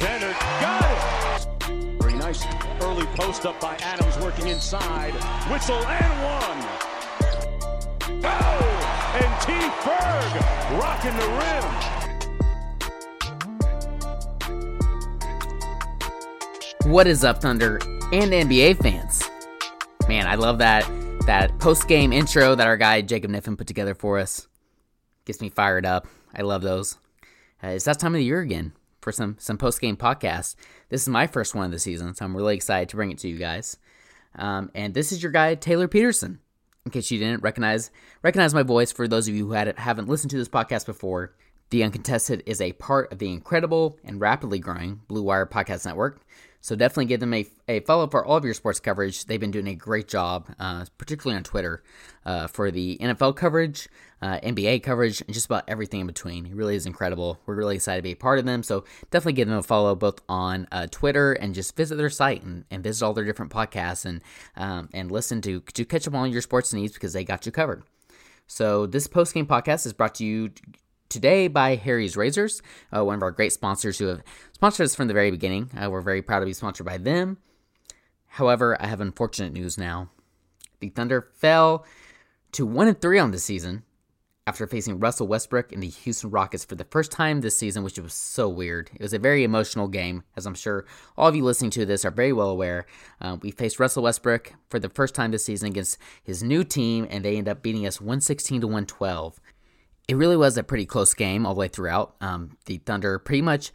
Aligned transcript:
Alexander 0.00 0.32
got 0.60 0.84
it. 0.90 0.98
Very 2.00 2.14
nice 2.14 2.46
early 2.80 3.04
post 3.16 3.44
up 3.44 3.60
by 3.60 3.76
Adams 3.82 4.16
working 4.18 4.46
inside. 4.48 5.12
Whistle 5.52 5.76
and 5.76 6.24
one. 6.24 6.64
Oh! 8.24 9.20
And 9.20 9.40
T. 9.42 9.52
Ferg 9.82 10.40
rocking 10.80 11.14
the 11.18 11.28
rim. 11.36 11.68
What 16.90 17.06
is 17.06 17.22
up, 17.22 17.42
Thunder 17.42 17.76
and 18.10 18.32
NBA 18.32 18.82
fans? 18.82 19.22
Man, 20.08 20.26
I 20.26 20.36
love 20.36 20.56
that 20.58 20.90
that 21.26 21.58
post 21.58 21.88
game 21.88 22.14
intro 22.14 22.54
that 22.54 22.66
our 22.66 22.78
guy 22.78 23.02
Jacob 23.02 23.30
Niffen 23.30 23.58
put 23.58 23.66
together 23.66 23.94
for 23.94 24.18
us. 24.18 24.48
Gets 25.26 25.42
me 25.42 25.50
fired 25.50 25.84
up. 25.84 26.06
I 26.34 26.40
love 26.40 26.62
those. 26.62 26.96
Uh, 27.62 27.68
it's 27.68 27.84
that 27.84 27.98
time 27.98 28.14
of 28.14 28.18
the 28.18 28.24
year 28.24 28.40
again 28.40 28.72
for 29.00 29.12
some 29.12 29.36
some 29.38 29.58
post 29.58 29.80
game 29.80 29.96
podcasts. 29.96 30.56
This 30.88 31.02
is 31.02 31.08
my 31.08 31.26
first 31.26 31.54
one 31.54 31.64
of 31.64 31.70
the 31.70 31.78
season, 31.78 32.14
so 32.14 32.24
I'm 32.24 32.36
really 32.36 32.54
excited 32.54 32.88
to 32.90 32.96
bring 32.96 33.10
it 33.10 33.18
to 33.18 33.28
you 33.28 33.38
guys. 33.38 33.76
Um, 34.36 34.70
and 34.74 34.94
this 34.94 35.12
is 35.12 35.22
your 35.22 35.32
guy 35.32 35.56
Tayler 35.56 35.90
Peterson. 35.90 36.40
In 36.86 36.92
case 36.92 37.10
you 37.10 37.18
didn't 37.18 37.42
recognize 37.42 37.90
recognize 38.22 38.54
my 38.54 38.62
voice, 38.62 38.92
for 38.92 39.06
those 39.06 39.28
of 39.28 39.34
you 39.34 39.46
who 39.46 39.52
had, 39.52 39.78
haven't 39.78 40.08
listened 40.08 40.30
to 40.30 40.38
this 40.38 40.48
podcast 40.48 40.86
before, 40.86 41.34
the 41.70 41.84
Uncontested 41.84 42.42
is 42.46 42.60
a 42.60 42.72
part 42.72 43.12
of 43.12 43.18
the 43.18 43.30
incredible 43.30 43.98
and 44.04 44.20
rapidly 44.20 44.58
growing 44.58 45.00
Blue 45.06 45.22
Wire 45.22 45.46
Podcast 45.46 45.86
Network. 45.86 46.20
So 46.60 46.76
definitely 46.76 47.06
give 47.06 47.20
them 47.20 47.32
a, 47.32 47.46
a 47.68 47.80
follow 47.80 48.06
for 48.06 48.24
all 48.24 48.36
of 48.36 48.44
your 48.44 48.54
sports 48.54 48.80
coverage. 48.80 49.24
They've 49.24 49.40
been 49.40 49.50
doing 49.50 49.68
a 49.68 49.74
great 49.74 50.08
job, 50.08 50.46
uh, 50.58 50.84
particularly 50.98 51.36
on 51.36 51.42
Twitter, 51.42 51.82
uh, 52.26 52.48
for 52.48 52.70
the 52.70 52.98
NFL 53.00 53.36
coverage, 53.36 53.88
uh, 54.20 54.38
NBA 54.40 54.82
coverage, 54.82 55.22
and 55.22 55.32
just 55.32 55.46
about 55.46 55.64
everything 55.68 56.00
in 56.00 56.06
between. 56.06 56.46
It 56.46 56.54
really 56.54 56.76
is 56.76 56.84
incredible. 56.84 57.38
We're 57.46 57.54
really 57.54 57.76
excited 57.76 58.00
to 58.00 58.02
be 58.02 58.12
a 58.12 58.16
part 58.16 58.38
of 58.38 58.44
them. 58.44 58.62
So 58.62 58.84
definitely 59.10 59.34
give 59.34 59.48
them 59.48 59.58
a 59.58 59.62
follow 59.62 59.94
both 59.94 60.20
on 60.28 60.68
uh, 60.70 60.86
Twitter 60.90 61.32
and 61.32 61.54
just 61.54 61.76
visit 61.76 61.96
their 61.96 62.10
site 62.10 62.42
and, 62.42 62.64
and 62.70 62.82
visit 62.82 63.04
all 63.04 63.14
their 63.14 63.24
different 63.24 63.52
podcasts 63.52 64.04
and 64.04 64.20
um, 64.56 64.90
and 64.92 65.10
listen 65.10 65.40
to 65.42 65.60
to 65.60 65.84
catch 65.86 66.06
up 66.06 66.14
on 66.14 66.30
your 66.30 66.42
sports 66.42 66.74
needs 66.74 66.92
because 66.92 67.14
they 67.14 67.24
got 67.24 67.46
you 67.46 67.52
covered. 67.52 67.84
So 68.46 68.84
this 68.84 69.06
post 69.06 69.32
game 69.32 69.46
podcast 69.46 69.86
is 69.86 69.92
brought 69.92 70.16
to 70.16 70.24
you 70.24 70.50
today 71.10 71.48
by 71.48 71.74
Harry's 71.74 72.16
Razors, 72.16 72.62
uh, 72.96 73.04
one 73.04 73.16
of 73.16 73.22
our 73.22 73.32
great 73.32 73.52
sponsors 73.52 73.98
who 73.98 74.06
have 74.06 74.22
sponsored 74.52 74.84
us 74.84 74.94
from 74.94 75.08
the 75.08 75.14
very 75.14 75.30
beginning. 75.30 75.70
Uh, 75.76 75.90
we're 75.90 76.00
very 76.00 76.22
proud 76.22 76.40
to 76.40 76.46
be 76.46 76.54
sponsored 76.54 76.86
by 76.86 76.96
them. 76.96 77.36
However, 78.28 78.80
I 78.80 78.86
have 78.86 79.00
unfortunate 79.00 79.52
news 79.52 79.76
now. 79.76 80.08
The 80.78 80.88
Thunder 80.88 81.28
fell 81.34 81.84
to 82.52 82.64
1 82.64 82.88
and 82.88 83.00
3 83.00 83.18
on 83.18 83.32
the 83.32 83.38
season 83.38 83.82
after 84.46 84.66
facing 84.66 84.98
Russell 84.98 85.28
Westbrook 85.28 85.72
and 85.72 85.82
the 85.82 85.88
Houston 85.88 86.30
Rockets 86.30 86.64
for 86.64 86.74
the 86.74 86.84
first 86.84 87.12
time 87.12 87.40
this 87.40 87.58
season, 87.58 87.84
which 87.84 87.98
was 87.98 88.14
so 88.14 88.48
weird. 88.48 88.90
It 88.94 89.02
was 89.02 89.12
a 89.12 89.18
very 89.18 89.44
emotional 89.44 89.86
game, 89.86 90.24
as 90.36 90.46
I'm 90.46 90.54
sure 90.54 90.86
all 91.16 91.28
of 91.28 91.36
you 91.36 91.44
listening 91.44 91.70
to 91.72 91.84
this 91.86 92.04
are 92.04 92.10
very 92.10 92.32
well 92.32 92.48
aware. 92.48 92.86
Uh, 93.20 93.36
we 93.42 93.50
faced 93.50 93.78
Russell 93.78 94.02
Westbrook 94.04 94.54
for 94.68 94.78
the 94.78 94.88
first 94.88 95.14
time 95.14 95.30
this 95.30 95.44
season 95.44 95.68
against 95.68 95.98
his 96.22 96.42
new 96.42 96.64
team, 96.64 97.06
and 97.10 97.24
they 97.24 97.36
ended 97.36 97.52
up 97.52 97.62
beating 97.62 97.86
us 97.86 98.00
116 98.00 98.62
to 98.62 98.66
112 98.66 99.40
it 100.10 100.16
really 100.16 100.36
was 100.36 100.58
a 100.58 100.64
pretty 100.64 100.86
close 100.86 101.14
game 101.14 101.46
all 101.46 101.54
the 101.54 101.60
way 101.60 101.68
throughout. 101.68 102.16
Um, 102.20 102.56
the 102.66 102.78
Thunder 102.78 103.20
pretty 103.20 103.42
much 103.42 103.70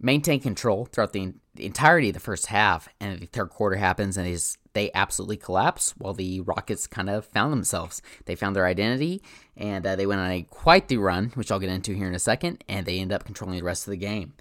maintained 0.00 0.42
control 0.42 0.84
throughout 0.84 1.12
the, 1.12 1.34
the, 1.56 1.66
entirety 1.66 2.10
of 2.10 2.14
the 2.14 2.20
first 2.20 2.46
half, 2.46 2.88
and 3.00 3.18
the 3.18 3.26
third 3.26 3.50
quarter 3.50 3.74
happens, 3.74 4.16
and 4.16 4.40
they 4.72 4.92
absolutely 4.94 5.36
collapse. 5.36 5.92
While 5.98 6.14
the 6.14 6.42
Rockets 6.42 6.86
kind 6.86 7.10
of 7.10 7.26
found 7.26 7.52
themselves, 7.52 8.02
they 8.26 8.36
found 8.36 8.54
their 8.54 8.66
identity, 8.66 9.20
and 9.56 9.84
uh, 9.84 9.96
they 9.96 10.06
went 10.06 10.20
on 10.20 10.30
a 10.30 10.42
quite 10.42 10.86
the 10.86 10.98
run, 10.98 11.32
which 11.34 11.50
I'll 11.50 11.58
get 11.58 11.70
into 11.70 11.92
here 11.92 12.06
in 12.06 12.14
a 12.14 12.20
second, 12.20 12.62
and 12.68 12.86
they 12.86 13.00
end 13.00 13.12
up 13.12 13.24
controlling 13.24 13.58
the 13.58 13.64
rest 13.64 13.88
of 13.88 13.90
the 13.90 13.96
game. 13.96 14.34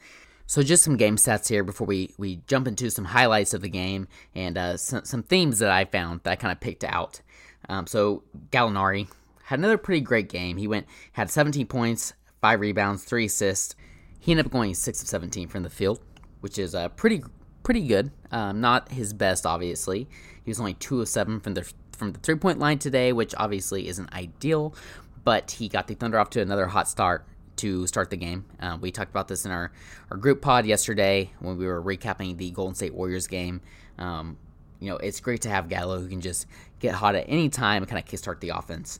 So 0.46 0.62
just 0.62 0.84
some 0.84 0.98
game 0.98 1.16
stats 1.16 1.50
here 1.50 1.64
before 1.64 1.88
we, 1.88 2.14
we 2.20 2.42
jump 2.46 2.68
into 2.68 2.92
some 2.92 3.06
highlights 3.06 3.56
of 3.56 3.62
the 3.62 3.70
game 3.70 4.08
and 4.36 4.56
uh, 4.56 4.78
some, 4.78 5.04
some 5.04 5.24
themes 5.24 5.58
that 5.60 5.72
I 5.72 5.86
found 5.86 6.20
that 6.24 6.32
I 6.32 6.36
kind 6.36 6.52
of 6.52 6.60
picked 6.60 6.84
out. 6.84 7.22
Um, 7.70 7.88
so 7.88 8.22
Gallinari, 8.52 9.08
had 9.44 9.60
another 9.60 9.78
pretty 9.78 10.02
great 10.02 10.30
game. 10.30 10.58
He 10.58 10.68
went 10.68 10.88
had 11.14 11.30
17 11.30 11.68
points, 11.68 12.14
five 12.42 12.60
rebounds, 12.60 13.04
three 13.04 13.26
assists. 13.26 13.76
He 14.20 14.32
ended 14.32 14.46
up 14.46 14.52
going 14.52 14.74
six 14.74 15.02
of 15.02 15.08
17 15.08 15.48
from 15.48 15.64
the 15.64 15.70
field, 15.70 16.00
which 16.42 16.58
is 16.58 16.74
uh, 16.74 16.90
pretty 16.90 17.24
pretty 17.64 17.88
good. 17.88 18.12
Um, 18.32 18.62
not 18.62 18.90
his 18.90 19.14
best, 19.14 19.46
obviously. 19.46 20.08
He 20.44 20.50
was 20.50 20.60
only 20.60 20.74
two 20.76 21.02
of 21.02 21.08
seven 21.08 21.40
from 21.40 21.54
the 21.54 21.72
from 21.98 22.14
the 22.14 22.20
three 22.20 22.36
point 22.36 22.60
line 22.60 22.80
today, 22.80 23.14
which 23.14 23.34
obviously 23.38 23.88
isn't 23.88 24.14
ideal. 24.14 24.76
But 25.24 25.52
he 25.52 25.70
got 25.70 25.88
the 25.88 25.96
Thunder 25.96 26.20
off 26.20 26.30
to 26.32 26.42
another 26.42 26.68
hot 26.68 26.90
start 26.90 27.26
to 27.58 27.88
start 27.88 28.10
the 28.10 28.18
game. 28.18 28.46
Uh, 28.60 28.78
we 28.80 28.92
talked 28.92 29.12
about 29.12 29.28
this 29.28 29.46
in 29.46 29.52
our, 29.52 29.72
our 30.12 30.18
group 30.18 30.42
pod 30.42 30.66
yesterday 30.66 31.32
when 31.40 31.58
we 31.58 31.66
were 31.66 31.82
recapping 31.82 32.38
the 32.38 32.52
Golden 32.52 32.76
State 32.76 32.94
Warriors 32.94 33.28
game. 33.28 33.62
Um, 33.98 34.38
you 34.80 34.90
know, 34.90 34.98
it's 34.98 35.20
great 35.22 35.42
to 35.44 35.50
have 35.50 35.70
Gallo 35.70 36.00
who 36.00 36.10
can 36.10 36.20
just 36.20 36.46
get 36.80 36.94
hot 36.94 37.16
at 37.16 37.26
any 37.30 37.48
time 37.50 37.84
and 37.84 37.90
kind 37.90 38.04
of 38.04 38.10
kickstart 38.10 38.42
the 38.42 38.50
offense. 38.50 39.00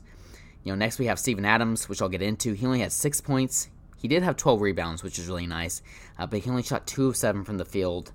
You 0.64 0.72
know, 0.72 0.76
next 0.76 0.98
we 0.98 1.06
have 1.06 1.18
Steven 1.18 1.44
Adams, 1.44 1.88
which 1.88 2.00
I'll 2.00 2.08
get 2.08 2.22
into. 2.22 2.54
He 2.54 2.66
only 2.66 2.80
had 2.80 2.90
six 2.90 3.20
points. 3.20 3.68
He 3.98 4.08
did 4.08 4.22
have 4.22 4.36
12 4.36 4.60
rebounds, 4.60 5.02
which 5.02 5.18
is 5.18 5.28
really 5.28 5.46
nice, 5.46 5.82
uh, 6.18 6.26
but 6.26 6.40
he 6.40 6.50
only 6.50 6.62
shot 6.62 6.86
two 6.86 7.08
of 7.08 7.16
seven 7.16 7.44
from 7.44 7.58
the 7.58 7.64
field. 7.64 8.12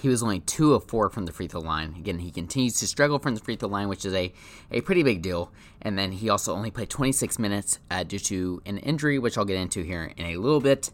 He 0.00 0.08
was 0.08 0.20
only 0.20 0.40
two 0.40 0.74
of 0.74 0.88
four 0.88 1.08
from 1.10 1.26
the 1.26 1.32
free 1.32 1.46
throw 1.46 1.60
line. 1.60 1.94
Again, 1.96 2.18
he 2.18 2.32
continues 2.32 2.74
to 2.80 2.88
struggle 2.88 3.20
from 3.20 3.36
the 3.36 3.40
free 3.40 3.54
throw 3.54 3.68
line, 3.68 3.88
which 3.88 4.04
is 4.04 4.14
a, 4.14 4.32
a 4.72 4.80
pretty 4.80 5.04
big 5.04 5.22
deal. 5.22 5.52
And 5.80 5.96
then 5.96 6.10
he 6.10 6.28
also 6.28 6.54
only 6.54 6.72
played 6.72 6.90
26 6.90 7.38
minutes 7.38 7.78
uh, 7.88 8.02
due 8.02 8.18
to 8.18 8.62
an 8.66 8.78
injury, 8.78 9.20
which 9.20 9.38
I'll 9.38 9.44
get 9.44 9.58
into 9.58 9.82
here 9.82 10.12
in 10.16 10.26
a 10.26 10.36
little 10.38 10.60
bit. 10.60 10.90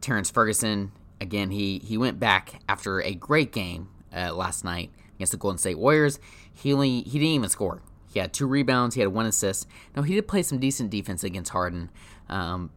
Terrence 0.00 0.28
Ferguson, 0.28 0.90
again, 1.20 1.52
he, 1.52 1.78
he 1.78 1.96
went 1.96 2.18
back 2.18 2.60
after 2.68 3.00
a 3.00 3.14
great 3.14 3.52
game 3.52 3.90
uh, 4.12 4.34
last 4.34 4.64
night 4.64 4.90
against 5.14 5.32
the 5.32 5.38
Golden 5.38 5.58
State 5.58 5.78
Warriors. 5.78 6.18
He 6.52 6.72
only 6.72 7.02
he 7.02 7.20
didn't 7.20 7.34
even 7.34 7.48
score. 7.48 7.80
He 8.12 8.18
had 8.18 8.32
two 8.32 8.46
rebounds. 8.46 8.94
He 8.94 9.00
had 9.00 9.12
one 9.12 9.26
assist. 9.26 9.66
Now 9.94 10.02
he 10.02 10.14
did 10.14 10.28
play 10.28 10.42
some 10.42 10.58
decent 10.58 10.90
defense 10.90 11.22
against 11.24 11.52
Harden, 11.52 11.90
um, 12.28 12.70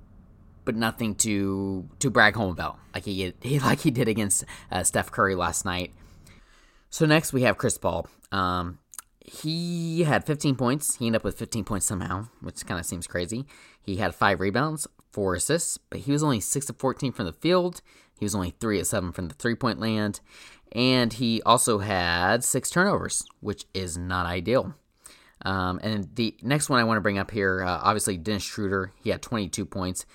but 0.66 0.75
nothing 0.75 1.16
to 1.16 1.88
to 2.00 2.10
brag 2.10 2.36
home 2.36 2.51
about 2.51 2.78
like 2.94 3.06
he, 3.06 3.33
he 3.42 3.60
like 3.62 3.80
he 3.81 3.92
did 3.92 4.07
against 4.07 4.44
uh, 4.72 4.83
Steph 4.83 5.12
Curry 5.12 5.36
last 5.36 5.66
night. 5.66 5.94
So 6.89 7.06
next 7.06 7.33
we 7.33 7.44
have 7.44 7.57
Chris 7.57 7.78
Paul. 7.78 8.07
Um, 8.31 8.80
he 9.24 10.04
had 10.04 10.25
15 10.25 10.56
points. 10.56 10.95
He 10.95 11.06
ended 11.06 11.22
up 11.22 11.24
with 11.24 11.38
15 11.38 11.63
points 11.63 11.86
somehow, 11.86 12.27
which 12.42 12.66
kind 12.66 12.80
of 12.80 12.86
seems 12.86 13.07
crazy. 13.07 13.45
He 13.81 13.98
had 13.98 14.16
five 14.16 14.39
rebounds, 14.39 14.88
four 15.12 15.36
assists, 15.36 15.77
but 15.77 16.01
he 16.01 16.12
was 16.12 16.24
only 16.24 16.39
six 16.39 16.69
of 16.69 16.77
14 16.77 17.12
from 17.12 17.25
the 17.25 17.34
field. 17.34 17.81
He 18.19 18.25
was 18.25 18.36
only 18.36 18.56
three 18.60 18.80
of 18.80 18.88
seven 18.88 19.12
from 19.12 19.30
the 19.30 19.34
three 19.36 19.56
point 19.56 19.80
land, 19.80 20.19
and 20.74 21.13
he 21.13 21.42
also 21.44 21.80
had 21.80 22.44
six 22.44 22.69
turnovers, 22.69 23.25
which 23.39 23.66
is 23.74 23.98
not 23.98 24.25
ideal. 24.25 24.75
Um, 25.43 25.79
and 25.83 26.07
the 26.15 26.35
next 26.41 26.69
one 26.69 26.79
I 26.79 26.83
want 26.83 26.97
to 26.97 27.01
bring 27.01 27.17
up 27.17 27.31
here, 27.31 27.63
uh, 27.63 27.79
obviously 27.81 28.17
Dennis 28.17 28.43
Schroeder, 28.43 28.91
he 29.03 29.09
had 29.09 29.21
22 29.21 29.65
points, 29.65 30.05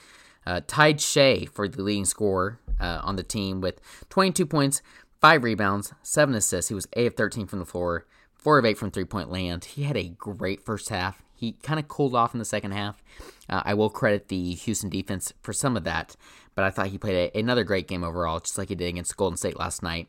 uh, 0.47 0.61
tied 0.67 1.01
Shai 1.01 1.47
for 1.53 1.69
the 1.69 1.83
leading 1.83 2.05
scorer 2.05 2.61
uh, 2.81 3.01
on 3.03 3.17
the 3.17 3.23
team 3.23 3.61
with 3.61 3.81
22 4.11 4.47
points, 4.47 4.83
five 5.21 5.43
rebounds, 5.43 5.93
seven 6.03 6.35
assists. 6.35 6.69
He 6.69 6.75
was 6.75 6.87
8 6.93 7.07
of 7.09 7.15
13 7.15 7.47
from 7.47 7.59
the 7.59 7.65
floor, 7.65 8.07
4 8.37 8.59
of 8.59 8.65
8 8.65 8.79
from 8.79 8.91
three 8.91 9.05
point 9.05 9.31
land. 9.31 9.65
He 9.65 9.83
had 9.83 9.97
a 9.97 10.09
great 10.09 10.65
first 10.65 10.89
half. 10.89 11.23
He 11.35 11.53
kind 11.63 11.79
of 11.79 11.89
cooled 11.89 12.15
off 12.15 12.33
in 12.33 12.39
the 12.39 12.45
second 12.45 12.73
half. 12.73 13.03
Uh, 13.49 13.63
I 13.65 13.75
will 13.75 13.91
credit 13.91 14.29
the 14.29 14.55
Houston 14.55 14.89
defense 14.89 15.33
for 15.43 15.53
some 15.53 15.77
of 15.77 15.85
that, 15.85 16.17
but 16.55 16.65
I 16.65 16.71
thought 16.71 16.87
he 16.87 16.99
played 16.99 17.31
a, 17.35 17.39
another 17.39 17.65
great 17.65 17.89
game 17.89 18.03
overall, 18.03 18.41
just 18.41 18.57
like 18.57 18.71
he 18.71 18.75
did 18.75 18.89
against 18.89 19.17
Golden 19.17 19.37
State 19.37 19.59
last 19.59 19.83
night. 19.83 20.09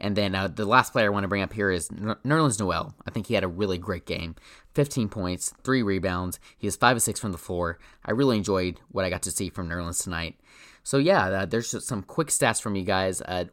And 0.00 0.16
then 0.16 0.34
uh, 0.34 0.48
the 0.48 0.64
last 0.64 0.92
player 0.92 1.06
I 1.06 1.10
want 1.10 1.24
to 1.24 1.28
bring 1.28 1.42
up 1.42 1.52
here 1.52 1.70
is 1.70 1.88
Nerlens 1.90 2.58
Noel. 2.58 2.94
I 3.06 3.10
think 3.10 3.26
he 3.26 3.34
had 3.34 3.44
a 3.44 3.48
really 3.48 3.76
great 3.76 4.06
game. 4.06 4.34
15 4.74 5.08
points, 5.08 5.52
3 5.62 5.82
rebounds. 5.82 6.40
He 6.56 6.66
was 6.66 6.76
5 6.76 6.96
of 6.96 7.02
6 7.02 7.20
from 7.20 7.32
the 7.32 7.38
floor. 7.38 7.78
I 8.04 8.12
really 8.12 8.38
enjoyed 8.38 8.80
what 8.90 9.04
I 9.04 9.10
got 9.10 9.22
to 9.22 9.30
see 9.30 9.50
from 9.50 9.68
Nerlens 9.68 10.02
tonight. 10.02 10.38
So, 10.82 10.96
yeah, 10.96 11.26
uh, 11.26 11.46
there's 11.46 11.84
some 11.84 12.02
quick 12.02 12.28
stats 12.28 12.62
from 12.62 12.76
you 12.76 12.84
guys. 12.84 13.20
Uh, 13.20 13.44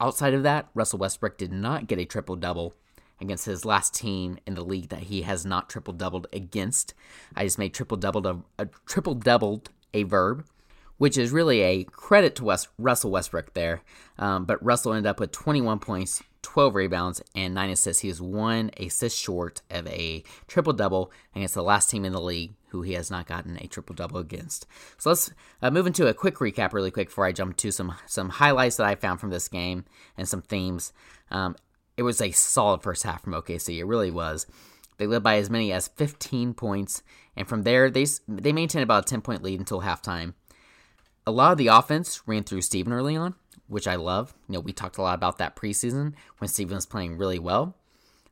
outside 0.00 0.32
of 0.32 0.42
that, 0.44 0.68
Russell 0.74 1.00
Westbrook 1.00 1.36
did 1.36 1.52
not 1.52 1.86
get 1.86 1.98
a 1.98 2.06
triple 2.06 2.36
double 2.36 2.74
against 3.20 3.46
his 3.46 3.64
last 3.64 3.94
team 3.94 4.38
in 4.46 4.54
the 4.54 4.64
league 4.64 4.88
that 4.88 5.04
he 5.04 5.22
has 5.22 5.44
not 5.44 5.68
triple 5.68 5.92
doubled 5.92 6.28
against. 6.32 6.94
I 7.36 7.44
just 7.44 7.58
made 7.58 7.74
triple 7.74 7.96
doubled 7.96 8.26
a, 8.26 8.38
a 8.58 8.68
triple 8.86 9.14
doubled 9.14 9.70
a 9.92 10.04
verb 10.04 10.46
which 10.98 11.16
is 11.16 11.30
really 11.30 11.62
a 11.62 11.84
credit 11.84 12.36
to 12.36 12.44
West, 12.44 12.68
Russell 12.78 13.10
Westbrook 13.10 13.54
there. 13.54 13.82
Um, 14.18 14.44
but 14.44 14.62
Russell 14.64 14.92
ended 14.92 15.08
up 15.08 15.20
with 15.20 15.32
21 15.32 15.78
points, 15.78 16.22
12 16.42 16.74
rebounds, 16.74 17.22
and 17.34 17.54
9 17.54 17.70
assists. 17.70 18.02
He 18.02 18.08
is 18.08 18.20
one 18.20 18.70
assist 18.78 19.18
short 19.18 19.62
of 19.70 19.86
a 19.86 20.22
triple 20.46 20.72
double 20.72 21.10
against 21.34 21.54
the 21.54 21.62
last 21.62 21.88
team 21.88 22.04
in 22.04 22.12
the 22.12 22.20
league 22.20 22.52
who 22.68 22.82
he 22.82 22.92
has 22.92 23.10
not 23.10 23.26
gotten 23.26 23.56
a 23.56 23.66
triple 23.66 23.94
double 23.94 24.18
against. 24.18 24.66
So 24.98 25.10
let's 25.10 25.30
uh, 25.62 25.70
move 25.70 25.86
into 25.86 26.06
a 26.06 26.14
quick 26.14 26.36
recap, 26.36 26.72
really 26.72 26.90
quick, 26.90 27.08
before 27.08 27.24
I 27.24 27.32
jump 27.32 27.56
to 27.58 27.70
some 27.70 27.94
some 28.06 28.28
highlights 28.28 28.76
that 28.76 28.86
I 28.86 28.94
found 28.94 29.20
from 29.20 29.30
this 29.30 29.48
game 29.48 29.84
and 30.16 30.28
some 30.28 30.42
themes. 30.42 30.92
Um, 31.30 31.56
it 31.96 32.02
was 32.02 32.20
a 32.20 32.30
solid 32.30 32.82
first 32.82 33.04
half 33.04 33.22
from 33.22 33.32
OKC. 33.32 33.78
It 33.78 33.84
really 33.84 34.10
was. 34.10 34.46
They 34.98 35.06
led 35.06 35.22
by 35.22 35.36
as 35.36 35.48
many 35.48 35.72
as 35.72 35.88
15 35.88 36.54
points, 36.54 37.02
and 37.36 37.48
from 37.48 37.62
there 37.62 37.90
they 37.90 38.06
they 38.26 38.52
maintained 38.52 38.82
about 38.82 39.06
a 39.06 39.10
10 39.10 39.22
point 39.22 39.42
lead 39.42 39.60
until 39.60 39.80
halftime 39.80 40.34
a 41.28 41.30
lot 41.30 41.52
of 41.52 41.58
the 41.58 41.66
offense 41.66 42.22
ran 42.26 42.42
through 42.42 42.62
Steven 42.62 42.90
early 42.90 43.14
on, 43.14 43.34
which 43.66 43.86
I 43.86 43.96
love. 43.96 44.34
You 44.48 44.54
know, 44.54 44.60
we 44.60 44.72
talked 44.72 44.96
a 44.96 45.02
lot 45.02 45.14
about 45.14 45.36
that 45.38 45.56
preseason 45.56 46.14
when 46.38 46.48
Steven 46.48 46.74
was 46.74 46.86
playing 46.86 47.18
really 47.18 47.38
well. 47.38 47.76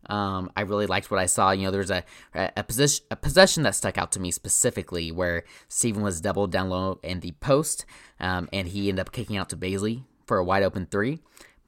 Um, 0.09 0.51
I 0.57 0.63
really 0.63 0.87
liked 0.87 1.11
what 1.11 1.21
I 1.21 1.27
saw. 1.27 1.51
You 1.51 1.65
know, 1.65 1.71
there 1.71 1.81
was 1.81 1.91
a, 1.91 2.05
a 2.35 2.65
position 2.65 3.05
a 3.11 3.17
possession 3.17 3.65
that 3.65 3.75
stuck 3.75 3.99
out 3.99 4.13
to 4.13 4.21
me 4.21 4.31
specifically 4.31 5.13
where 5.13 5.45
Steven 5.69 6.03
was 6.03 6.23
doubled 6.23 6.53
down 6.53 6.71
low 6.71 6.99
in 7.03 7.21
the 7.21 7.33
post, 7.33 7.85
um, 8.19 8.49
and 8.51 8.69
he 8.69 8.89
ended 8.89 9.01
up 9.01 9.13
kicking 9.13 9.37
out 9.37 9.51
to 9.51 9.57
Bazley 9.59 10.05
for 10.25 10.39
a 10.39 10.45
wide 10.45 10.63
open 10.63 10.87
three. 10.87 11.19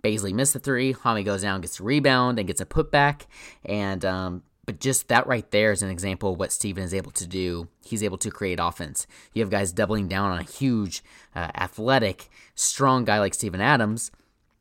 Bazley 0.02 0.32
missed 0.32 0.54
the 0.54 0.60
three. 0.60 0.94
Hami 0.94 1.24
goes 1.24 1.42
down, 1.42 1.60
gets 1.60 1.78
a 1.78 1.82
rebound, 1.82 2.38
and 2.38 2.46
gets 2.46 2.60
a 2.60 2.66
putback. 2.66 3.26
And 3.64 4.04
um, 4.04 4.42
but 4.68 4.80
just 4.80 5.08
that 5.08 5.26
right 5.26 5.50
there 5.50 5.72
is 5.72 5.82
an 5.82 5.88
example 5.88 6.30
of 6.30 6.38
what 6.38 6.52
Steven 6.52 6.84
is 6.84 6.92
able 6.92 7.10
to 7.12 7.26
do. 7.26 7.68
He's 7.82 8.02
able 8.02 8.18
to 8.18 8.30
create 8.30 8.58
offense. 8.60 9.06
You 9.32 9.40
have 9.40 9.48
guys 9.48 9.72
doubling 9.72 10.08
down 10.08 10.30
on 10.30 10.40
a 10.40 10.42
huge, 10.42 11.02
uh, 11.34 11.48
athletic, 11.54 12.28
strong 12.54 13.06
guy 13.06 13.18
like 13.18 13.32
Steven 13.32 13.62
Adams 13.62 14.10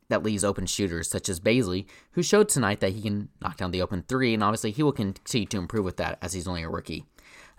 that 0.08 0.22
leaves 0.22 0.44
open 0.44 0.64
shooters 0.64 1.10
such 1.10 1.28
as 1.28 1.40
Bazley, 1.40 1.84
who 2.12 2.22
showed 2.22 2.48
tonight 2.48 2.80
that 2.80 2.94
he 2.94 3.02
can 3.02 3.28
knock 3.42 3.58
down 3.58 3.70
the 3.70 3.82
open 3.82 4.02
three, 4.08 4.32
and 4.32 4.42
obviously 4.42 4.70
he 4.70 4.82
will 4.82 4.92
continue 4.92 5.46
to 5.46 5.58
improve 5.58 5.84
with 5.84 5.98
that 5.98 6.16
as 6.22 6.32
he's 6.32 6.48
only 6.48 6.62
a 6.62 6.70
rookie. 6.70 7.04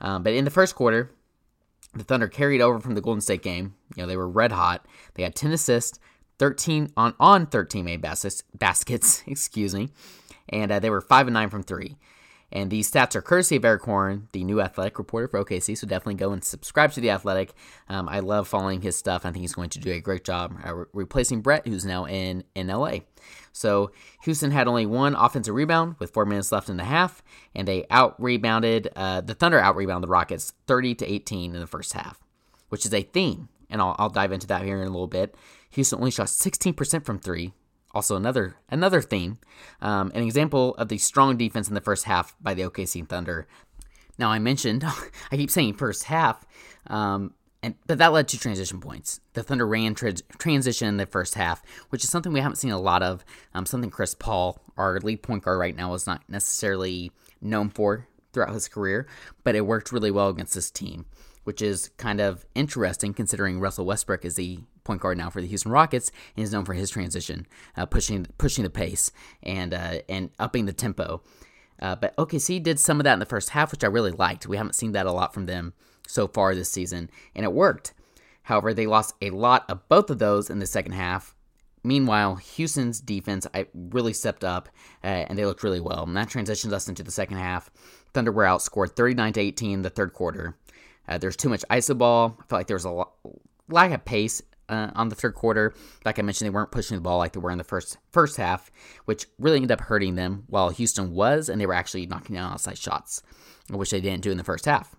Um, 0.01 0.23
but 0.23 0.33
in 0.33 0.43
the 0.43 0.49
first 0.49 0.73
quarter, 0.73 1.11
the 1.93 2.03
Thunder 2.03 2.27
carried 2.27 2.61
over 2.61 2.79
from 2.79 2.95
the 2.95 3.01
Golden 3.01 3.21
State 3.21 3.43
game. 3.43 3.75
You 3.95 4.01
know 4.01 4.07
they 4.07 4.17
were 4.17 4.27
red 4.27 4.53
hot. 4.53 4.87
They 5.13 5.21
had 5.21 5.35
10 5.35 5.51
assists, 5.51 5.99
13 6.39 6.93
on 6.97 7.13
on 7.19 7.45
13 7.45 7.85
made 7.85 8.01
baskets. 8.01 8.41
Baskets, 8.55 9.21
excuse 9.27 9.75
me, 9.75 9.89
and 10.47 10.71
uh, 10.71 10.79
they 10.79 10.89
were 10.89 11.01
five 11.01 11.27
and 11.27 11.35
nine 11.35 11.51
from 11.51 11.61
three. 11.61 11.95
And 12.51 12.71
these 12.71 12.89
stats 12.89 13.15
are 13.15 13.21
courtesy 13.21 13.57
of 13.57 13.65
Erik 13.65 13.83
Horne, 13.83 14.27
the 14.31 14.43
new 14.43 14.59
athletic 14.59 14.97
reporter 14.97 15.27
for 15.27 15.43
OKC. 15.43 15.77
So 15.77 15.85
definitely 15.85 16.15
go 16.15 16.31
and 16.31 16.43
subscribe 16.43 16.91
to 16.93 17.01
the 17.01 17.11
Athletic. 17.11 17.53
Um, 17.87 18.09
I 18.09 18.19
love 18.21 18.47
following 18.47 18.81
his 18.81 18.95
stuff. 18.95 19.25
I 19.25 19.31
think 19.31 19.41
he's 19.41 19.53
going 19.53 19.69
to 19.71 19.79
do 19.79 19.91
a 19.91 19.99
great 19.99 20.23
job 20.23 20.55
uh, 20.65 20.73
re- 20.73 20.85
replacing 20.93 21.41
Brett, 21.41 21.67
who's 21.67 21.85
now 21.85 22.05
in 22.05 22.43
in 22.55 22.67
LA. 22.67 22.99
So 23.51 23.91
Houston 24.23 24.51
had 24.51 24.67
only 24.67 24.85
one 24.85 25.15
offensive 25.15 25.53
rebound 25.53 25.95
with 25.99 26.11
four 26.11 26.25
minutes 26.25 26.51
left 26.51 26.69
in 26.69 26.77
the 26.77 26.85
half, 26.85 27.21
and 27.53 27.67
they 27.67 27.85
out 27.89 28.21
rebounded 28.21 28.89
uh, 28.95 29.21
the 29.21 29.35
Thunder 29.35 29.59
out 29.59 29.75
rebounded 29.75 30.07
the 30.07 30.11
Rockets 30.11 30.53
30 30.67 30.95
to 30.95 31.11
18 31.11 31.53
in 31.53 31.59
the 31.59 31.67
first 31.67 31.93
half, 31.93 32.19
which 32.69 32.85
is 32.85 32.93
a 32.93 33.03
theme. 33.03 33.49
And 33.69 33.81
I'll, 33.81 33.95
I'll 33.99 34.09
dive 34.09 34.31
into 34.31 34.47
that 34.47 34.63
here 34.63 34.81
in 34.81 34.87
a 34.87 34.91
little 34.91 35.07
bit. 35.07 35.35
Houston 35.71 35.99
only 35.99 36.09
shot 36.09 36.27
16% 36.27 37.05
from 37.05 37.19
three, 37.19 37.53
also 37.91 38.15
another 38.15 38.55
another 38.69 39.01
theme, 39.01 39.39
um, 39.81 40.11
an 40.13 40.23
example 40.23 40.75
of 40.75 40.89
the 40.89 40.97
strong 40.97 41.37
defense 41.37 41.67
in 41.67 41.73
the 41.73 41.81
first 41.81 42.05
half 42.05 42.35
by 42.41 42.53
the 42.53 42.63
OKC 42.63 43.07
Thunder. 43.07 43.47
Now 44.17 44.29
I 44.29 44.39
mentioned, 44.39 44.83
I 45.31 45.37
keep 45.37 45.49
saying 45.49 45.75
first 45.75 46.03
half, 46.05 46.45
um, 46.87 47.33
and 47.63 47.75
but 47.87 47.97
that 47.97 48.13
led 48.13 48.27
to 48.29 48.39
transition 48.39 48.79
points. 48.79 49.19
The 49.33 49.43
Thunder 49.43 49.67
ran 49.67 49.95
tra- 49.95 50.13
transition 50.37 50.87
in 50.87 50.97
the 50.97 51.05
first 51.05 51.35
half, 51.35 51.63
which 51.89 52.03
is 52.03 52.09
something 52.09 52.31
we 52.31 52.41
haven't 52.41 52.57
seen 52.57 52.71
a 52.71 52.79
lot 52.79 53.03
of. 53.03 53.25
Um, 53.53 53.65
something 53.65 53.89
Chris 53.89 54.13
Paul, 54.13 54.61
our 54.77 54.99
lead 54.99 55.23
point 55.23 55.43
guard 55.43 55.59
right 55.59 55.75
now, 55.75 55.93
is 55.93 56.07
not 56.07 56.21
necessarily 56.29 57.11
known 57.41 57.69
for 57.69 58.07
throughout 58.33 58.53
his 58.53 58.67
career, 58.67 59.07
but 59.43 59.55
it 59.55 59.65
worked 59.65 59.91
really 59.91 60.11
well 60.11 60.29
against 60.29 60.53
this 60.53 60.69
team, 60.69 61.05
which 61.43 61.61
is 61.61 61.89
kind 61.97 62.21
of 62.21 62.45
interesting 62.55 63.13
considering 63.13 63.59
Russell 63.59 63.85
Westbrook 63.85 64.23
is 64.23 64.35
the 64.35 64.59
point 64.89 65.01
guard 65.01 65.19
now 65.19 65.29
for 65.29 65.39
the 65.39 65.47
Houston 65.47 65.71
Rockets, 65.71 66.11
and 66.35 66.43
is 66.43 66.51
known 66.51 66.65
for 66.65 66.73
his 66.73 66.89
transition, 66.89 67.45
uh, 67.77 67.85
pushing 67.85 68.25
pushing 68.39 68.63
the 68.63 68.71
pace 68.71 69.11
and 69.43 69.71
uh, 69.71 69.99
and 70.09 70.31
upping 70.39 70.65
the 70.65 70.73
tempo. 70.73 71.21
Uh, 71.79 71.95
but 71.95 72.15
OKC 72.17 72.61
did 72.61 72.79
some 72.79 72.99
of 72.99 73.03
that 73.03 73.13
in 73.13 73.19
the 73.19 73.25
first 73.25 73.51
half, 73.51 73.71
which 73.71 73.83
I 73.83 73.87
really 73.87 74.11
liked. 74.11 74.47
We 74.47 74.57
haven't 74.57 74.73
seen 74.73 74.93
that 74.93 75.05
a 75.05 75.11
lot 75.11 75.33
from 75.33 75.45
them 75.45 75.73
so 76.07 76.27
far 76.27 76.55
this 76.55 76.71
season, 76.71 77.11
and 77.35 77.45
it 77.45 77.53
worked. 77.53 77.93
However, 78.43 78.73
they 78.73 78.87
lost 78.87 79.13
a 79.21 79.29
lot 79.29 79.63
of 79.69 79.87
both 79.89 80.09
of 80.09 80.17
those 80.17 80.49
in 80.49 80.57
the 80.57 80.65
second 80.65 80.93
half. 80.93 81.35
Meanwhile, 81.83 82.35
Houston's 82.35 82.99
defense 82.99 83.45
I 83.53 83.67
really 83.73 84.13
stepped 84.13 84.43
up, 84.43 84.69
uh, 85.03 85.07
and 85.27 85.37
they 85.37 85.45
looked 85.45 85.63
really 85.63 85.79
well. 85.79 86.03
And 86.03 86.17
that 86.17 86.29
transitions 86.29 86.73
us 86.73 86.89
into 86.89 87.03
the 87.03 87.11
second 87.11 87.37
half. 87.37 87.69
Thunder 88.13 88.31
were 88.31 88.43
outscored 88.43 88.95
39 88.95 89.33
to 89.33 89.39
18 89.39 89.71
in 89.71 89.81
the 89.83 89.89
third 89.91 90.13
quarter. 90.13 90.57
Uh, 91.07 91.19
there's 91.19 91.37
too 91.37 91.49
much 91.49 91.63
iso 91.69 91.95
ball. 91.95 92.37
I 92.39 92.43
felt 92.47 92.59
like 92.59 92.67
there 92.67 92.75
was 92.75 92.85
a 92.85 93.03
lack 93.69 93.91
of 93.91 94.03
pace 94.03 94.41
uh, 94.69 94.91
on 94.95 95.09
the 95.09 95.15
third 95.15 95.35
quarter. 95.35 95.73
Like 96.05 96.19
I 96.19 96.21
mentioned, 96.21 96.45
they 96.45 96.53
weren't 96.53 96.71
pushing 96.71 96.95
the 96.95 97.01
ball 97.01 97.17
like 97.17 97.33
they 97.33 97.39
were 97.39 97.51
in 97.51 97.57
the 97.57 97.63
first 97.63 97.97
first 98.11 98.37
half, 98.37 98.71
which 99.05 99.25
really 99.37 99.57
ended 99.57 99.71
up 99.71 99.81
hurting 99.81 100.15
them. 100.15 100.43
While 100.47 100.69
Houston 100.69 101.13
was, 101.13 101.49
and 101.49 101.59
they 101.59 101.65
were 101.65 101.73
actually 101.73 102.05
knocking 102.05 102.35
down 102.35 102.53
outside 102.53 102.77
shots, 102.77 103.21
which 103.69 103.91
they 103.91 104.01
didn't 104.01 104.23
do 104.23 104.31
in 104.31 104.37
the 104.37 104.43
first 104.43 104.65
half. 104.65 104.95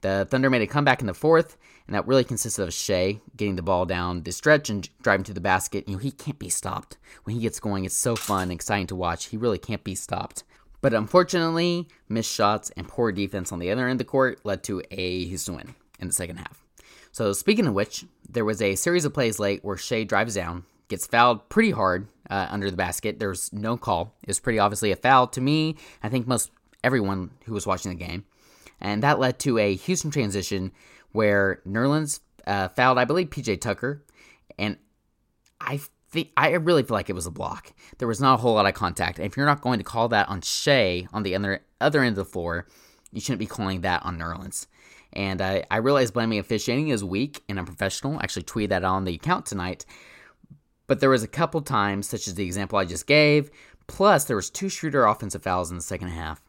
The 0.00 0.28
Thunder 0.30 0.50
made 0.50 0.62
a 0.62 0.66
comeback 0.66 1.00
in 1.00 1.08
the 1.08 1.14
fourth, 1.14 1.56
and 1.86 1.94
that 1.94 2.06
really 2.06 2.22
consisted 2.22 2.62
of 2.62 2.72
Shai 2.72 3.20
getting 3.36 3.56
the 3.56 3.62
ball 3.62 3.84
down 3.84 4.22
the 4.22 4.30
stretch 4.30 4.70
and 4.70 4.88
driving 5.02 5.24
to 5.24 5.34
the 5.34 5.40
basket. 5.40 5.88
You 5.88 5.94
know, 5.94 5.98
he 5.98 6.12
can't 6.12 6.38
be 6.38 6.50
stopped. 6.50 6.98
When 7.24 7.34
he 7.34 7.42
gets 7.42 7.58
going, 7.58 7.84
it's 7.84 7.96
so 7.96 8.14
fun 8.14 8.44
and 8.44 8.52
exciting 8.52 8.86
to 8.88 8.96
watch. 8.96 9.26
He 9.26 9.36
really 9.36 9.58
can't 9.58 9.82
be 9.82 9.96
stopped. 9.96 10.44
But 10.80 10.94
unfortunately, 10.94 11.88
missed 12.08 12.32
shots 12.32 12.70
and 12.76 12.86
poor 12.86 13.10
defense 13.10 13.50
on 13.50 13.58
the 13.58 13.70
other 13.72 13.82
end 13.88 13.92
of 13.92 13.98
the 13.98 14.04
court 14.04 14.40
led 14.44 14.62
to 14.64 14.82
a 14.92 15.24
Houston 15.24 15.56
win 15.56 15.74
in 15.98 16.06
the 16.06 16.14
second 16.14 16.36
half. 16.36 16.67
So, 17.18 17.32
speaking 17.32 17.66
of 17.66 17.74
which, 17.74 18.04
there 18.30 18.44
was 18.44 18.62
a 18.62 18.76
series 18.76 19.04
of 19.04 19.12
plays 19.12 19.40
late 19.40 19.64
where 19.64 19.76
Shai 19.76 20.04
drives 20.04 20.36
down, 20.36 20.62
gets 20.86 21.04
fouled 21.04 21.48
pretty 21.48 21.72
hard 21.72 22.06
uh, 22.30 22.46
under 22.48 22.70
the 22.70 22.76
basket. 22.76 23.18
There's 23.18 23.52
no 23.52 23.76
call. 23.76 24.14
It 24.22 24.28
was 24.28 24.38
pretty 24.38 24.60
obviously 24.60 24.92
a 24.92 24.96
foul 24.96 25.26
to 25.26 25.40
me. 25.40 25.74
I 26.00 26.10
think 26.10 26.28
most 26.28 26.52
everyone 26.84 27.32
who 27.46 27.54
was 27.54 27.66
watching 27.66 27.90
the 27.90 27.96
game. 27.96 28.24
And 28.80 29.02
that 29.02 29.18
led 29.18 29.40
to 29.40 29.58
a 29.58 29.74
Houston 29.74 30.12
transition 30.12 30.70
where 31.10 31.60
Nerlens 31.66 32.20
uh, 32.46 32.68
fouled, 32.68 32.98
I 32.98 33.04
believe, 33.04 33.30
PJ 33.30 33.62
Tucker. 33.62 34.04
And 34.56 34.76
I 35.60 35.80
the, 36.12 36.30
I 36.36 36.50
really 36.50 36.84
feel 36.84 36.96
like 36.96 37.10
it 37.10 37.14
was 37.14 37.26
a 37.26 37.32
block. 37.32 37.72
There 37.98 38.06
was 38.06 38.20
not 38.20 38.34
a 38.34 38.42
whole 38.42 38.54
lot 38.54 38.66
of 38.66 38.74
contact. 38.74 39.18
And 39.18 39.26
if 39.26 39.36
you're 39.36 39.44
not 39.44 39.60
going 39.60 39.78
to 39.78 39.84
call 39.84 40.06
that 40.10 40.28
on 40.28 40.40
Shai 40.42 41.08
on 41.12 41.24
the 41.24 41.34
other, 41.34 41.64
other 41.80 41.98
end 41.98 42.16
of 42.16 42.24
the 42.24 42.30
floor, 42.30 42.68
you 43.10 43.20
shouldn't 43.20 43.40
be 43.40 43.46
calling 43.46 43.80
that 43.80 44.06
on 44.06 44.20
Nerlens. 44.20 44.68
And 45.18 45.42
I, 45.42 45.64
I 45.68 45.78
realize 45.78 46.12
blaming 46.12 46.38
officiating 46.38 46.90
is 46.90 47.02
weak 47.02 47.42
and 47.48 47.58
unprofessional. 47.58 48.18
I 48.18 48.22
actually 48.22 48.44
tweeted 48.44 48.68
that 48.68 48.84
on 48.84 49.04
the 49.04 49.16
account 49.16 49.46
tonight. 49.46 49.84
But 50.86 51.00
there 51.00 51.10
was 51.10 51.24
a 51.24 51.28
couple 51.28 51.60
times, 51.60 52.08
such 52.08 52.28
as 52.28 52.36
the 52.36 52.46
example 52.46 52.78
I 52.78 52.84
just 52.84 53.08
gave, 53.08 53.50
plus 53.88 54.24
there 54.24 54.36
was 54.36 54.48
two 54.48 54.68
Schroeder 54.68 55.06
offensive 55.06 55.42
fouls 55.42 55.72
in 55.72 55.76
the 55.76 55.82
second 55.82 56.10
half. 56.10 56.40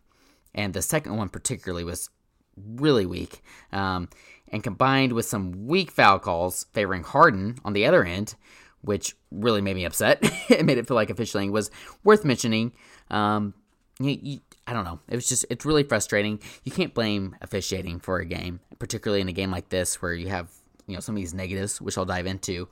And 0.53 0.75
the 0.75 0.83
second 0.83 1.17
one 1.17 1.29
particularly 1.29 1.83
was 1.83 2.11
really 2.55 3.07
weak. 3.07 3.41
Um, 3.73 4.07
and 4.49 4.63
combined 4.63 5.13
with 5.13 5.25
some 5.25 5.65
weak 5.65 5.89
foul 5.89 6.19
calls 6.19 6.67
favoring 6.71 7.01
Harden 7.01 7.55
on 7.65 7.73
the 7.73 7.87
other 7.87 8.03
end, 8.03 8.35
which 8.81 9.15
really 9.31 9.61
made 9.61 9.77
me 9.77 9.85
upset. 9.85 10.19
it 10.47 10.63
made 10.63 10.77
it 10.77 10.87
feel 10.87 10.93
like 10.93 11.09
officiating 11.09 11.51
was 11.51 11.71
worth 12.03 12.23
mentioning. 12.23 12.73
Um, 13.09 13.55
you, 13.99 14.19
you, 14.21 14.39
I 14.69 14.73
don't 14.73 14.85
know. 14.85 14.99
It 15.07 15.15
was 15.15 15.27
just, 15.27 15.47
it's 15.49 15.65
really 15.65 15.81
frustrating. 15.81 16.39
You 16.63 16.71
can't 16.71 16.93
blame 16.93 17.35
officiating 17.41 18.01
for 18.01 18.19
a 18.19 18.25
game, 18.25 18.59
particularly 18.77 19.19
in 19.19 19.27
a 19.27 19.33
game 19.33 19.49
like 19.49 19.69
this 19.69 19.99
where 19.99 20.13
you 20.13 20.27
have, 20.27 20.47
you 20.85 20.93
know, 20.93 20.99
some 20.99 21.15
of 21.15 21.19
these 21.19 21.33
negatives, 21.33 21.81
which 21.81 21.97
I'll 21.97 22.05
dive 22.05 22.27
into. 22.27 22.67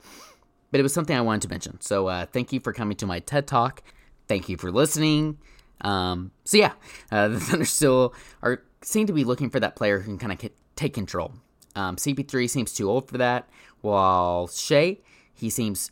But 0.70 0.78
it 0.78 0.84
was 0.84 0.94
something 0.94 1.16
I 1.16 1.22
wanted 1.22 1.42
to 1.42 1.48
mention. 1.48 1.80
So 1.80 2.06
uh, 2.06 2.26
thank 2.26 2.52
you 2.52 2.60
for 2.60 2.72
coming 2.72 2.96
to 2.98 3.06
my 3.06 3.18
TED 3.18 3.48
Talk. 3.48 3.82
Thank 4.28 4.48
you 4.48 4.56
for 4.56 4.70
listening. 4.70 5.38
Um, 5.80 6.30
so 6.44 6.58
yeah, 6.58 6.74
uh, 7.10 7.26
the 7.28 7.40
Thunder 7.40 7.64
still 7.64 8.14
are 8.42 8.62
seem 8.82 9.08
to 9.08 9.12
be 9.12 9.24
looking 9.24 9.50
for 9.50 9.58
that 9.58 9.74
player 9.74 9.98
who 9.98 10.16
can 10.16 10.18
kind 10.18 10.32
of 10.32 10.50
take 10.76 10.94
control. 10.94 11.32
Um, 11.74 11.96
CP3 11.96 12.48
seems 12.48 12.72
too 12.72 12.88
old 12.88 13.08
for 13.08 13.18
that, 13.18 13.48
while 13.80 14.46
Shai, 14.46 14.98
he 15.34 15.50
seems 15.50 15.90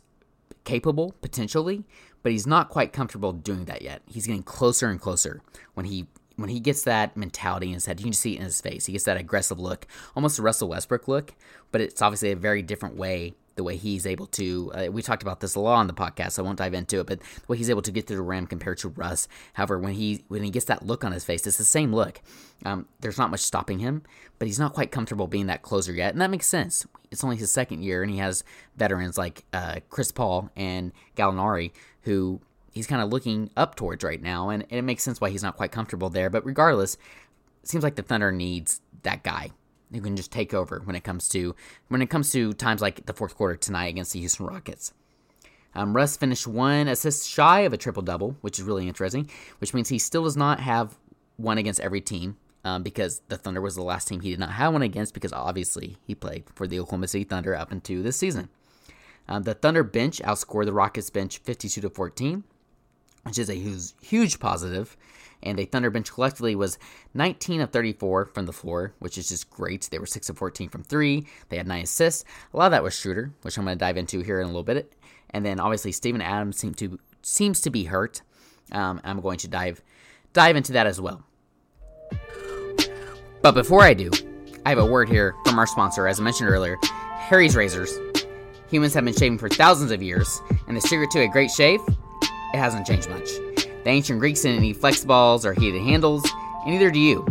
capable 0.63 1.15
potentially, 1.21 1.83
but 2.23 2.31
he's 2.31 2.47
not 2.47 2.69
quite 2.69 2.93
comfortable 2.93 3.33
doing 3.33 3.65
that 3.65 3.81
yet. 3.81 4.01
He's 4.05 4.27
getting 4.27 4.43
closer 4.43 4.89
and 4.89 4.99
closer 4.99 5.41
when 5.73 5.85
he 5.85 6.07
when 6.35 6.49
he 6.49 6.59
gets 6.59 6.83
that 6.83 7.17
mentality 7.17 7.67
in 7.67 7.73
his 7.73 7.87
head. 7.87 7.99
You 7.99 8.05
can 8.05 8.13
see 8.13 8.33
it 8.33 8.37
in 8.37 8.43
his 8.43 8.61
face. 8.61 8.85
He 8.85 8.93
gets 8.93 9.05
that 9.05 9.17
aggressive 9.17 9.59
look, 9.59 9.87
almost 10.15 10.39
a 10.39 10.43
Russell 10.43 10.69
Westbrook 10.69 11.07
look, 11.07 11.33
but 11.71 11.81
it's 11.81 12.01
obviously 12.01 12.31
a 12.31 12.35
very 12.35 12.61
different 12.61 12.95
way 12.95 13.33
the 13.57 13.63
way 13.63 13.75
he's 13.75 14.05
able 14.05 14.27
to. 14.27 14.71
Uh, 14.73 14.91
we 14.91 15.01
talked 15.01 15.23
about 15.23 15.41
this 15.41 15.55
a 15.55 15.59
lot 15.59 15.77
on 15.77 15.87
the 15.87 15.93
podcast, 15.93 16.33
so 16.33 16.43
I 16.43 16.45
won't 16.45 16.59
dive 16.59 16.73
into 16.73 16.99
it. 16.99 17.07
But 17.07 17.19
the 17.19 17.45
way 17.47 17.57
he's 17.57 17.69
able 17.69 17.81
to 17.81 17.91
get 17.91 18.07
through 18.07 18.17
the 18.17 18.23
rim 18.23 18.47
compared 18.47 18.77
to 18.79 18.89
Russ. 18.89 19.27
However, 19.53 19.79
when 19.79 19.93
he 19.93 20.23
when 20.29 20.43
he 20.43 20.51
gets 20.51 20.65
that 20.67 20.85
look 20.85 21.03
on 21.03 21.11
his 21.11 21.25
face, 21.25 21.45
it's 21.45 21.57
the 21.57 21.65
same 21.65 21.93
look. 21.93 22.21
Um, 22.63 22.87
there's 23.01 23.17
not 23.17 23.31
much 23.31 23.41
stopping 23.41 23.79
him, 23.79 24.03
but 24.39 24.47
he's 24.47 24.59
not 24.59 24.73
quite 24.73 24.91
comfortable 24.91 25.27
being 25.27 25.47
that 25.47 25.63
closer 25.63 25.91
yet, 25.91 26.13
and 26.13 26.21
that 26.21 26.29
makes 26.29 26.47
sense. 26.47 26.85
It's 27.11 27.23
only 27.23 27.37
his 27.37 27.51
second 27.51 27.83
year, 27.83 28.03
and 28.03 28.11
he 28.11 28.19
has 28.19 28.43
veterans 28.77 29.17
like 29.17 29.43
uh, 29.53 29.79
Chris 29.89 30.11
Paul 30.11 30.51
and 30.55 30.93
Gallinari 31.15 31.71
who 32.07 32.41
he's 32.71 32.87
kind 32.87 33.01
of 33.01 33.09
looking 33.09 33.51
up 33.55 33.75
towards 33.75 34.03
right 34.03 34.21
now, 34.21 34.49
and, 34.49 34.63
and 34.63 34.79
it 34.79 34.81
makes 34.81 35.03
sense 35.03 35.21
why 35.21 35.29
he's 35.29 35.43
not 35.43 35.57
quite 35.57 35.71
comfortable 35.71 36.09
there. 36.09 36.29
But 36.29 36.45
regardless, 36.45 36.97
seems 37.63 37.83
like 37.83 37.95
the 37.95 38.01
Thunder 38.01 38.31
needs 38.31 38.81
that 39.03 39.23
guy 39.23 39.51
who 39.93 40.01
can 40.01 40.15
just 40.15 40.31
take 40.31 40.53
over 40.53 40.81
when 40.83 40.95
it 40.95 41.03
comes 41.03 41.29
to 41.29 41.55
when 41.89 42.01
it 42.01 42.09
comes 42.09 42.31
to 42.31 42.53
times 42.53 42.81
like 42.81 43.05
the 43.05 43.13
fourth 43.13 43.35
quarter 43.35 43.55
tonight 43.55 43.87
against 43.87 44.13
the 44.13 44.19
Houston 44.19 44.45
Rockets. 44.45 44.93
Um, 45.75 45.95
Russ 45.95 46.17
finished 46.17 46.47
one 46.47 46.87
assist 46.87 47.29
shy 47.29 47.61
of 47.61 47.73
a 47.73 47.77
triple 47.77 48.01
double, 48.01 48.35
which 48.41 48.57
is 48.57 48.65
really 48.65 48.87
interesting. 48.87 49.29
Which 49.59 49.73
means 49.73 49.89
he 49.89 49.99
still 49.99 50.23
does 50.23 50.37
not 50.37 50.59
have 50.59 50.97
one 51.35 51.57
against 51.57 51.79
every 51.79 52.01
team 52.01 52.37
um, 52.63 52.83
because 52.83 53.21
the 53.27 53.37
Thunder 53.37 53.61
was 53.61 53.75
the 53.75 53.83
last 53.83 54.07
team 54.07 54.21
he 54.21 54.31
did 54.31 54.39
not 54.39 54.51
have 54.51 54.73
one 54.73 54.81
against 54.81 55.13
because 55.13 55.31
obviously 55.31 55.97
he 56.05 56.15
played 56.15 56.45
for 56.55 56.67
the 56.67 56.79
Oklahoma 56.79 57.07
City 57.07 57.23
Thunder 57.23 57.55
up 57.55 57.71
into 57.71 58.01
this 58.01 58.17
season. 58.17 58.49
Um, 59.27 59.43
the 59.43 59.53
Thunder 59.53 59.83
bench 59.83 60.19
outscored 60.19 60.65
the 60.65 60.73
Rockets 60.73 61.09
bench 61.09 61.39
52 61.39 61.81
to 61.81 61.89
14, 61.89 62.43
which 63.23 63.37
is 63.37 63.49
a 63.49 63.55
huge, 63.55 63.93
huge 64.01 64.39
positive 64.39 64.95
and 65.43 65.57
the 65.57 65.65
Thunder 65.65 65.89
bench 65.89 66.11
collectively 66.11 66.55
was 66.55 66.77
19 67.13 67.61
of 67.61 67.71
34 67.71 68.25
from 68.25 68.45
the 68.45 68.53
floor, 68.53 68.93
which 68.99 69.17
is 69.17 69.29
just 69.29 69.49
great. 69.49 69.87
They 69.91 69.99
were 69.99 70.05
6 70.05 70.29
of 70.29 70.37
14 70.37 70.69
from 70.69 70.83
3. 70.83 71.25
They 71.49 71.57
had 71.57 71.67
9 71.67 71.83
assists. 71.83 72.25
A 72.53 72.57
lot 72.57 72.67
of 72.67 72.71
that 72.71 72.83
was 72.83 72.93
Schroeder, 72.93 73.31
which 73.41 73.57
I'm 73.57 73.65
going 73.65 73.77
to 73.77 73.79
dive 73.79 73.97
into 73.97 74.21
here 74.21 74.39
in 74.39 74.45
a 74.45 74.47
little 74.47 74.63
bit. 74.63 74.93
And 75.29 75.45
then 75.45 75.59
obviously 75.59 75.91
Steven 75.91 76.21
Adams 76.21 76.57
seemed 76.57 76.77
to 76.77 76.99
seems 77.21 77.59
to 77.61 77.69
be 77.69 77.83
hurt. 77.85 78.21
Um, 78.71 79.01
I'm 79.03 79.19
going 79.19 79.37
to 79.39 79.47
dive 79.47 79.81
dive 80.33 80.55
into 80.55 80.73
that 80.73 80.87
as 80.87 80.99
well. 81.01 81.23
But 83.41 83.51
before 83.53 83.81
I 83.81 83.93
do, 83.93 84.09
I 84.65 84.69
have 84.69 84.77
a 84.79 84.85
word 84.85 85.09
here 85.09 85.35
from 85.45 85.59
our 85.59 85.67
sponsor, 85.67 86.07
as 86.07 86.19
I 86.19 86.23
mentioned 86.23 86.49
earlier, 86.49 86.77
Harry's 86.81 87.55
Razors. 87.55 88.06
Humans 88.69 88.93
have 88.95 89.05
been 89.05 89.15
shaving 89.15 89.37
for 89.37 89.47
thousands 89.47 89.91
of 89.91 90.03
years, 90.03 90.41
and 90.67 90.75
the 90.75 90.81
secret 90.81 91.09
to 91.11 91.21
a 91.21 91.27
great 91.27 91.49
shave, 91.49 91.79
it 92.53 92.57
hasn't 92.57 92.85
changed 92.85 93.09
much. 93.09 93.29
The 93.65 93.89
ancient 93.89 94.19
Greeks 94.19 94.41
didn't 94.41 94.61
need 94.61 94.75
flex 94.75 95.05
balls 95.05 95.45
or 95.45 95.53
heated 95.53 95.81
handles, 95.81 96.29
and 96.65 96.73
neither 96.73 96.91
do 96.91 96.99
you. 96.99 97.25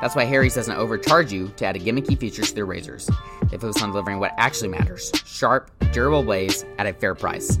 That's 0.00 0.16
why 0.16 0.24
Harry's 0.24 0.54
doesn't 0.54 0.76
overcharge 0.76 1.30
you 1.30 1.48
to 1.58 1.66
add 1.66 1.76
a 1.76 1.78
gimmicky 1.78 2.18
features 2.18 2.48
to 2.48 2.54
their 2.54 2.64
razors. 2.64 3.10
They 3.50 3.58
focus 3.58 3.82
on 3.82 3.90
delivering 3.90 4.20
what 4.20 4.32
actually 4.38 4.68
matters 4.68 5.12
sharp, 5.26 5.70
durable 5.92 6.22
blades 6.22 6.64
at 6.78 6.86
a 6.86 6.94
fair 6.94 7.14
price. 7.14 7.58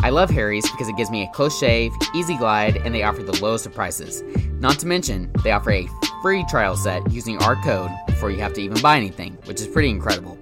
I 0.00 0.10
love 0.10 0.28
Harry's 0.28 0.70
because 0.70 0.88
it 0.88 0.96
gives 0.98 1.10
me 1.10 1.22
a 1.22 1.28
close 1.28 1.58
shave, 1.58 1.92
easy 2.14 2.36
glide, 2.36 2.76
and 2.76 2.94
they 2.94 3.02
offer 3.02 3.22
the 3.22 3.40
lowest 3.42 3.64
of 3.64 3.74
prices. 3.74 4.22
Not 4.60 4.78
to 4.80 4.86
mention, 4.86 5.32
they 5.42 5.52
offer 5.52 5.72
a 5.72 5.88
free 6.20 6.44
trial 6.48 6.76
set 6.76 7.10
using 7.10 7.38
our 7.42 7.56
code 7.62 7.90
before 8.06 8.30
you 8.30 8.38
have 8.38 8.52
to 8.54 8.62
even 8.62 8.80
buy 8.82 8.98
anything, 8.98 9.38
which 9.46 9.60
is 9.60 9.66
pretty 9.66 9.88
incredible. 9.88 10.38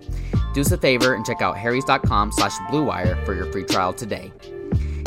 Do 0.56 0.62
us 0.62 0.72
a 0.72 0.78
favor 0.78 1.12
and 1.12 1.22
check 1.22 1.42
out 1.42 1.58
harrys.com 1.58 2.32
slash 2.32 2.56
bluewire 2.70 3.22
for 3.26 3.34
your 3.34 3.44
free 3.52 3.64
trial 3.64 3.92
today. 3.92 4.32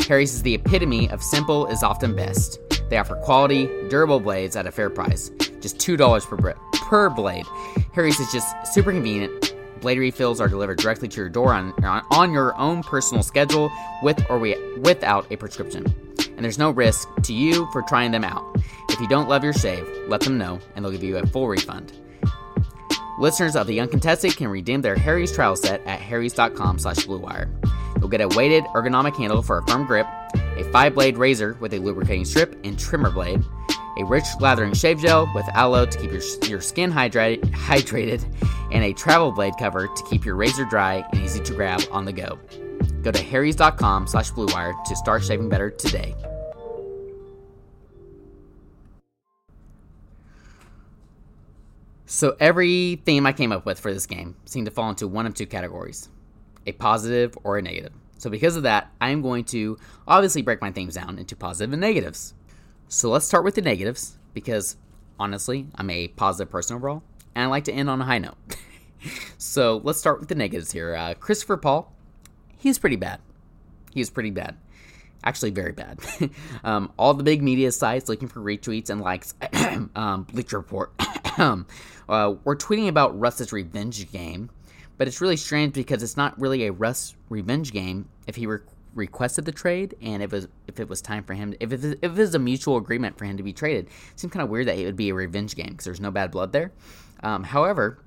Harry's 0.06 0.32
is 0.32 0.44
the 0.44 0.54
epitome 0.54 1.10
of 1.10 1.24
simple 1.24 1.66
is 1.66 1.82
often 1.82 2.14
best. 2.14 2.60
They 2.88 2.96
offer 2.96 3.16
quality, 3.16 3.68
durable 3.88 4.20
blades 4.20 4.54
at 4.54 4.68
a 4.68 4.70
fair 4.70 4.90
price, 4.90 5.28
just 5.60 5.78
$2 5.78 6.24
per, 6.24 6.54
per 6.74 7.10
blade. 7.10 7.46
Harry's 7.92 8.20
is 8.20 8.30
just 8.30 8.72
super 8.72 8.92
convenient. 8.92 9.52
Blade 9.80 9.98
refills 9.98 10.40
are 10.40 10.46
delivered 10.46 10.78
directly 10.78 11.08
to 11.08 11.16
your 11.16 11.28
door 11.28 11.52
on, 11.52 11.72
on 12.12 12.32
your 12.32 12.56
own 12.56 12.84
personal 12.84 13.24
schedule 13.24 13.72
with 14.04 14.24
or 14.30 14.38
without 14.38 15.26
a 15.32 15.36
prescription. 15.36 15.84
And 16.36 16.44
there's 16.44 16.58
no 16.58 16.70
risk 16.70 17.08
to 17.24 17.32
you 17.32 17.68
for 17.72 17.82
trying 17.82 18.12
them 18.12 18.22
out. 18.22 18.56
If 18.88 19.00
you 19.00 19.08
don't 19.08 19.28
love 19.28 19.42
your 19.42 19.52
shave, 19.52 19.84
let 20.06 20.20
them 20.20 20.38
know 20.38 20.60
and 20.76 20.84
they'll 20.84 20.92
give 20.92 21.02
you 21.02 21.16
a 21.16 21.26
full 21.26 21.48
refund. 21.48 21.92
Listeners 23.20 23.54
of 23.54 23.66
The 23.66 23.78
Uncontested 23.80 24.34
can 24.34 24.48
redeem 24.48 24.80
their 24.80 24.96
Harry's 24.96 25.30
trial 25.30 25.54
set 25.54 25.86
at 25.86 26.00
harrys.com 26.00 26.78
slash 26.78 26.96
bluewire. 27.00 27.50
You'll 27.98 28.08
get 28.08 28.22
a 28.22 28.28
weighted 28.28 28.64
ergonomic 28.74 29.14
handle 29.14 29.42
for 29.42 29.58
a 29.58 29.66
firm 29.66 29.84
grip, 29.84 30.06
a 30.56 30.64
five 30.72 30.94
blade 30.94 31.18
razor 31.18 31.54
with 31.60 31.74
a 31.74 31.78
lubricating 31.78 32.24
strip 32.24 32.58
and 32.64 32.78
trimmer 32.78 33.10
blade, 33.10 33.44
a 33.98 34.04
rich 34.06 34.24
lathering 34.40 34.72
shave 34.72 35.00
gel 35.00 35.30
with 35.34 35.44
aloe 35.52 35.84
to 35.84 35.98
keep 35.98 36.10
your, 36.10 36.22
your 36.48 36.62
skin 36.62 36.90
hydrated, 36.90 37.42
hydrated, 37.50 38.24
and 38.72 38.84
a 38.84 38.94
travel 38.94 39.32
blade 39.32 39.52
cover 39.58 39.86
to 39.86 40.02
keep 40.08 40.24
your 40.24 40.36
razor 40.36 40.64
dry 40.64 41.04
and 41.12 41.20
easy 41.20 41.40
to 41.40 41.52
grab 41.52 41.82
on 41.92 42.06
the 42.06 42.12
go. 42.14 42.38
Go 43.02 43.10
to 43.10 43.22
harrys.com 43.22 44.06
slash 44.06 44.32
bluewire 44.32 44.82
to 44.84 44.96
start 44.96 45.22
shaving 45.22 45.50
better 45.50 45.70
today. 45.70 46.14
So 52.12 52.36
every 52.40 53.00
theme 53.04 53.24
I 53.24 53.32
came 53.32 53.52
up 53.52 53.64
with 53.64 53.78
for 53.78 53.94
this 53.94 54.04
game 54.04 54.34
seemed 54.44 54.66
to 54.66 54.72
fall 54.72 54.90
into 54.90 55.06
one 55.06 55.26
of 55.26 55.34
two 55.34 55.46
categories 55.46 56.08
a 56.66 56.72
positive 56.72 57.38
or 57.44 57.56
a 57.56 57.62
negative. 57.62 57.92
So, 58.18 58.28
because 58.28 58.56
of 58.56 58.64
that, 58.64 58.90
I'm 59.00 59.22
going 59.22 59.44
to 59.44 59.78
obviously 60.08 60.42
break 60.42 60.60
my 60.60 60.72
themes 60.72 60.96
down 60.96 61.20
into 61.20 61.36
positive 61.36 61.72
and 61.72 61.80
negatives. 61.80 62.34
So, 62.88 63.10
let's 63.10 63.26
start 63.26 63.44
with 63.44 63.54
the 63.54 63.62
negatives 63.62 64.18
because 64.34 64.76
honestly, 65.20 65.68
I'm 65.76 65.88
a 65.88 66.08
positive 66.08 66.50
person 66.50 66.74
overall 66.74 67.04
and 67.36 67.44
I 67.44 67.46
like 67.46 67.62
to 67.64 67.72
end 67.72 67.88
on 67.88 68.00
a 68.00 68.04
high 68.04 68.18
note. 68.18 68.36
so, 69.38 69.80
let's 69.84 70.00
start 70.00 70.18
with 70.18 70.28
the 70.28 70.34
negatives 70.34 70.72
here. 70.72 70.96
Uh, 70.96 71.14
Christopher 71.14 71.58
Paul, 71.58 71.94
he's 72.58 72.80
pretty 72.80 72.96
bad. 72.96 73.20
He's 73.94 74.10
pretty 74.10 74.30
bad. 74.30 74.56
Actually, 75.22 75.50
very 75.50 75.72
bad. 75.72 75.98
um, 76.64 76.92
all 76.98 77.14
the 77.14 77.22
big 77.22 77.42
media 77.42 77.70
sites 77.72 78.08
looking 78.08 78.28
for 78.28 78.40
retweets 78.40 78.88
and 78.90 79.00
likes, 79.00 79.34
um, 79.94 80.22
Bleacher 80.24 80.58
Report, 80.58 80.92
uh, 81.38 81.64
we're 82.08 82.56
tweeting 82.56 82.88
about 82.88 83.18
Russ's 83.18 83.52
revenge 83.52 84.10
game 84.10 84.50
but 85.00 85.08
it's 85.08 85.22
really 85.22 85.38
strange 85.38 85.72
because 85.72 86.02
it's 86.02 86.18
not 86.18 86.38
really 86.38 86.66
a 86.66 86.72
Russ 86.72 87.14
revenge 87.30 87.72
game 87.72 88.06
if 88.26 88.36
he 88.36 88.46
re- 88.46 88.58
requested 88.94 89.46
the 89.46 89.52
trade 89.52 89.96
and 90.02 90.22
if 90.22 90.30
it 90.30 90.36
was 90.36 90.48
if 90.66 90.78
it 90.78 90.90
was 90.90 91.00
time 91.00 91.24
for 91.24 91.32
him 91.32 91.54
if 91.58 91.72
it, 91.72 91.82
if 92.02 92.12
it 92.12 92.18
was 92.18 92.34
a 92.34 92.38
mutual 92.38 92.76
agreement 92.76 93.16
for 93.16 93.24
him 93.24 93.38
to 93.38 93.42
be 93.42 93.54
traded. 93.54 93.86
It 93.86 94.20
seems 94.20 94.30
kind 94.30 94.44
of 94.44 94.50
weird 94.50 94.68
that 94.68 94.76
it 94.76 94.84
would 94.84 94.96
be 94.96 95.08
a 95.08 95.14
revenge 95.14 95.56
game 95.56 95.70
because 95.70 95.86
there's 95.86 96.02
no 96.02 96.10
bad 96.10 96.30
blood 96.30 96.52
there. 96.52 96.70
Um, 97.22 97.44
however, 97.44 98.04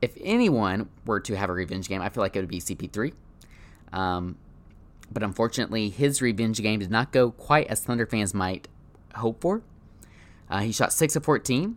if 0.00 0.16
anyone 0.20 0.90
were 1.06 1.18
to 1.18 1.36
have 1.36 1.50
a 1.50 1.52
revenge 1.52 1.88
game, 1.88 2.00
I 2.00 2.08
feel 2.08 2.22
like 2.22 2.36
it 2.36 2.38
would 2.38 2.48
be 2.48 2.60
CP3. 2.60 3.12
Um, 3.92 4.36
but 5.10 5.22
unfortunately, 5.22 5.88
his 5.88 6.20
revenge 6.20 6.60
game 6.60 6.80
did 6.80 6.90
not 6.90 7.12
go 7.12 7.30
quite 7.30 7.66
as 7.68 7.80
Thunder 7.80 8.06
fans 8.06 8.34
might 8.34 8.68
hope 9.14 9.40
for. 9.40 9.62
Uh, 10.48 10.60
he 10.60 10.72
shot 10.72 10.92
6 10.92 11.16
of 11.16 11.24
14, 11.24 11.76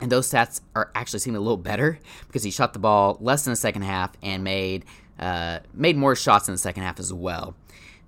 and 0.00 0.12
those 0.12 0.30
stats 0.30 0.60
are 0.74 0.90
actually 0.94 1.18
seeming 1.18 1.36
a 1.36 1.40
little 1.40 1.56
better 1.56 1.98
because 2.26 2.42
he 2.42 2.50
shot 2.50 2.72
the 2.72 2.78
ball 2.78 3.18
less 3.20 3.44
than 3.44 3.52
the 3.52 3.56
second 3.56 3.82
half 3.82 4.12
and 4.22 4.44
made 4.44 4.84
uh, 5.18 5.60
made 5.72 5.96
more 5.96 6.14
shots 6.14 6.46
in 6.48 6.52
the 6.52 6.58
second 6.58 6.82
half 6.82 7.00
as 7.00 7.12
well. 7.12 7.56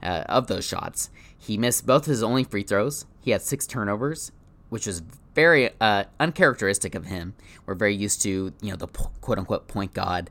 Uh, 0.02 0.22
of 0.28 0.46
those 0.46 0.64
shots, 0.64 1.10
he 1.36 1.56
missed 1.56 1.86
both 1.86 2.04
his 2.04 2.22
only 2.22 2.44
free 2.44 2.62
throws. 2.62 3.06
He 3.20 3.30
had 3.30 3.42
six 3.42 3.66
turnovers, 3.66 4.30
which 4.68 4.86
was 4.86 5.02
very 5.34 5.70
uh, 5.80 6.04
uncharacteristic 6.20 6.94
of 6.94 7.06
him. 7.06 7.34
We're 7.66 7.74
very 7.74 7.94
used 7.94 8.22
to, 8.22 8.52
you 8.60 8.70
know, 8.70 8.76
the 8.76 8.86
quote 8.86 9.38
unquote 9.38 9.68
point 9.68 9.94
god. 9.94 10.30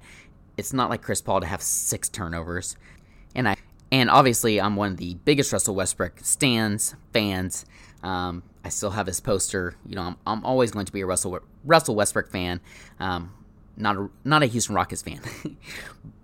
It's 0.55 0.73
not 0.73 0.89
like 0.89 1.01
Chris 1.01 1.21
Paul 1.21 1.41
to 1.41 1.47
have 1.47 1.61
six 1.61 2.09
turnovers. 2.09 2.75
And 3.35 3.47
I 3.47 3.55
and 3.91 4.09
obviously 4.09 4.59
I'm 4.59 4.75
one 4.75 4.91
of 4.91 4.97
the 4.97 5.15
biggest 5.25 5.51
Russell 5.51 5.75
Westbrook 5.75 6.19
stands 6.21 6.95
fans. 7.13 7.65
Um, 8.03 8.43
I 8.63 8.69
still 8.69 8.91
have 8.91 9.07
his 9.07 9.19
poster. 9.19 9.75
You 9.85 9.95
know, 9.95 10.01
I'm, 10.01 10.15
I'm 10.25 10.45
always 10.45 10.71
going 10.71 10.85
to 10.85 10.91
be 10.91 11.01
a 11.01 11.05
Russell 11.05 11.39
Russell 11.63 11.95
Westbrook 11.95 12.29
fan. 12.29 12.59
Um, 12.99 13.33
not 13.75 13.95
a 13.95 14.09
not 14.23 14.43
a 14.43 14.47
Houston 14.47 14.75
Rockets 14.75 15.01
fan. 15.01 15.21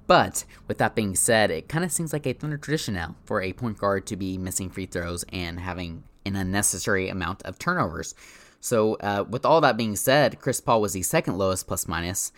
But 0.08 0.46
with 0.67 0.77
that 0.79 0.96
being 0.96 1.15
said, 1.15 1.50
it 1.51 1.70
kind 1.70 1.86
of 1.86 1.91
seems 1.91 2.13
like 2.13 2.27
a 2.27 2.34
Thunder 2.34 2.58
tradition 2.58 2.93
now 2.93 3.15
for 3.25 3.41
a 3.41 3.53
point 3.53 3.77
guard 3.77 4.05
to 4.08 4.15
be 4.15 4.38
missing 4.38 4.70
free 4.70 4.86
throws 4.86 5.24
and 5.32 5.60
having 5.60 6.03
an 6.25 6.36
unnecessary 6.36 7.10
amount 7.10 7.41
of 7.43 7.58
turnovers. 7.58 8.13
So, 8.60 8.96
uh, 8.96 9.25
with 9.29 9.46
all 9.46 9.62
that 9.62 9.77
being 9.77 9.96
said, 9.96 10.39
Chris 10.39 10.62
Paul 10.62 10.82
was 10.82 10.93
the 10.93 11.01
second 11.01 11.38
lowest 11.38 11.67
plus 11.67 11.88
minus. 11.88 12.32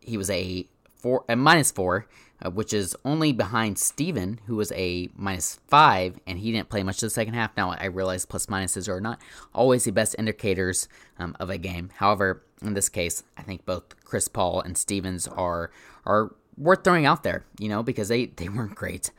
He 0.00 0.16
was 0.16 0.30
a 0.30 0.68
four, 0.94 1.24
a 1.28 1.36
minus 1.36 1.70
four, 1.70 2.06
uh, 2.44 2.50
which 2.50 2.72
is 2.72 2.96
only 3.04 3.32
behind 3.32 3.78
Steven, 3.78 4.40
who 4.46 4.56
was 4.56 4.72
a 4.72 5.08
minus 5.16 5.58
five, 5.68 6.18
and 6.26 6.38
he 6.38 6.52
didn't 6.52 6.68
play 6.68 6.82
much 6.82 6.96
of 6.96 7.06
the 7.06 7.10
second 7.10 7.34
half. 7.34 7.56
Now, 7.56 7.72
I 7.72 7.86
realize 7.86 8.26
plus 8.26 8.46
minuses 8.46 8.88
are 8.88 9.00
not 9.00 9.20
always 9.54 9.84
the 9.84 9.92
best 9.92 10.16
indicators 10.18 10.88
um, 11.18 11.36
of 11.40 11.50
a 11.50 11.58
game. 11.58 11.90
However, 11.96 12.42
in 12.62 12.74
this 12.74 12.88
case, 12.88 13.22
I 13.36 13.42
think 13.42 13.64
both 13.64 14.02
Chris 14.04 14.28
Paul 14.28 14.60
and 14.60 14.76
Stevens 14.76 15.28
are 15.28 15.70
are 16.04 16.34
worth 16.56 16.84
throwing 16.84 17.06
out 17.06 17.22
there, 17.22 17.44
you 17.58 17.68
know, 17.68 17.82
because 17.82 18.08
they, 18.08 18.26
they 18.26 18.48
weren't 18.48 18.74
great. 18.74 19.10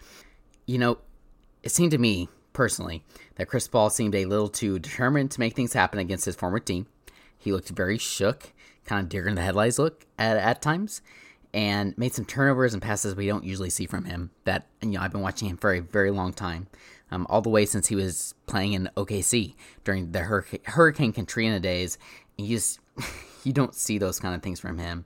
You 0.65 0.77
know, 0.77 0.97
it 1.63 1.69
seemed 1.69 1.91
to 1.91 1.97
me, 1.97 2.29
personally, 2.53 3.03
that 3.35 3.47
Chris 3.47 3.67
Paul 3.67 3.89
seemed 3.89 4.15
a 4.15 4.25
little 4.25 4.49
too 4.49 4.79
determined 4.79 5.31
to 5.31 5.39
make 5.39 5.55
things 5.55 5.73
happen 5.73 5.99
against 5.99 6.25
his 6.25 6.35
former 6.35 6.59
team. 6.59 6.87
He 7.37 7.51
looked 7.51 7.69
very 7.69 7.97
shook, 7.97 8.53
kind 8.85 9.03
of 9.03 9.09
deer 9.09 9.27
in 9.27 9.35
the 9.35 9.41
headlights 9.41 9.77
look 9.77 10.05
at, 10.17 10.37
at 10.37 10.61
times, 10.61 11.01
and 11.57 11.97
made 11.97 12.13
some 12.13 12.23
turnovers 12.23 12.73
and 12.73 12.83
passes 12.83 13.15
we 13.15 13.25
don't 13.25 13.43
usually 13.43 13.71
see 13.71 13.87
from 13.87 14.05
him. 14.05 14.29
That, 14.45 14.67
you 14.83 14.89
know, 14.89 15.01
I've 15.01 15.11
been 15.11 15.21
watching 15.21 15.49
him 15.49 15.57
for 15.57 15.73
a 15.73 15.79
very 15.79 16.11
long 16.11 16.31
time. 16.31 16.67
Um, 17.09 17.25
all 17.31 17.41
the 17.41 17.49
way 17.49 17.65
since 17.65 17.87
he 17.87 17.95
was 17.95 18.35
playing 18.45 18.73
in 18.73 18.89
OKC 18.95 19.55
during 19.83 20.11
the 20.11 20.19
Hurricane, 20.19 20.59
Hurricane 20.65 21.13
Katrina 21.13 21.59
days. 21.59 21.97
You 22.37 22.47
just 22.57 22.79
you 23.43 23.53
don't 23.53 23.73
see 23.73 23.97
those 23.97 24.19
kind 24.19 24.35
of 24.35 24.43
things 24.43 24.59
from 24.59 24.77
him. 24.77 25.05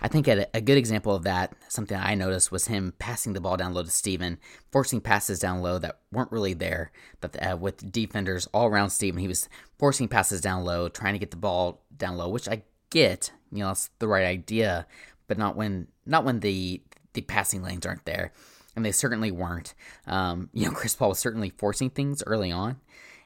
I 0.00 0.08
think 0.08 0.26
a, 0.26 0.48
a, 0.52 0.60
good 0.60 0.78
example 0.78 1.14
of 1.14 1.22
that, 1.22 1.52
something 1.68 1.96
I 1.96 2.16
noticed, 2.16 2.50
was 2.50 2.66
him 2.66 2.94
passing 2.98 3.34
the 3.34 3.40
ball 3.40 3.56
down 3.56 3.72
low 3.72 3.84
to 3.84 3.90
Steven, 3.90 4.38
forcing 4.72 5.00
passes 5.00 5.38
down 5.38 5.60
low 5.60 5.78
that 5.78 6.00
weren't 6.10 6.32
really 6.32 6.54
there. 6.54 6.90
But 7.20 7.36
uh, 7.40 7.56
with 7.56 7.92
defenders 7.92 8.48
all 8.52 8.66
around 8.66 8.90
Steven, 8.90 9.20
he 9.20 9.28
was 9.28 9.48
forcing 9.78 10.08
passes 10.08 10.40
down 10.40 10.64
low, 10.64 10.88
trying 10.88 11.12
to 11.12 11.20
get 11.20 11.30
the 11.30 11.36
ball 11.36 11.84
down 11.96 12.16
low, 12.16 12.28
which 12.28 12.48
I 12.48 12.64
get, 12.92 13.32
you 13.50 13.60
know, 13.60 13.70
it's 13.70 13.90
the 13.98 14.08
right 14.08 14.24
idea, 14.24 14.86
but 15.32 15.38
not 15.38 15.56
when 15.56 15.88
not 16.06 16.24
when 16.24 16.40
the 16.40 16.82
the 17.14 17.22
passing 17.22 17.62
lanes 17.62 17.86
aren't 17.86 18.04
there, 18.04 18.32
and 18.76 18.84
they 18.84 18.92
certainly 18.92 19.30
weren't. 19.30 19.74
Um, 20.06 20.50
you 20.54 20.66
know, 20.66 20.72
Chris 20.72 20.94
Paul 20.94 21.10
was 21.10 21.18
certainly 21.18 21.50
forcing 21.50 21.90
things 21.90 22.22
early 22.26 22.52
on. 22.52 22.80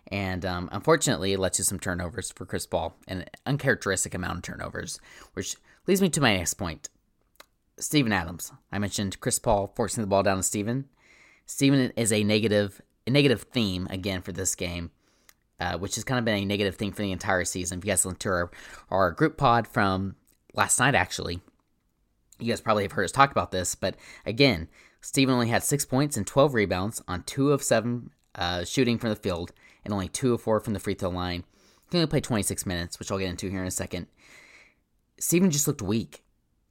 And 0.08 0.46
um, 0.46 0.68
unfortunately, 0.70 1.32
it 1.32 1.40
led 1.40 1.52
to 1.54 1.64
some 1.64 1.80
turnovers 1.80 2.30
for 2.30 2.46
Chris 2.46 2.64
Paul, 2.64 2.94
an 3.08 3.24
uncharacteristic 3.44 4.14
amount 4.14 4.36
of 4.36 4.42
turnovers, 4.42 5.00
which 5.34 5.56
Leads 5.86 6.02
me 6.02 6.08
to 6.08 6.20
my 6.20 6.36
next 6.36 6.54
point. 6.54 6.88
Steven 7.78 8.12
Adams. 8.12 8.52
I 8.72 8.78
mentioned 8.78 9.20
Chris 9.20 9.38
Paul 9.38 9.72
forcing 9.76 10.02
the 10.02 10.08
ball 10.08 10.22
down 10.22 10.38
to 10.38 10.42
Steven. 10.42 10.86
Steven 11.46 11.92
is 11.96 12.12
a 12.12 12.24
negative 12.24 12.80
a 13.06 13.10
negative 13.10 13.42
theme 13.42 13.86
again 13.88 14.20
for 14.20 14.32
this 14.32 14.56
game, 14.56 14.90
uh, 15.60 15.78
which 15.78 15.94
has 15.94 16.02
kind 16.02 16.18
of 16.18 16.24
been 16.24 16.42
a 16.42 16.44
negative 16.44 16.74
thing 16.74 16.90
for 16.90 17.02
the 17.02 17.12
entire 17.12 17.44
season. 17.44 17.78
If 17.78 17.84
you 17.84 17.92
guys 17.92 18.04
listen 18.04 18.18
to 18.18 18.28
our, 18.30 18.50
our 18.90 19.12
group 19.12 19.36
pod 19.36 19.68
from 19.68 20.16
last 20.54 20.80
night, 20.80 20.96
actually, 20.96 21.40
you 22.38 22.48
guys 22.48 22.60
probably 22.60 22.84
have 22.84 22.92
heard 22.92 23.04
us 23.04 23.12
talk 23.12 23.30
about 23.30 23.50
this. 23.50 23.74
But 23.74 23.96
again, 24.24 24.68
Steven 25.00 25.34
only 25.34 25.48
had 25.48 25.62
six 25.62 25.84
points 25.84 26.16
and 26.16 26.26
12 26.26 26.54
rebounds 26.54 27.02
on 27.06 27.22
two 27.22 27.52
of 27.52 27.62
seven 27.62 28.10
uh, 28.34 28.64
shooting 28.64 28.98
from 28.98 29.10
the 29.10 29.16
field 29.16 29.52
and 29.84 29.92
only 29.94 30.08
two 30.08 30.34
of 30.34 30.42
four 30.42 30.60
from 30.60 30.72
the 30.72 30.80
free 30.80 30.94
throw 30.94 31.10
line. 31.10 31.44
He 31.90 31.98
only 31.98 32.08
played 32.08 32.24
26 32.24 32.66
minutes, 32.66 32.98
which 32.98 33.10
I'll 33.10 33.18
get 33.18 33.30
into 33.30 33.48
here 33.48 33.60
in 33.60 33.68
a 33.68 33.70
second. 33.70 34.08
Steven 35.18 35.50
just 35.50 35.68
looked 35.68 35.82
weak. 35.82 36.22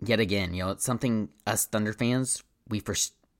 Yet 0.01 0.19
again, 0.19 0.53
you 0.53 0.63
know, 0.63 0.71
it's 0.71 0.83
something 0.83 1.29
us 1.47 1.65
Thunder 1.65 1.93
fans, 1.93 2.43
we 2.67 2.79
for 2.79 2.95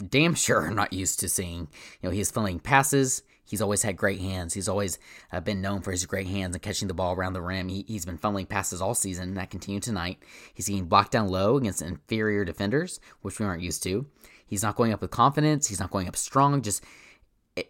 damn 0.09 0.35
sure 0.35 0.61
are 0.61 0.71
not 0.71 0.93
used 0.93 1.19
to 1.19 1.29
seeing. 1.29 1.67
You 2.01 2.09
know, 2.09 2.11
he's 2.11 2.31
filling 2.31 2.59
passes. 2.59 3.23
He's 3.45 3.61
always 3.61 3.83
had 3.83 3.95
great 3.95 4.19
hands. 4.19 4.53
He's 4.53 4.67
always 4.67 4.97
uh, 5.31 5.39
been 5.39 5.61
known 5.61 5.81
for 5.81 5.91
his 5.91 6.05
great 6.05 6.27
hands 6.27 6.55
and 6.55 6.61
catching 6.61 6.87
the 6.87 6.93
ball 6.93 7.13
around 7.13 7.33
the 7.33 7.41
rim. 7.41 7.69
He, 7.69 7.85
has 7.93 8.05
been 8.05 8.17
fumbling 8.17 8.47
passes 8.47 8.81
all 8.81 8.95
season, 8.95 9.29
and 9.29 9.37
that 9.37 9.51
continued 9.51 9.83
tonight. 9.83 10.19
He's 10.53 10.67
getting 10.67 10.85
blocked 10.85 11.11
down 11.11 11.27
low 11.27 11.57
against 11.57 11.81
inferior 11.81 12.43
defenders, 12.43 12.99
which 13.21 13.39
we 13.39 13.45
aren't 13.45 13.61
used 13.61 13.83
to. 13.83 14.07
He's 14.47 14.63
not 14.63 14.75
going 14.75 14.93
up 14.93 15.01
with 15.01 15.11
confidence. 15.11 15.67
He's 15.67 15.79
not 15.79 15.91
going 15.91 16.07
up 16.07 16.15
strong. 16.15 16.61
Just, 16.61 16.83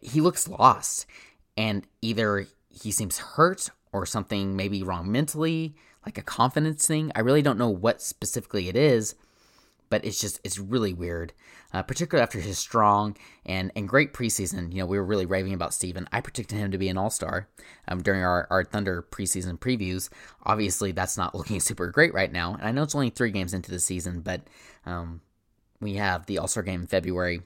he 0.01 0.21
looks 0.21 0.47
lost. 0.47 1.05
And 1.57 1.85
either 2.01 2.47
he 2.69 2.91
seems 2.91 3.17
hurt 3.17 3.69
or 3.91 4.05
something 4.05 4.55
maybe 4.55 4.83
wrong 4.83 5.11
mentally 5.11 5.75
like 6.05 6.17
a 6.17 6.21
confidence 6.21 6.85
thing. 6.85 7.11
I 7.15 7.21
really 7.21 7.41
don't 7.41 7.57
know 7.57 7.69
what 7.69 8.01
specifically 8.01 8.69
it 8.69 8.75
is, 8.75 9.15
but 9.89 10.03
it's 10.05 10.19
just 10.19 10.39
it's 10.43 10.59
really 10.59 10.93
weird. 10.93 11.33
Uh, 11.75 11.81
particularly 11.81 12.23
after 12.23 12.39
his 12.39 12.57
strong 12.57 13.17
and, 13.45 13.69
and 13.75 13.89
great 13.89 14.13
preseason. 14.13 14.71
You 14.71 14.79
know, 14.79 14.85
we 14.85 14.97
were 14.97 15.03
really 15.03 15.25
raving 15.25 15.53
about 15.53 15.73
Steven. 15.73 16.07
I 16.09 16.21
predicted 16.21 16.57
him 16.57 16.71
to 16.71 16.77
be 16.77 16.87
an 16.87 16.97
all 16.97 17.09
star 17.09 17.49
um, 17.89 18.01
during 18.01 18.23
our, 18.23 18.47
our 18.49 18.63
Thunder 18.63 19.05
preseason 19.11 19.59
previews. 19.59 20.07
Obviously, 20.43 20.93
that's 20.93 21.17
not 21.17 21.35
looking 21.35 21.59
super 21.59 21.87
great 21.87 22.13
right 22.13 22.31
now. 22.31 22.53
And 22.53 22.65
I 22.65 22.71
know 22.71 22.83
it's 22.83 22.95
only 22.95 23.09
three 23.09 23.31
games 23.31 23.53
into 23.53 23.71
the 23.71 23.81
season, 23.81 24.21
but 24.21 24.43
um, 24.85 25.19
we 25.81 25.95
have 25.95 26.27
the 26.27 26.37
all 26.37 26.47
star 26.47 26.63
game 26.63 26.79
in 26.81 26.87
February. 26.87 27.41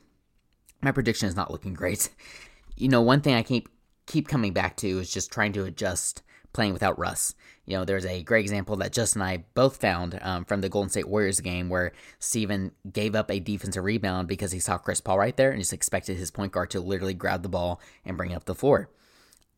My 0.81 0.91
prediction 0.91 1.27
is 1.27 1.35
not 1.35 1.49
looking 1.49 1.73
great. 1.73 2.09
You 2.75 2.87
know, 2.87 3.01
one 3.01 3.21
thing 3.21 3.33
I 3.33 3.41
keep 3.41 3.67
keep 4.05 4.27
coming 4.27 4.53
back 4.53 4.77
to 4.77 4.99
is 4.99 5.11
just 5.11 5.31
trying 5.31 5.53
to 5.53 5.65
adjust 5.65 6.21
playing 6.53 6.73
without 6.73 6.97
Russ. 6.97 7.35
You 7.65 7.77
know, 7.77 7.85
there's 7.85 8.05
a 8.05 8.23
great 8.23 8.41
example 8.41 8.75
that 8.77 8.93
Justin 8.93 9.21
and 9.21 9.29
I 9.29 9.43
both 9.53 9.77
found 9.77 10.19
um, 10.21 10.45
from 10.45 10.61
the 10.61 10.69
Golden 10.69 10.89
State 10.89 11.07
Warriors 11.07 11.39
game 11.39 11.69
where 11.69 11.91
Steven 12.19 12.71
gave 12.91 13.15
up 13.15 13.29
a 13.29 13.39
defensive 13.39 13.83
rebound 13.83 14.27
because 14.27 14.51
he 14.51 14.59
saw 14.59 14.77
Chris 14.77 15.01
Paul 15.01 15.19
right 15.19 15.35
there 15.37 15.51
and 15.51 15.61
just 15.61 15.73
expected 15.73 16.17
his 16.17 16.31
point 16.31 16.51
guard 16.51 16.71
to 16.71 16.79
literally 16.79 17.13
grab 17.13 17.43
the 17.43 17.49
ball 17.49 17.79
and 18.05 18.17
bring 18.17 18.33
up 18.33 18.45
the 18.45 18.55
floor. 18.55 18.89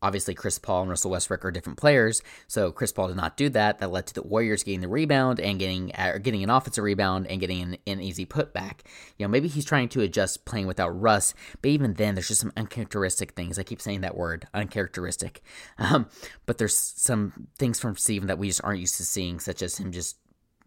Obviously, 0.02 0.34
Chris 0.34 0.58
Paul 0.58 0.82
and 0.82 0.90
Russell 0.90 1.12
Westbrook 1.12 1.44
are 1.44 1.50
different 1.50 1.78
players, 1.78 2.22
so 2.48 2.72
Chris 2.72 2.92
Paul 2.92 3.08
did 3.08 3.16
not 3.16 3.36
do 3.36 3.48
that. 3.50 3.78
That 3.78 3.90
led 3.90 4.06
to 4.08 4.14
the 4.14 4.22
Warriors 4.22 4.62
getting 4.62 4.80
the 4.80 4.88
rebound 4.88 5.40
and 5.40 5.58
getting 5.58 5.94
uh, 5.94 6.18
getting 6.18 6.42
an 6.42 6.50
offensive 6.50 6.84
rebound 6.84 7.26
and 7.28 7.40
getting 7.40 7.62
an, 7.62 7.76
an, 7.86 8.00
easy 8.00 8.26
putback. 8.26 8.80
You 9.16 9.24
know, 9.24 9.28
maybe 9.28 9.48
he's 9.48 9.64
trying 9.64 9.88
to 9.90 10.00
adjust 10.00 10.44
playing 10.44 10.66
without 10.66 10.90
Russ, 10.90 11.34
but 11.60 11.70
even 11.70 11.94
then, 11.94 12.14
there's 12.14 12.28
just 12.28 12.40
some 12.40 12.52
uncharacteristic 12.56 13.32
things. 13.32 13.58
I 13.58 13.62
keep 13.62 13.80
saying 13.80 14.00
that 14.02 14.16
word, 14.16 14.46
uncharacteristic. 14.52 15.40
Um, 15.78 16.06
but 16.46 16.58
there's 16.58 16.76
some 16.76 17.48
things 17.58 17.80
from 17.80 17.96
Steven 17.96 18.28
that 18.28 18.38
we 18.38 18.46
just 18.46 18.62
aren't 18.62 18.80
used 18.80 18.96
to 18.98 19.04
seeing, 19.04 19.40
such 19.40 19.62
as 19.62 19.78
him 19.78 19.90
just 19.90 20.16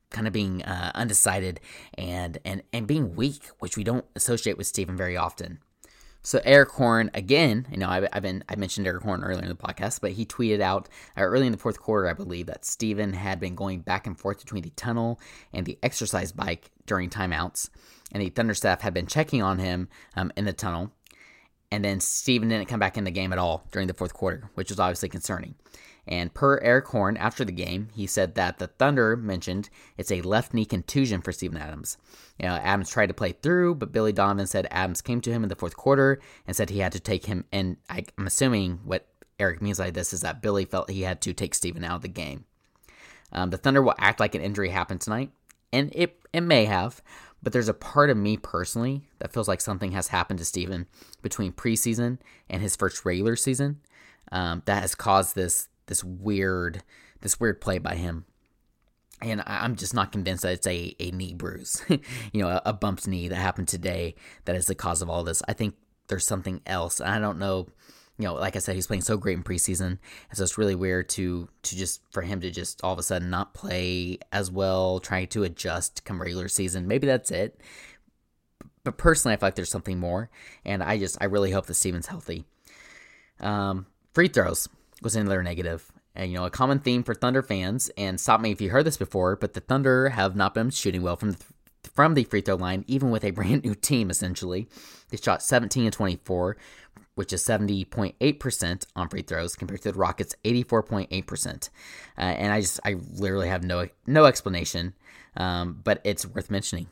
kind 0.09 0.27
of 0.27 0.33
being 0.33 0.63
uh, 0.63 0.91
undecided 0.95 1.59
and 1.97 2.37
and 2.45 2.63
and 2.73 2.87
being 2.87 3.15
weak, 3.15 3.43
which 3.59 3.77
we 3.77 3.83
don't 3.83 4.05
associate 4.15 4.57
with 4.57 4.67
Steven 4.67 4.95
very 4.97 5.17
often. 5.17 5.59
So 6.25 6.41
Erik 6.43 6.71
Horne 6.71 7.11
again, 7.13 7.67
you 7.69 7.77
know, 7.77 7.87
I've, 7.87 8.07
I've, 8.11 8.23
been 8.23 8.43
I 8.49 8.55
mentioned 8.55 8.87
Erik 8.87 9.03
Horne 9.03 9.23
earlier 9.23 9.43
in 9.43 9.47
the 9.47 9.53
podcast, 9.53 10.01
but 10.01 10.13
he 10.13 10.25
tweeted 10.25 10.59
out 10.59 10.89
uh, 11.15 11.21
early 11.21 11.45
in 11.45 11.51
the 11.51 11.57
fourth 11.59 11.79
quarter, 11.79 12.09
I 12.09 12.13
believe, 12.13 12.47
that 12.47 12.65
Steven 12.65 13.13
had 13.13 13.39
been 13.39 13.53
going 13.53 13.81
back 13.81 14.07
and 14.07 14.17
forth 14.17 14.39
between 14.39 14.63
the 14.63 14.71
tunnel 14.71 15.19
and 15.53 15.67
the 15.67 15.77
exercise 15.83 16.31
bike 16.31 16.71
during 16.87 17.11
timeouts, 17.11 17.69
and 18.11 18.23
the 18.23 18.29
Thunder 18.29 18.55
staff 18.55 18.81
had 18.81 18.91
been 18.91 19.05
checking 19.05 19.43
on 19.43 19.59
him 19.59 19.87
um, 20.15 20.31
in 20.35 20.45
the 20.45 20.53
tunnel, 20.53 20.91
and 21.75 21.83
then 21.83 21.99
Steven 21.99 22.47
didn't 22.47 22.69
come 22.69 22.79
back 22.79 22.97
in 22.97 23.03
the 23.03 23.11
game 23.11 23.33
at 23.33 23.37
all 23.37 23.67
during 23.73 23.89
the 23.89 23.93
fourth 23.93 24.13
quarter, 24.13 24.49
which 24.53 24.69
was 24.69 24.79
obviously 24.79 25.09
concerning. 25.09 25.55
And 26.07 26.33
per 26.33 26.57
Erik 26.59 26.87
Horne, 26.87 27.17
after 27.17 27.43
the 27.43 27.51
game, 27.51 27.89
he 27.93 28.07
said 28.07 28.35
that 28.35 28.59
the 28.59 28.67
Thunder 28.67 29.17
mentioned 29.17 29.69
it's 29.97 30.11
a 30.11 30.21
left 30.21 30.53
knee 30.53 30.63
contusion 30.63 31.19
for 31.19 31.33
Steven 31.33 31.57
Adams. 31.57 31.97
You 32.39 32.45
know, 32.45 32.53
Adams 32.53 32.89
tried 32.89 33.07
to 33.07 33.13
play 33.13 33.33
through, 33.33 33.75
but 33.75 33.91
Billy 33.91 34.13
Donovan 34.13 34.47
said 34.47 34.69
Adams 34.71 35.01
came 35.01 35.19
to 35.19 35.31
him 35.31 35.43
in 35.43 35.49
the 35.49 35.55
fourth 35.55 35.75
quarter 35.75 36.21
and 36.47 36.55
said 36.55 36.69
he 36.69 36.79
had 36.79 36.93
to 36.93 36.99
take 37.01 37.25
him. 37.25 37.43
And 37.51 37.75
I, 37.89 38.05
am 38.17 38.25
assuming 38.25 38.79
what 38.85 39.05
Eric 39.37 39.61
means 39.61 39.79
by 39.79 39.91
this 39.91 40.13
is 40.13 40.21
that 40.21 40.41
Billy 40.41 40.63
felt 40.63 40.89
he 40.89 41.01
had 41.01 41.19
to 41.23 41.33
take 41.33 41.53
Steven 41.53 41.83
out 41.83 41.97
of 41.97 42.01
the 42.03 42.07
game. 42.07 42.45
Um, 43.33 43.49
the 43.49 43.57
Thunder 43.57 43.81
will 43.81 43.95
act 43.97 44.21
like 44.21 44.33
an 44.33 44.41
injury 44.41 44.69
happened 44.69 45.01
tonight, 45.01 45.31
and 45.73 45.91
it 45.93 46.17
it 46.31 46.41
may 46.41 46.65
have, 46.65 47.01
but 47.45 47.53
there's 47.53 47.69
a 47.69 47.75
part 47.75 48.09
of 48.09 48.17
me 48.17 48.37
personally 48.37 49.03
that 49.19 49.31
feels 49.31 49.47
like 49.47 49.61
something 49.61 49.91
has 49.91 50.07
happened 50.07 50.39
to 50.39 50.45
Steven 50.45 50.87
between 51.21 51.53
preseason 51.53 52.17
and 52.49 52.59
his 52.59 52.75
first 52.75 53.05
regular 53.05 53.35
season 53.35 53.81
um, 54.31 54.63
that 54.65 54.81
has 54.81 54.95
caused 54.95 55.35
this 55.35 55.69
this 55.85 56.03
weird 56.03 56.81
this 57.21 57.39
weird 57.39 57.61
play 57.61 57.77
by 57.77 57.93
him. 57.93 58.25
and 59.21 59.43
I'm 59.45 59.75
just 59.75 59.93
not 59.93 60.11
convinced 60.11 60.41
that 60.41 60.53
it's 60.53 60.65
a, 60.65 60.95
a 60.99 61.11
knee 61.11 61.35
bruise, 61.35 61.83
you 62.33 62.41
know, 62.41 62.47
a, 62.47 62.63
a 62.65 62.73
bumped 62.73 63.07
knee 63.07 63.27
that 63.27 63.35
happened 63.35 63.67
today 63.67 64.15
that 64.45 64.55
is 64.55 64.65
the 64.65 64.73
cause 64.73 65.03
of 65.03 65.09
all 65.11 65.23
this. 65.23 65.43
I 65.47 65.53
think 65.53 65.75
there's 66.07 66.25
something 66.25 66.61
else. 66.65 66.99
And 66.99 67.09
I 67.09 67.19
don't 67.19 67.37
know 67.37 67.67
you 68.17 68.25
know, 68.25 68.35
like 68.35 68.55
I 68.55 68.59
said, 68.59 68.75
he's 68.75 68.87
playing 68.87 69.01
so 69.01 69.17
great 69.17 69.37
in 69.37 69.43
preseason, 69.43 69.97
and 70.29 70.33
so 70.33 70.43
it's 70.43 70.57
really 70.57 70.75
weird 70.75 71.09
to 71.09 71.49
to 71.63 71.75
just 71.75 72.01
for 72.11 72.21
him 72.21 72.39
to 72.41 72.51
just 72.51 72.81
all 72.83 72.93
of 72.93 72.99
a 72.99 73.03
sudden 73.03 73.29
not 73.29 73.53
play 73.53 74.19
as 74.31 74.49
well, 74.49 74.99
trying 74.99 75.27
to 75.27 75.43
adjust 75.43 76.05
come 76.05 76.21
regular 76.21 76.47
season. 76.47 76.87
Maybe 76.87 77.07
that's 77.07 77.31
it. 77.31 77.59
But 78.83 78.97
personally, 78.97 79.33
I 79.33 79.37
feel 79.37 79.47
like 79.47 79.55
there's 79.55 79.69
something 79.69 79.99
more, 79.99 80.29
and 80.63 80.81
I 80.81 80.97
just 80.97 81.17
I 81.19 81.25
really 81.25 81.51
hope 81.51 81.65
that 81.65 81.73
Steven's 81.73 82.07
healthy. 82.07 82.45
Um, 83.41 83.87
free 84.13 84.29
throws 84.29 84.69
was 85.01 85.15
another 85.15 85.43
negative. 85.43 85.91
And 86.15 86.31
you 86.31 86.37
know, 86.37 86.45
a 86.45 86.49
common 86.49 86.79
theme 86.79 87.03
for 87.03 87.13
Thunder 87.13 87.43
fans, 87.43 87.91
and 87.97 88.19
stop 88.19 88.39
me 88.39 88.51
if 88.51 88.61
you 88.61 88.69
heard 88.69 88.85
this 88.85 88.95
before, 88.95 89.35
but 89.35 89.53
the 89.53 89.59
Thunder 89.59 90.09
have 90.09 90.35
not 90.35 90.53
been 90.53 90.69
shooting 90.69 91.01
well 91.01 91.17
from 91.17 91.31
the, 91.31 91.37
from 91.93 92.13
the 92.13 92.23
free 92.23 92.39
throw 92.39 92.55
line, 92.55 92.85
even 92.87 93.11
with 93.11 93.25
a 93.25 93.31
brand 93.31 93.65
new 93.65 93.75
team. 93.75 94.09
Essentially, 94.09 94.69
they 95.09 95.17
shot 95.17 95.43
17 95.43 95.83
and 95.83 95.93
24, 95.93 96.55
which 97.15 97.33
is 97.33 97.43
70.8% 97.43 98.85
on 98.95 99.09
free 99.09 99.21
throws 99.21 99.55
compared 99.55 99.81
to 99.81 99.91
the 99.91 99.97
Rockets 99.97 100.35
84.8%. 100.43 101.69
Uh, 102.17 102.21
and 102.21 102.53
I 102.53 102.61
just 102.61 102.79
I 102.85 102.97
literally 103.13 103.49
have 103.49 103.63
no 103.63 103.87
no 104.05 104.25
explanation, 104.25 104.93
um, 105.35 105.81
but 105.83 106.01
it's 106.03 106.25
worth 106.25 106.51
mentioning. 106.51 106.87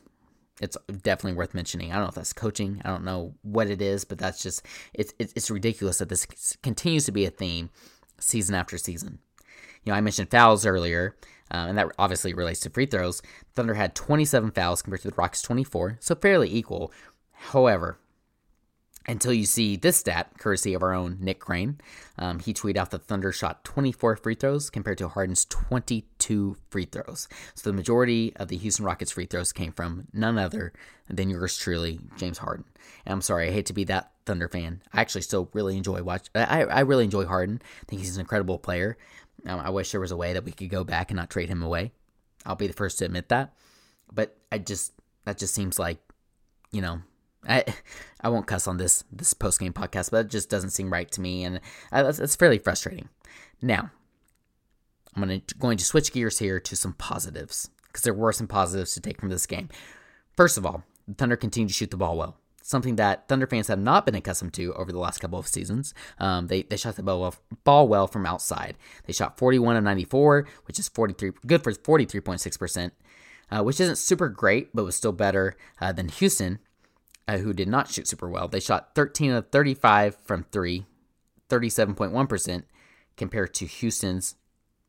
It's 0.60 0.76
definitely 1.02 1.36
worth 1.36 1.54
mentioning. 1.54 1.90
I 1.90 1.96
don't 1.96 2.04
know 2.04 2.08
if 2.08 2.14
that's 2.14 2.32
coaching. 2.32 2.80
I 2.84 2.88
don't 2.88 3.04
know 3.04 3.34
what 3.42 3.68
it 3.68 3.82
is, 3.82 4.04
but 4.04 4.18
that's 4.18 4.42
just 4.42 4.64
it's 4.92 5.12
it's, 5.18 5.50
ridiculous 5.50 5.98
that 5.98 6.08
this 6.08 6.26
continues 6.62 7.04
to 7.06 7.12
be 7.12 7.26
a 7.26 7.30
theme 7.30 7.70
season 8.18 8.54
after 8.54 8.78
season. 8.78 9.18
You 9.84 9.92
know, 9.92 9.96
I 9.96 10.00
mentioned 10.00 10.30
fouls 10.30 10.64
earlier, 10.64 11.16
uh, 11.50 11.66
and 11.68 11.76
that 11.76 11.88
obviously 11.98 12.32
relates 12.32 12.60
to 12.60 12.70
free 12.70 12.86
throws. 12.86 13.20
Thunder 13.54 13.74
had 13.74 13.94
27 13.94 14.52
fouls 14.52 14.80
compared 14.80 15.02
to 15.02 15.08
the 15.08 15.16
Rockets 15.16 15.42
24, 15.42 15.98
so 16.00 16.14
fairly 16.14 16.54
equal. 16.54 16.92
However, 17.32 17.98
until 19.06 19.32
you 19.32 19.44
see 19.44 19.76
this 19.76 19.96
stat, 19.96 20.32
courtesy 20.38 20.74
of 20.74 20.82
our 20.82 20.94
own 20.94 21.18
Nick 21.20 21.40
Crane. 21.40 21.80
Um, 22.18 22.38
he 22.38 22.54
tweeted 22.54 22.76
out 22.76 22.90
that 22.90 23.04
Thunder 23.04 23.32
shot 23.32 23.64
24 23.64 24.16
free 24.16 24.34
throws 24.34 24.70
compared 24.70 24.98
to 24.98 25.08
Harden's 25.08 25.44
22 25.46 26.56
free 26.70 26.84
throws. 26.84 27.28
So 27.54 27.70
the 27.70 27.76
majority 27.76 28.34
of 28.36 28.48
the 28.48 28.56
Houston 28.56 28.84
Rockets 28.84 29.12
free 29.12 29.26
throws 29.26 29.52
came 29.52 29.72
from 29.72 30.06
none 30.12 30.38
other 30.38 30.72
than 31.08 31.30
yours 31.30 31.56
truly, 31.56 32.00
James 32.16 32.38
Harden. 32.38 32.64
And 33.04 33.12
I'm 33.12 33.22
sorry, 33.22 33.48
I 33.48 33.52
hate 33.52 33.66
to 33.66 33.72
be 33.72 33.84
that 33.84 34.12
Thunder 34.26 34.48
fan. 34.48 34.82
I 34.92 35.00
actually 35.00 35.22
still 35.22 35.50
really 35.52 35.76
enjoy 35.76 36.02
watch. 36.02 36.28
I, 36.34 36.64
I 36.64 36.80
really 36.80 37.04
enjoy 37.04 37.26
Harden. 37.26 37.60
I 37.62 37.84
think 37.86 38.00
he's 38.00 38.16
an 38.16 38.20
incredible 38.20 38.58
player. 38.58 38.96
Um, 39.46 39.60
I 39.60 39.70
wish 39.70 39.90
there 39.90 40.00
was 40.00 40.12
a 40.12 40.16
way 40.16 40.32
that 40.32 40.44
we 40.44 40.52
could 40.52 40.70
go 40.70 40.84
back 40.84 41.10
and 41.10 41.16
not 41.16 41.30
trade 41.30 41.50
him 41.50 41.62
away. 41.62 41.92
I'll 42.46 42.56
be 42.56 42.66
the 42.66 42.72
first 42.72 42.98
to 42.98 43.04
admit 43.04 43.28
that. 43.28 43.54
But 44.12 44.36
I 44.50 44.58
just 44.58 44.92
that 45.24 45.38
just 45.38 45.54
seems 45.54 45.78
like, 45.78 45.98
you 46.70 46.80
know, 46.80 47.00
I 47.48 47.64
I 48.20 48.28
won't 48.28 48.46
cuss 48.46 48.66
on 48.66 48.76
this 48.76 49.04
this 49.12 49.34
post 49.34 49.60
game 49.60 49.72
podcast, 49.72 50.10
but 50.10 50.26
it 50.26 50.30
just 50.30 50.50
doesn't 50.50 50.70
seem 50.70 50.92
right 50.92 51.10
to 51.12 51.20
me, 51.20 51.44
and 51.44 51.60
it's 51.92 52.36
fairly 52.36 52.58
frustrating. 52.58 53.08
Now, 53.62 53.90
I'm 55.14 55.22
gonna 55.22 55.40
going 55.58 55.78
to 55.78 55.84
switch 55.84 56.12
gears 56.12 56.38
here 56.38 56.60
to 56.60 56.76
some 56.76 56.94
positives 56.94 57.70
because 57.86 58.02
there 58.02 58.14
were 58.14 58.32
some 58.32 58.48
positives 58.48 58.94
to 58.94 59.00
take 59.00 59.20
from 59.20 59.28
this 59.28 59.46
game. 59.46 59.68
First 60.36 60.58
of 60.58 60.66
all, 60.66 60.84
the 61.06 61.14
Thunder 61.14 61.36
continue 61.36 61.68
to 61.68 61.74
shoot 61.74 61.90
the 61.90 61.96
ball 61.96 62.16
well, 62.16 62.36
something 62.62 62.96
that 62.96 63.28
Thunder 63.28 63.46
fans 63.46 63.68
have 63.68 63.78
not 63.78 64.04
been 64.04 64.14
accustomed 64.14 64.54
to 64.54 64.72
over 64.74 64.90
the 64.90 64.98
last 64.98 65.18
couple 65.18 65.38
of 65.38 65.46
seasons. 65.46 65.94
Um, 66.18 66.48
they 66.48 66.62
they 66.62 66.76
shot 66.76 66.96
the 66.96 67.02
ball 67.02 67.20
well, 67.20 67.34
ball 67.62 67.88
well 67.88 68.06
from 68.06 68.26
outside. 68.26 68.76
They 69.06 69.12
shot 69.12 69.38
41 69.38 69.76
of 69.76 69.84
94, 69.84 70.48
which 70.64 70.78
is 70.78 70.88
43 70.88 71.32
good 71.46 71.62
for 71.62 71.72
43.6 71.72 72.58
percent. 72.58 72.92
Uh, 73.50 73.62
which 73.62 73.78
isn't 73.78 73.96
super 73.96 74.30
great, 74.30 74.74
but 74.74 74.86
was 74.86 74.96
still 74.96 75.12
better 75.12 75.54
uh, 75.78 75.92
than 75.92 76.08
Houston, 76.08 76.58
uh, 77.26 77.38
who 77.38 77.52
did 77.52 77.68
not 77.68 77.88
shoot 77.88 78.08
super 78.08 78.28
well. 78.28 78.48
They 78.48 78.60
shot 78.60 78.94
13 78.94 79.32
of 79.32 79.48
35 79.50 80.16
from 80.16 80.44
three, 80.50 80.86
37.1%, 81.48 82.64
compared 83.16 83.54
to 83.54 83.66
Houston's, 83.66 84.36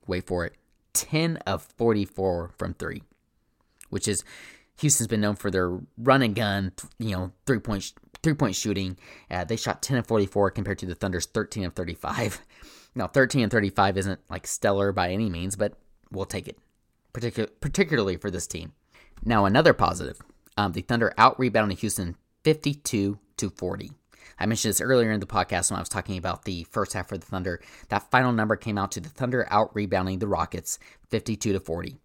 wait 0.07 0.27
for 0.27 0.45
it, 0.45 0.53
10 0.93 1.37
of 1.45 1.63
44 1.77 2.51
from 2.57 2.73
three, 2.73 3.03
which 3.89 4.07
is 4.07 4.23
Houston's 4.79 5.07
been 5.07 5.21
known 5.21 5.35
for 5.35 5.49
their 5.49 5.79
run 5.97 6.21
and 6.21 6.35
gun, 6.35 6.73
you 6.99 7.11
know, 7.11 7.31
three 7.45 7.59
point 7.59 7.93
three 8.23 8.33
point 8.33 8.55
shooting. 8.55 8.97
Uh, 9.29 9.43
they 9.43 9.55
shot 9.55 9.81
10 9.81 9.97
of 9.97 10.07
44 10.07 10.51
compared 10.51 10.79
to 10.79 10.85
the 10.85 10.95
Thunder's 10.95 11.27
13 11.27 11.65
of 11.65 11.73
35. 11.73 12.41
Now, 12.97 13.07
13 13.07 13.43
and 13.43 13.51
35 13.51 13.97
isn't 13.97 14.21
like 14.29 14.47
stellar 14.47 14.93
by 14.93 15.11
any 15.11 15.29
means, 15.29 15.57
but 15.57 15.73
we'll 16.11 16.23
take 16.23 16.47
it, 16.47 16.57
particu- 17.13 17.49
particularly 17.59 18.15
for 18.15 18.31
this 18.31 18.47
team. 18.47 18.71
Now, 19.25 19.43
another 19.43 19.73
positive. 19.73 20.21
Um, 20.55 20.71
the 20.71 20.81
Thunder 20.81 21.13
out 21.17 21.37
rebounded 21.37 21.79
Houston 21.79 22.15
52 22.45 23.17
to 23.37 23.49
40. 23.49 23.91
I 24.39 24.45
mentioned 24.45 24.69
this 24.69 24.79
earlier 24.79 25.11
in 25.11 25.19
the 25.19 25.25
podcast 25.25 25.71
when 25.71 25.77
I 25.77 25.81
was 25.81 25.89
talking 25.89 26.19
about 26.19 26.45
the 26.45 26.63
first 26.65 26.93
half 26.93 27.09
for 27.09 27.17
the 27.17 27.25
Thunder. 27.25 27.59
That 27.89 28.11
final 28.11 28.31
number 28.31 28.55
came 28.55 28.77
out 28.77 28.91
to 28.91 28.99
the 28.99 29.09
Thunder 29.09 29.47
out 29.49 29.75
rebounding 29.75 30.19
the 30.19 30.27
Rockets 30.27 30.77
52 31.09 31.53
to 31.53 31.59
40. 31.59 31.95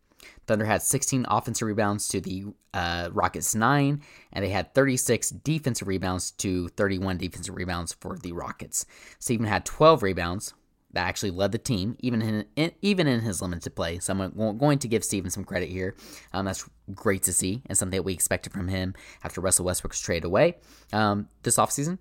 Thunder 0.47 0.65
had 0.65 0.81
16 0.81 1.27
offensive 1.29 1.67
rebounds 1.69 2.09
to 2.09 2.23
the 2.23 2.47
uh, 2.73 3.11
Rockets 3.13 3.55
9, 3.55 4.01
and 4.33 4.45
they 4.45 4.49
had 4.49 4.75
36 4.75 5.29
defensive 5.29 5.89
rebounds 5.89 6.31
to 6.33 6.69
31 6.69 7.19
defensive 7.19 7.55
rebounds 7.55 7.93
for 7.93 8.17
the 8.17 8.33
Rockets. 8.33 8.87
Steven 9.19 9.47
had 9.47 9.67
12 9.67 10.03
rebounds, 10.03 10.55
that 10.93 11.07
actually 11.07 11.31
led 11.31 11.53
the 11.53 11.59
team, 11.59 11.97
even 12.01 12.23
in, 12.23 12.45
in, 12.57 12.73
even 12.83 13.07
in 13.07 13.21
his 13.21 13.41
limited 13.41 13.75
play. 13.75 13.99
So 13.99 14.13
I'm 14.13 14.59
going 14.59 14.79
to 14.81 14.89
give 14.89 15.05
Steven 15.05 15.31
some 15.31 15.45
credit 15.45 15.69
here. 15.69 15.95
Um, 16.33 16.45
that's 16.45 16.69
great 16.95 17.23
to 17.25 17.33
see, 17.33 17.63
and 17.67 17.79
something 17.79 17.97
that 17.97 18.03
we 18.03 18.13
expected 18.13 18.53
from 18.53 18.69
him 18.69 18.95
after 19.23 19.41
Russell 19.41 19.65
Westbrook 19.65 19.93
was 19.93 20.01
traded 20.01 20.25
away 20.25 20.57
um, 20.93 21.29
this 21.43 21.57
offseason. 21.57 21.99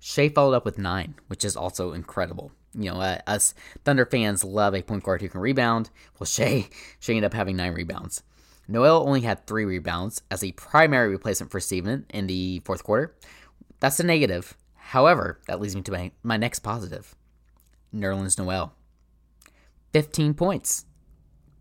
Shai 0.00 0.28
followed 0.28 0.54
up 0.54 0.64
with 0.64 0.78
nine, 0.78 1.14
which 1.28 1.44
is 1.44 1.56
also 1.56 1.92
incredible. 1.92 2.52
You 2.74 2.92
know, 2.92 3.00
uh, 3.00 3.18
us 3.26 3.54
Thunder 3.84 4.04
fans 4.04 4.44
love 4.44 4.74
a 4.74 4.82
point 4.82 5.02
guard 5.02 5.22
who 5.22 5.28
can 5.28 5.40
rebound. 5.40 5.90
Well, 6.18 6.26
Shai, 6.26 6.68
Shai 7.00 7.14
ended 7.14 7.24
up 7.24 7.34
having 7.34 7.56
nine 7.56 7.72
rebounds. 7.72 8.22
Noel 8.68 9.06
only 9.06 9.20
had 9.22 9.46
three 9.46 9.64
rebounds 9.64 10.22
as 10.30 10.42
a 10.42 10.52
primary 10.52 11.08
replacement 11.08 11.52
for 11.52 11.60
Steven 11.60 12.04
in 12.10 12.26
the 12.26 12.60
fourth 12.64 12.84
quarter. 12.84 13.16
That's 13.80 14.00
a 14.00 14.04
negative. 14.04 14.56
However, 14.74 15.40
that 15.46 15.60
leads 15.60 15.74
me 15.74 15.82
to 15.82 15.92
my, 15.92 16.10
my 16.22 16.36
next 16.36 16.60
positive. 16.60 17.14
Nerlens 17.96 18.38
Noel. 18.38 18.72
15 19.92 20.34
points, 20.34 20.84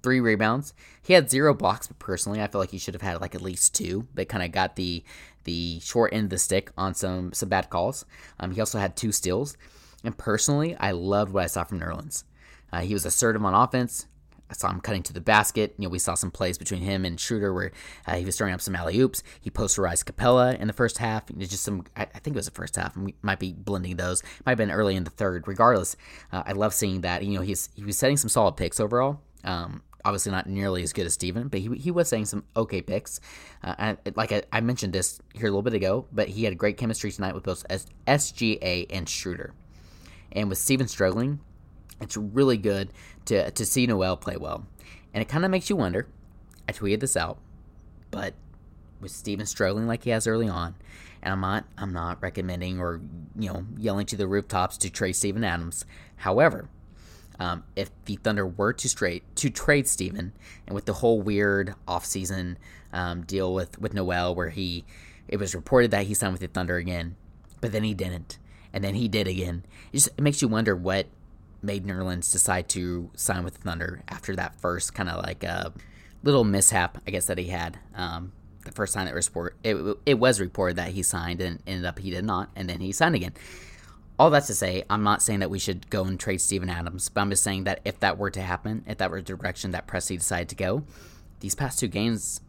three 0.03 0.19
rebounds. 0.19 0.73
He 1.01 1.13
had 1.13 1.29
zero 1.29 1.53
blocks, 1.53 1.87
but 1.87 1.99
personally, 1.99 2.41
I 2.41 2.47
feel 2.47 2.59
like 2.59 2.71
he 2.71 2.77
should 2.77 2.93
have 2.93 3.01
had 3.01 3.21
like 3.21 3.35
at 3.35 3.41
least 3.41 3.73
two. 3.73 4.07
But 4.13 4.29
kind 4.29 4.43
of 4.43 4.51
got 4.51 4.75
the 4.75 5.03
the 5.45 5.79
short 5.79 6.13
end 6.13 6.25
of 6.25 6.29
the 6.31 6.37
stick 6.37 6.71
on 6.77 6.93
some 6.93 7.33
some 7.33 7.49
bad 7.49 7.69
calls. 7.69 8.05
Um, 8.39 8.51
he 8.51 8.59
also 8.59 8.77
had 8.79 8.95
two 8.95 9.11
steals, 9.11 9.55
and 10.03 10.17
personally, 10.17 10.75
I 10.79 10.91
loved 10.91 11.31
what 11.31 11.43
I 11.43 11.47
saw 11.47 11.63
from 11.63 11.79
Nerlens. 11.79 12.23
Uh, 12.71 12.81
he 12.81 12.93
was 12.93 13.05
assertive 13.05 13.43
on 13.43 13.53
offense, 13.53 14.07
I 14.49 14.53
saw 14.53 14.69
him 14.69 14.79
cutting 14.79 15.03
to 15.03 15.13
the 15.13 15.21
basket. 15.21 15.73
You 15.77 15.85
know, 15.85 15.89
we 15.89 15.99
saw 15.99 16.13
some 16.13 16.31
plays 16.31 16.57
between 16.57 16.81
him 16.81 17.05
and 17.05 17.19
Schroeder 17.19 17.53
where 17.53 17.71
uh, 18.05 18.15
he 18.15 18.25
was 18.25 18.37
throwing 18.37 18.53
up 18.53 18.61
some 18.61 18.75
alley 18.75 18.99
oops. 18.99 19.23
He 19.41 19.49
posterized 19.49 20.05
Capela 20.05 20.59
in 20.59 20.67
the 20.67 20.73
first 20.73 20.99
half. 20.99 21.25
Just 21.37 21.63
some, 21.63 21.85
I, 21.95 22.03
I, 22.03 22.19
think 22.19 22.35
it 22.35 22.39
was 22.39 22.45
the 22.45 22.51
first 22.51 22.75
half. 22.75 22.95
We 22.95 23.15
might 23.21 23.39
be 23.39 23.53
blending 23.53 23.95
those. 23.97 24.21
Might 24.45 24.51
have 24.51 24.57
been 24.57 24.71
early 24.71 24.95
in 24.95 25.03
the 25.03 25.09
third. 25.09 25.47
Regardless, 25.47 25.95
uh, 26.31 26.43
I 26.45 26.51
love 26.53 26.73
seeing 26.73 27.01
that. 27.01 27.23
You 27.23 27.35
know, 27.35 27.41
he's 27.41 27.69
he 27.75 27.83
was 27.83 27.97
setting 27.97 28.17
some 28.17 28.29
solid 28.29 28.55
picks 28.55 28.79
overall. 28.79 29.21
Um, 29.43 29.81
obviously 30.05 30.31
not 30.31 30.47
nearly 30.47 30.83
as 30.83 30.93
good 30.93 31.05
as 31.07 31.13
Steven, 31.13 31.47
but 31.47 31.59
he, 31.59 31.75
he 31.75 31.91
was 31.91 32.07
saying 32.07 32.25
some 32.25 32.43
okay 32.55 32.81
picks. 32.81 33.19
Uh, 33.63 33.73
and 33.77 33.97
like 34.15 34.31
I, 34.31 34.43
I, 34.51 34.61
mentioned 34.61 34.93
this 34.93 35.19
here 35.33 35.47
a 35.47 35.49
little 35.49 35.63
bit 35.63 35.73
ago, 35.73 36.05
but 36.11 36.29
he 36.29 36.43
had 36.43 36.57
great 36.57 36.77
chemistry 36.77 37.11
tonight 37.11 37.33
with 37.33 37.43
both 37.43 37.67
SGA 37.67 38.85
and 38.91 39.09
Schroeder. 39.09 39.53
And 40.31 40.47
with 40.47 40.59
Steven 40.59 40.87
struggling, 40.87 41.39
it's 42.01 42.17
really 42.17 42.57
good 42.57 42.89
to, 43.25 43.51
to 43.51 43.65
see 43.65 43.87
Noel 43.87 44.17
play 44.17 44.37
well. 44.37 44.65
And 45.13 45.21
it 45.21 45.29
kind 45.29 45.45
of 45.45 45.51
makes 45.51 45.69
you 45.69 45.75
wonder. 45.75 46.07
I 46.67 46.71
tweeted 46.71 46.99
this 46.99 47.15
out, 47.15 47.37
but 48.11 48.33
with 48.99 49.11
Steven 49.11 49.45
struggling 49.45 49.87
like 49.87 50.03
he 50.03 50.09
has 50.09 50.27
early 50.27 50.49
on, 50.49 50.75
and 51.21 51.31
I'm 51.31 51.41
not 51.41 51.65
I'm 51.77 51.93
not 51.93 52.21
recommending 52.21 52.79
or 52.79 53.01
you 53.37 53.51
know 53.51 53.65
yelling 53.77 54.05
to 54.07 54.17
the 54.17 54.27
rooftops 54.27 54.77
to 54.79 54.89
trade 54.89 55.13
Steven 55.13 55.43
Adams. 55.43 55.85
However, 56.17 56.69
um, 57.39 57.63
if 57.75 57.91
the 58.05 58.15
Thunder 58.15 58.47
were 58.47 58.73
to 58.73 58.89
straight 58.89 59.23
to 59.37 59.49
trade 59.49 59.87
Steven, 59.87 60.33
and 60.65 60.75
with 60.75 60.85
the 60.85 60.93
whole 60.93 61.21
weird 61.21 61.75
offseason 61.87 62.55
um, 62.93 63.21
deal 63.23 63.53
with 63.53 63.79
with 63.79 63.93
Noel, 63.93 64.33
where 64.33 64.49
he 64.49 64.85
it 65.27 65.37
was 65.37 65.55
reported 65.55 65.91
that 65.91 66.07
he 66.07 66.13
signed 66.13 66.33
with 66.33 66.41
the 66.41 66.47
Thunder 66.47 66.77
again, 66.77 67.15
but 67.61 67.71
then 67.71 67.83
he 67.83 67.93
didn't, 67.93 68.37
and 68.73 68.83
then 68.83 68.95
he 68.95 69.07
did 69.07 69.27
again. 69.27 69.63
It 69.91 69.97
just 69.97 70.09
it 70.09 70.21
makes 70.21 70.41
you 70.41 70.47
wonder 70.47 70.75
what 70.75 71.07
made 71.61 71.85
Nerlens 71.85 72.31
decide 72.31 72.69
to 72.69 73.09
sign 73.15 73.43
with 73.43 73.57
Thunder 73.57 74.01
after 74.07 74.35
that 74.35 74.59
first 74.59 74.93
kind 74.93 75.09
of 75.09 75.23
like 75.23 75.43
a 75.43 75.67
uh, 75.67 75.69
little 76.23 76.43
mishap, 76.43 76.97
I 77.07 77.11
guess 77.11 77.25
that 77.25 77.37
he 77.37 77.45
had. 77.45 77.79
Um, 77.95 78.31
the 78.65 78.71
first 78.71 78.93
time 78.93 79.13
was 79.13 79.27
report, 79.27 79.55
it, 79.63 79.97
it 80.05 80.15
was 80.15 80.39
reported 80.39 80.77
that 80.77 80.89
he 80.89 81.03
signed 81.03 81.39
and 81.39 81.61
ended 81.67 81.85
up 81.85 81.99
he 81.99 82.09
did 82.09 82.25
not, 82.25 82.49
and 82.55 82.69
then 82.69 82.79
he 82.79 82.91
signed 82.91 83.15
again. 83.15 83.33
all 84.17 84.29
that's 84.29 84.47
to 84.47 84.55
say, 84.55 84.83
I'm 84.89 85.03
not 85.03 85.21
saying 85.21 85.39
that 85.39 85.49
we 85.49 85.59
should 85.59 85.89
go 85.89 86.03
and 86.05 86.19
trade 86.19 86.41
Steven 86.41 86.69
Adams, 86.69 87.09
but 87.09 87.21
I'm 87.21 87.29
just 87.29 87.43
saying 87.43 87.65
that 87.65 87.81
if 87.85 87.99
that 87.99 88.17
were 88.17 88.31
to 88.31 88.41
happen, 88.41 88.83
if 88.87 88.97
that 88.97 89.11
were 89.11 89.21
the 89.21 89.35
direction 89.35 89.71
that 89.71 89.87
Presti 89.87 90.17
decided 90.17 90.49
to 90.49 90.55
go, 90.55 90.83
these 91.39 91.55
past 91.55 91.79
two 91.79 91.87
games 91.87 92.41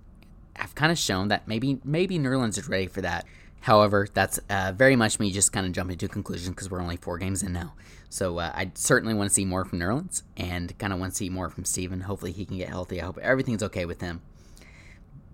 have 0.54 0.74
kind 0.74 0.90
of 0.90 0.98
shown 0.98 1.28
that 1.28 1.46
maybe 1.46 1.78
maybe 1.84 2.18
Nerlens 2.18 2.56
is 2.58 2.68
ready 2.68 2.86
for 2.86 3.02
that. 3.02 3.26
However, 3.66 4.06
that's 4.14 4.38
uh, 4.48 4.72
very 4.76 4.94
much 4.94 5.18
me 5.18 5.32
just 5.32 5.52
kind 5.52 5.66
of 5.66 5.72
jumping 5.72 5.98
to 5.98 6.06
a 6.06 6.08
conclusion 6.08 6.52
because 6.52 6.70
we're 6.70 6.80
only 6.80 6.96
four 6.96 7.18
games 7.18 7.42
in 7.42 7.52
now. 7.52 7.74
So 8.08 8.38
uh, 8.38 8.52
I 8.54 8.70
certainly 8.74 9.12
want 9.12 9.28
to 9.28 9.34
see 9.34 9.44
more 9.44 9.64
from 9.64 9.80
Nerlens 9.80 10.22
and 10.36 10.78
kind 10.78 10.92
of 10.92 11.00
want 11.00 11.14
to 11.14 11.16
see 11.16 11.28
more 11.28 11.50
from 11.50 11.64
Steven. 11.64 12.02
Hopefully 12.02 12.30
he 12.30 12.44
can 12.44 12.58
get 12.58 12.68
healthy. 12.68 13.02
I 13.02 13.04
hope 13.04 13.18
everything's 13.18 13.64
okay 13.64 13.84
with 13.84 14.00
him. 14.00 14.22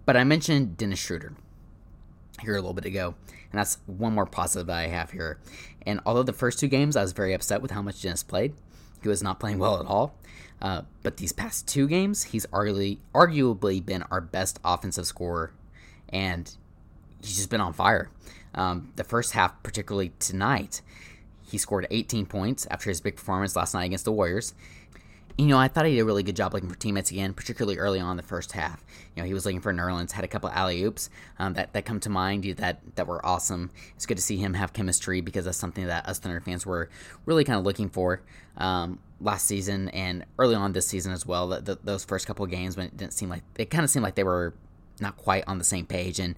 But 0.07 0.16
I 0.16 0.25
mentioned 0.25 0.79
Dennis 0.79 0.99
Schroeder 0.99 1.35
here 2.40 2.55
a 2.55 2.57
little 2.57 2.73
bit 2.73 2.87
ago, 2.87 3.16
and 3.29 3.59
that's 3.59 3.77
one 3.85 4.14
more 4.14 4.25
positive 4.25 4.68
that 4.68 4.79
I 4.79 4.87
have 4.87 5.11
here. 5.11 5.38
And 5.85 6.01
although 6.07 6.23
the 6.23 6.33
first 6.33 6.59
two 6.59 6.68
games 6.68 6.97
I 6.97 7.03
was 7.03 7.12
very 7.12 7.35
upset 7.35 7.61
with 7.61 7.73
how 7.73 7.83
much 7.83 8.01
Dennis 8.01 8.23
played, 8.23 8.55
he 9.03 9.11
was 9.11 9.23
not 9.23 9.40
playing 9.40 9.59
well 9.59 9.79
at 9.79 9.85
all. 9.85 10.14
Uh, 10.62 10.83
but 11.03 11.18
these 11.18 11.33
past 11.33 11.68
two 11.68 11.87
games, 11.87 12.23
he's 12.23 12.47
arguably 12.47 12.97
arguably 13.14 13.85
been 13.85 14.05
our 14.05 14.23
best 14.23 14.59
offensive 14.64 15.05
scorer, 15.05 15.53
and 16.09 16.57
he's 17.22 17.37
just 17.37 17.50
been 17.50 17.61
on 17.61 17.72
fire. 17.72 18.11
Um, 18.54 18.92
the 18.96 19.04
first 19.04 19.32
half, 19.32 19.62
particularly 19.62 20.12
tonight, 20.18 20.82
he 21.42 21.58
scored 21.58 21.87
18 21.90 22.26
points 22.26 22.66
after 22.70 22.90
his 22.90 23.00
big 23.00 23.16
performance 23.16 23.56
last 23.56 23.74
night 23.74 23.85
against 23.85 24.04
the 24.04 24.12
Warriors. 24.12 24.54
You 25.38 25.46
know, 25.46 25.56
I 25.56 25.68
thought 25.68 25.87
he 25.87 25.92
did 25.94 26.00
a 26.00 26.04
really 26.04 26.22
good 26.22 26.37
job 26.37 26.52
looking 26.52 26.68
for 26.68 26.74
teammates 26.74 27.11
again, 27.11 27.32
particularly 27.32 27.78
early 27.78 27.98
on 27.98 28.12
in 28.12 28.16
the 28.18 28.22
first 28.22 28.52
half. 28.52 28.85
You 29.16 29.22
know, 29.22 29.26
he 29.26 29.32
was 29.32 29.46
looking 29.46 29.62
for 29.62 29.72
Nerlens, 29.72 30.12
had 30.12 30.24
a 30.24 30.28
couple 30.28 30.50
alley 30.50 30.82
oops 30.82 31.08
um, 31.38 31.54
that, 31.54 31.72
that 31.72 31.87
come 31.87 32.00
to 32.00 32.11
mind 32.11 32.44
that 32.58 32.80
that 32.96 33.06
were 33.06 33.24
awesome. 33.24 33.70
It's 33.96 34.04
good 34.04 34.18
to 34.18 34.22
see 34.22 34.37
him 34.37 34.52
have 34.52 34.74
chemistry 34.74 35.22
because 35.22 35.46
that's 35.46 35.56
something 35.56 35.87
that 35.87 36.06
us 36.06 36.18
Thunder 36.18 36.40
fans 36.40 36.66
were 36.66 36.90
really 37.24 37.44
kind 37.44 37.58
of 37.58 37.64
looking 37.64 37.88
for 37.88 38.20
um, 38.58 38.98
last 39.20 39.46
season 39.46 39.88
and 39.90 40.26
early 40.38 40.54
on 40.54 40.72
this 40.72 40.87
season 40.87 41.12
as 41.12 41.24
well. 41.24 41.48
The, 41.48 41.61
the, 41.61 41.78
those 41.82 42.04
first 42.04 42.26
couple 42.26 42.44
games 42.46 42.76
when 42.76 42.87
it 42.87 42.96
didn't 42.96 43.14
seem 43.14 43.30
like 43.30 43.42
it 43.56 43.70
kind 43.70 43.85
of 43.85 43.90
seemed 43.90 44.02
like 44.02 44.16
they 44.16 44.24
were 44.24 44.52
not 45.00 45.16
quite 45.16 45.44
on 45.46 45.56
the 45.56 45.64
same 45.64 45.87
page, 45.87 46.18
and 46.18 46.37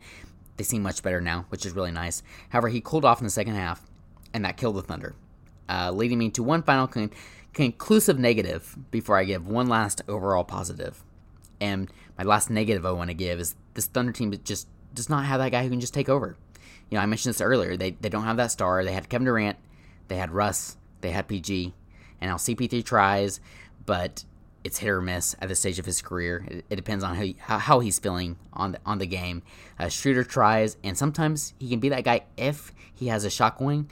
they 0.56 0.64
seem 0.64 0.82
much 0.82 1.02
better 1.02 1.20
now, 1.20 1.46
which 1.48 1.66
is 1.66 1.72
really 1.72 1.90
nice. 1.90 2.22
However, 2.50 2.68
he 2.68 2.80
cooled 2.80 3.04
off 3.04 3.20
in 3.20 3.24
the 3.24 3.30
second 3.30 3.54
half, 3.54 3.82
and 4.32 4.44
that 4.44 4.56
killed 4.56 4.76
the 4.76 4.82
Thunder, 4.82 5.14
uh, 5.68 5.90
leading 5.90 6.18
me 6.18 6.30
to 6.30 6.42
one 6.42 6.62
final 6.62 6.86
con- 6.86 7.10
conclusive 7.52 8.18
negative 8.18 8.76
before 8.90 9.16
I 9.16 9.24
give 9.24 9.48
one 9.48 9.68
last 9.68 10.02
overall 10.08 10.44
positive. 10.44 11.02
And 11.60 11.90
my 12.18 12.24
last 12.24 12.50
negative 12.50 12.84
I 12.84 12.92
want 12.92 13.10
to 13.10 13.14
give 13.14 13.40
is 13.40 13.54
this 13.74 13.86
Thunder 13.86 14.12
team 14.12 14.34
just 14.44 14.68
does 14.92 15.08
not 15.08 15.24
have 15.24 15.40
that 15.40 15.50
guy 15.50 15.62
who 15.62 15.70
can 15.70 15.80
just 15.80 15.94
take 15.94 16.08
over. 16.08 16.36
You 16.90 16.96
know, 16.96 17.02
I 17.02 17.06
mentioned 17.06 17.34
this 17.34 17.40
earlier. 17.40 17.76
They, 17.76 17.92
they 17.92 18.08
don't 18.08 18.24
have 18.24 18.36
that 18.36 18.50
star. 18.50 18.84
They 18.84 18.92
had 18.92 19.08
Kevin 19.08 19.24
Durant, 19.24 19.58
they 20.08 20.16
had 20.16 20.30
Russ, 20.30 20.76
they 21.00 21.10
had 21.10 21.28
PG, 21.28 21.74
and 22.20 22.30
now 22.30 22.36
CP3 22.36 22.84
tries, 22.84 23.40
but 23.86 24.24
it's 24.64 24.78
hit 24.78 24.88
or 24.88 25.00
miss 25.00 25.36
at 25.40 25.48
this 25.48 25.60
stage 25.60 25.78
of 25.78 25.86
his 25.86 26.02
career. 26.02 26.44
It, 26.48 26.64
it 26.70 26.76
depends 26.76 27.04
on 27.04 27.14
how, 27.14 27.22
he, 27.22 27.36
how, 27.38 27.80
he's 27.80 27.98
feeling 27.98 28.36
on 28.52 28.72
the, 28.72 28.80
on 28.84 28.98
the 28.98 29.06
game. 29.06 29.42
Uh, 29.78 29.88
Schroeder 29.88 30.24
tries, 30.24 30.76
and 30.82 30.96
sometimes 30.96 31.54
he 31.58 31.68
can 31.68 31.80
be 31.80 31.90
that 31.90 32.04
guy 32.04 32.22
if 32.36 32.72
he 32.94 33.08
has 33.08 33.24
a 33.24 33.30
shot 33.30 33.58
going. 33.58 33.90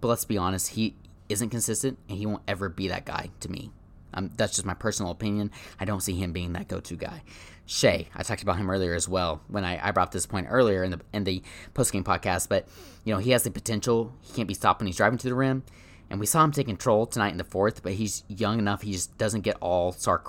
But 0.00 0.08
let's 0.08 0.24
be 0.24 0.38
honest, 0.38 0.70
he 0.70 0.96
isn't 1.28 1.50
consistent, 1.50 1.98
and 2.08 2.18
he 2.18 2.26
won't 2.26 2.42
ever 2.48 2.68
be 2.68 2.88
that 2.88 3.04
guy 3.04 3.30
to 3.40 3.50
me. 3.50 3.70
Um, 4.14 4.30
that's 4.36 4.54
just 4.54 4.66
my 4.66 4.74
personal 4.74 5.12
opinion. 5.12 5.50
I 5.78 5.84
don't 5.84 6.00
see 6.00 6.14
him 6.14 6.32
being 6.32 6.52
that 6.54 6.68
go-to 6.68 6.96
guy. 6.96 7.22
Shai, 7.66 8.08
I 8.14 8.22
talked 8.22 8.42
about 8.42 8.56
him 8.56 8.70
earlier 8.70 8.94
as 8.94 9.08
well 9.08 9.40
when 9.48 9.64
I, 9.64 9.88
I 9.88 9.90
brought 9.90 10.12
this 10.12 10.26
point 10.26 10.46
earlier 10.50 10.84
in 10.84 10.90
the 10.90 11.00
in 11.14 11.24
the 11.24 11.42
post-game 11.72 12.04
podcast. 12.04 12.48
But 12.48 12.68
you 13.04 13.14
know 13.14 13.18
he 13.18 13.30
has 13.30 13.42
the 13.42 13.50
potential. 13.50 14.12
He 14.20 14.34
can't 14.34 14.46
be 14.46 14.54
stopped 14.54 14.80
when 14.80 14.86
he's 14.86 14.96
driving 14.96 15.18
to 15.18 15.28
the 15.28 15.34
rim. 15.34 15.64
And 16.10 16.20
we 16.20 16.26
saw 16.26 16.44
him 16.44 16.52
take 16.52 16.66
control 16.66 17.06
tonight 17.06 17.32
in 17.32 17.38
the 17.38 17.44
fourth, 17.44 17.82
but 17.82 17.94
he's 17.94 18.24
young 18.28 18.58
enough. 18.58 18.82
He 18.82 18.92
just 18.92 19.16
doesn't 19.18 19.40
get 19.40 19.56
all 19.60 19.92
star 19.92 20.22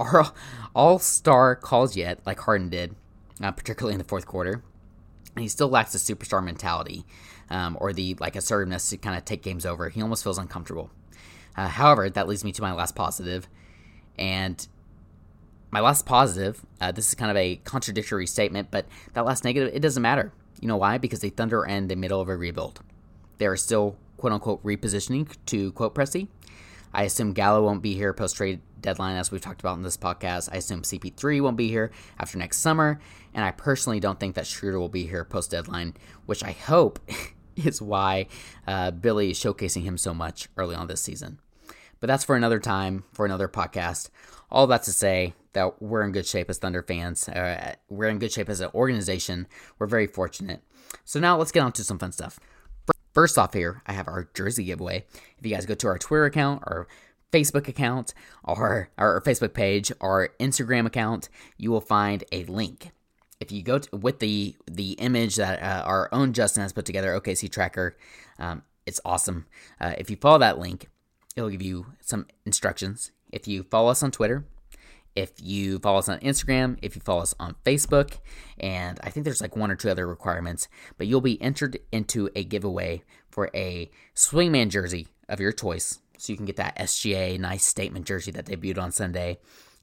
all 0.74 0.98
star 0.98 1.54
calls 1.54 1.96
yet, 1.96 2.20
like 2.26 2.40
Harden 2.40 2.70
did, 2.70 2.96
uh, 3.42 3.52
particularly 3.52 3.94
in 3.94 3.98
the 3.98 4.04
fourth 4.04 4.26
quarter. 4.26 4.62
And 5.34 5.42
he 5.42 5.48
still 5.48 5.68
lacks 5.68 5.92
the 5.92 5.98
superstar 5.98 6.42
mentality 6.42 7.04
um, 7.50 7.76
or 7.80 7.92
the 7.92 8.16
like 8.18 8.36
assertiveness 8.36 8.90
to 8.90 8.96
kind 8.96 9.16
of 9.16 9.24
take 9.24 9.42
games 9.42 9.64
over. 9.64 9.88
He 9.88 10.02
almost 10.02 10.24
feels 10.24 10.38
uncomfortable. 10.38 10.90
Uh, 11.56 11.68
however, 11.68 12.08
that 12.08 12.28
leads 12.28 12.44
me 12.44 12.52
to 12.52 12.62
my 12.62 12.72
last 12.72 12.94
positive, 12.94 13.48
and 14.16 14.66
my 15.70 15.80
last 15.80 16.06
positive. 16.06 16.64
Uh, 16.80 16.92
this 16.92 17.08
is 17.08 17.14
kind 17.14 17.30
of 17.30 17.36
a 17.36 17.56
contradictory 17.56 18.26
statement, 18.26 18.70
but 18.70 18.86
that 19.14 19.24
last 19.24 19.44
negative, 19.44 19.74
it 19.74 19.80
doesn't 19.80 20.02
matter. 20.02 20.32
You 20.60 20.68
know 20.68 20.76
why? 20.76 20.98
Because 20.98 21.20
the 21.20 21.30
Thunder 21.30 21.60
are 21.60 21.66
in 21.66 21.88
the 21.88 21.96
middle 21.96 22.20
of 22.20 22.28
a 22.28 22.36
rebuild. 22.36 22.80
They 23.38 23.46
are 23.46 23.56
still 23.56 23.96
quote 24.18 24.32
unquote 24.32 24.62
repositioning 24.62 25.34
to 25.46 25.72
quote 25.72 25.94
Presti. 25.94 26.28
I 26.92 27.04
assume 27.04 27.32
Gallo 27.32 27.62
won't 27.62 27.82
be 27.82 27.94
here 27.94 28.12
post 28.12 28.36
trade 28.36 28.60
deadline, 28.80 29.16
as 29.16 29.30
we've 29.30 29.40
talked 29.40 29.60
about 29.60 29.76
in 29.76 29.82
this 29.82 29.96
podcast. 29.96 30.48
I 30.52 30.56
assume 30.56 30.82
CP3 30.82 31.40
won't 31.40 31.56
be 31.56 31.68
here 31.68 31.90
after 32.18 32.38
next 32.38 32.58
summer. 32.58 33.00
And 33.34 33.44
I 33.44 33.50
personally 33.50 34.00
don't 34.00 34.18
think 34.18 34.34
that 34.34 34.46
Schroeder 34.46 34.78
will 34.78 34.88
be 34.88 35.06
here 35.06 35.24
post 35.24 35.50
deadline, 35.50 35.94
which 36.26 36.42
I 36.42 36.52
hope 36.52 36.98
is 37.56 37.82
why 37.82 38.26
uh, 38.66 38.90
Billy 38.90 39.30
is 39.30 39.38
showcasing 39.38 39.82
him 39.82 39.98
so 39.98 40.14
much 40.14 40.48
early 40.56 40.74
on 40.74 40.86
this 40.86 41.00
season. 41.00 41.38
But 42.00 42.06
that's 42.06 42.24
for 42.24 42.36
another 42.36 42.60
time, 42.60 43.04
for 43.12 43.26
another 43.26 43.48
podcast. 43.48 44.10
All 44.50 44.66
that 44.68 44.84
to 44.84 44.92
say 44.92 45.34
that 45.52 45.82
we're 45.82 46.02
in 46.02 46.12
good 46.12 46.26
shape 46.26 46.48
as 46.48 46.58
Thunder 46.58 46.82
fans. 46.82 47.28
Uh, 47.28 47.74
we're 47.88 48.08
in 48.08 48.18
good 48.18 48.32
shape 48.32 48.48
as 48.48 48.60
an 48.60 48.70
organization. 48.74 49.46
We're 49.78 49.88
very 49.88 50.06
fortunate. 50.06 50.62
So 51.04 51.18
now 51.18 51.36
let's 51.36 51.52
get 51.52 51.62
on 51.62 51.72
to 51.72 51.84
some 51.84 51.98
fun 51.98 52.12
stuff. 52.12 52.38
First 53.18 53.36
off, 53.36 53.52
here, 53.52 53.82
I 53.84 53.94
have 53.94 54.06
our 54.06 54.28
jersey 54.32 54.62
giveaway. 54.62 55.04
If 55.38 55.44
you 55.44 55.52
guys 55.52 55.66
go 55.66 55.74
to 55.74 55.88
our 55.88 55.98
Twitter 55.98 56.26
account, 56.26 56.62
our 56.68 56.86
Facebook 57.32 57.66
account, 57.66 58.14
or 58.44 58.90
our 58.96 59.20
Facebook 59.22 59.54
page, 59.54 59.90
our 60.00 60.28
Instagram 60.38 60.86
account, 60.86 61.28
you 61.56 61.72
will 61.72 61.80
find 61.80 62.22
a 62.30 62.44
link. 62.44 62.92
If 63.40 63.50
you 63.50 63.64
go 63.64 63.80
to, 63.80 63.96
with 63.96 64.20
the 64.20 64.54
the 64.70 64.92
image 64.92 65.34
that 65.34 65.60
uh, 65.60 65.82
our 65.84 66.08
own 66.12 66.32
Justin 66.32 66.62
has 66.62 66.72
put 66.72 66.84
together, 66.84 67.20
OKC 67.20 67.50
Tracker, 67.50 67.96
um, 68.38 68.62
it's 68.86 69.00
awesome. 69.04 69.46
Uh, 69.80 69.94
if 69.98 70.10
you 70.10 70.16
follow 70.16 70.38
that 70.38 70.60
link, 70.60 70.88
it'll 71.34 71.50
give 71.50 71.60
you 71.60 71.86
some 72.00 72.28
instructions. 72.46 73.10
If 73.32 73.48
you 73.48 73.64
follow 73.64 73.90
us 73.90 74.00
on 74.04 74.12
Twitter, 74.12 74.44
if 75.14 75.32
you 75.42 75.78
follow 75.78 75.98
us 75.98 76.08
on 76.08 76.18
Instagram, 76.20 76.78
if 76.82 76.94
you 76.94 77.02
follow 77.02 77.22
us 77.22 77.34
on 77.40 77.56
Facebook, 77.64 78.18
and 78.58 78.98
I 79.02 79.10
think 79.10 79.24
there's 79.24 79.40
like 79.40 79.56
one 79.56 79.70
or 79.70 79.76
two 79.76 79.90
other 79.90 80.06
requirements, 80.06 80.68
but 80.96 81.06
you'll 81.06 81.20
be 81.20 81.40
entered 81.42 81.78
into 81.92 82.30
a 82.34 82.44
giveaway 82.44 83.02
for 83.30 83.50
a 83.54 83.90
Swingman 84.14 84.68
jersey 84.68 85.08
of 85.28 85.40
your 85.40 85.52
choice. 85.52 85.98
So 86.18 86.32
you 86.32 86.36
can 86.36 86.46
get 86.46 86.56
that 86.56 86.76
SGA 86.78 87.38
nice 87.38 87.64
statement 87.64 88.06
jersey 88.06 88.30
that 88.32 88.46
debuted 88.46 88.78
on 88.82 88.92
Sunday. 88.92 89.38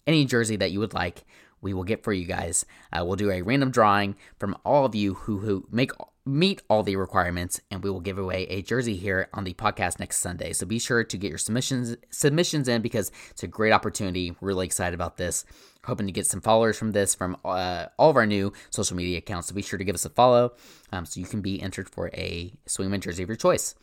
Any 0.06 0.26
jersey 0.26 0.56
that 0.58 0.72
you 0.72 0.80
would 0.80 0.94
like, 0.94 1.26
we 1.62 1.74
will 1.74 1.84
get 1.84 2.04
for 2.04 2.14
you 2.14 2.26
guys. 2.26 2.66
Uh, 2.92 3.04
we'll 3.06 3.16
do 3.16 3.32
a 3.32 3.42
random 3.42 3.72
drawing 3.72 4.16
from 4.40 4.56
all 4.66 4.86
of 4.86 4.96
you 4.96 5.16
who, 5.16 5.40
who 5.40 5.66
make 5.72 5.92
meet 6.26 6.64
all 6.70 6.82
the 6.82 6.96
requirements, 6.96 7.62
and 7.70 7.84
we 7.84 7.90
will 7.90 8.00
give 8.00 8.18
away 8.18 8.46
a 8.46 8.64
jersey 8.64 8.96
here 8.96 9.30
on 9.34 9.44
the 9.44 9.54
podcast 9.54 10.00
next 10.00 10.18
Sunday. 10.18 10.54
So 10.54 10.66
be 10.66 10.80
sure 10.80 11.04
to 11.04 11.18
get 11.18 11.30
your 11.30 11.38
submissions 11.38 11.96
submissions 12.10 12.68
in 12.68 12.82
because 12.82 13.12
it's 13.30 13.44
a 13.44 13.48
great 13.48 13.72
opportunity. 13.72 14.36
Really 14.42 14.66
excited 14.66 14.96
about 14.96 15.18
this. 15.18 15.46
Hoping 15.86 16.08
to 16.08 16.12
get 16.12 16.26
some 16.26 16.42
followers 16.42 16.80
from 16.80 16.92
this 16.94 17.14
from 17.14 17.38
uh, 17.46 17.86
all 18.00 18.10
of 18.10 18.16
our 18.16 18.26
new 18.26 18.52
social 18.72 18.98
media 18.98 19.20
accounts. 19.20 19.50
So 19.50 19.56
be 19.56 19.62
sure 19.62 19.78
to 19.78 19.86
give 19.86 19.94
us 19.94 20.06
a 20.06 20.10
follow 20.10 20.54
um, 20.92 21.06
so 21.06 21.20
you 21.20 21.28
can 21.28 21.42
be 21.42 21.62
entered 21.62 21.90
for 21.90 22.10
a 22.14 22.52
Swingman 22.68 23.02
jersey 23.02 23.22
of 23.22 23.30
your 23.30 23.36
choice. 23.36 23.76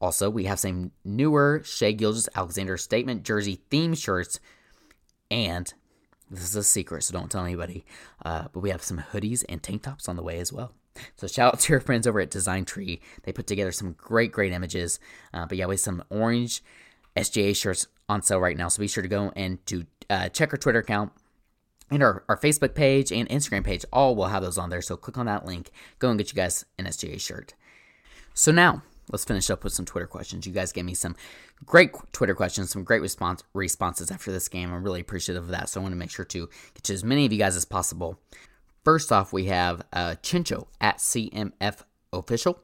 Also, 0.00 0.28
we 0.30 0.44
have 0.44 0.58
some 0.58 0.92
newer 1.04 1.62
Shai 1.64 1.92
Gilgeous-Alexander 1.92 2.76
statement 2.76 3.22
jersey 3.22 3.62
theme 3.70 3.94
shirts, 3.94 4.40
and 5.30 5.72
this 6.30 6.42
is 6.42 6.56
a 6.56 6.62
secret, 6.62 7.02
so 7.02 7.14
don't 7.14 7.30
tell 7.30 7.44
anybody. 7.44 7.84
Uh, 8.22 8.48
but 8.52 8.60
we 8.60 8.68
have 8.68 8.82
some 8.82 9.02
hoodies 9.12 9.42
and 9.48 9.62
tank 9.62 9.82
tops 9.82 10.06
on 10.06 10.16
the 10.16 10.22
way 10.22 10.38
as 10.38 10.52
well. 10.52 10.74
So 11.16 11.26
shout 11.26 11.54
out 11.54 11.60
to 11.60 11.72
your 11.72 11.80
friends 11.80 12.06
over 12.06 12.20
at 12.20 12.30
Design 12.30 12.64
Tree. 12.64 13.00
They 13.24 13.32
put 13.32 13.46
together 13.46 13.72
some 13.72 13.92
great, 13.92 14.32
great 14.32 14.52
images. 14.52 14.98
Uh, 15.32 15.46
but 15.46 15.58
yeah, 15.58 15.66
we 15.66 15.74
have 15.74 15.80
some 15.80 16.02
orange 16.10 16.62
SGA 17.16 17.56
shirts 17.56 17.86
on 18.08 18.22
sale 18.22 18.40
right 18.40 18.56
now. 18.56 18.68
So 18.68 18.80
be 18.80 18.88
sure 18.88 19.02
to 19.02 19.08
go 19.08 19.32
and 19.36 19.64
to 19.66 19.86
uh, 20.10 20.28
check 20.28 20.52
our 20.52 20.58
Twitter 20.58 20.80
account 20.80 21.12
and 21.90 22.02
our, 22.02 22.24
our 22.28 22.36
Facebook 22.36 22.74
page 22.74 23.12
and 23.12 23.28
Instagram 23.28 23.64
page. 23.64 23.84
All 23.92 24.14
will 24.14 24.26
have 24.26 24.42
those 24.42 24.58
on 24.58 24.70
there. 24.70 24.82
So 24.82 24.96
click 24.96 25.18
on 25.18 25.26
that 25.26 25.46
link. 25.46 25.70
Go 25.98 26.10
and 26.10 26.18
get 26.18 26.30
you 26.30 26.36
guys 26.36 26.64
an 26.78 26.86
SGA 26.86 27.20
shirt. 27.20 27.54
So 28.34 28.52
now 28.52 28.82
let's 29.10 29.24
finish 29.24 29.50
up 29.50 29.64
with 29.64 29.72
some 29.72 29.84
Twitter 29.84 30.06
questions. 30.06 30.46
You 30.46 30.52
guys 30.52 30.72
gave 30.72 30.84
me 30.84 30.94
some 30.94 31.16
great 31.64 31.92
Twitter 32.12 32.34
questions, 32.34 32.70
some 32.70 32.84
great 32.84 33.00
response 33.00 33.42
responses 33.54 34.10
after 34.10 34.32
this 34.32 34.48
game. 34.48 34.72
I'm 34.72 34.84
really 34.84 35.00
appreciative 35.00 35.44
of 35.44 35.50
that. 35.50 35.68
So 35.68 35.80
I 35.80 35.82
want 35.82 35.92
to 35.92 35.98
make 35.98 36.10
sure 36.10 36.24
to 36.24 36.48
get 36.74 36.84
to 36.84 36.92
as 36.92 37.04
many 37.04 37.26
of 37.26 37.32
you 37.32 37.38
guys 37.38 37.56
as 37.56 37.64
possible. 37.64 38.18
First 38.86 39.10
off, 39.10 39.32
we 39.32 39.46
have 39.46 39.82
uh, 39.92 40.14
Chincho 40.22 40.68
at 40.80 40.98
CMF 40.98 41.82
Official. 42.12 42.60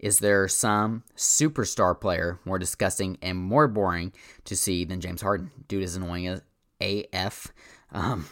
Is 0.00 0.18
there 0.18 0.48
some 0.48 1.04
superstar 1.16 2.00
player 2.00 2.40
more 2.44 2.58
disgusting 2.58 3.18
and 3.22 3.38
more 3.38 3.68
boring 3.68 4.12
to 4.46 4.56
see 4.56 4.84
than 4.84 5.00
James 5.00 5.22
Harden? 5.22 5.52
Dude 5.68 5.84
is 5.84 5.94
annoying 5.94 6.26
as 6.26 6.42
AF. 6.80 7.52
Um, 7.92 8.26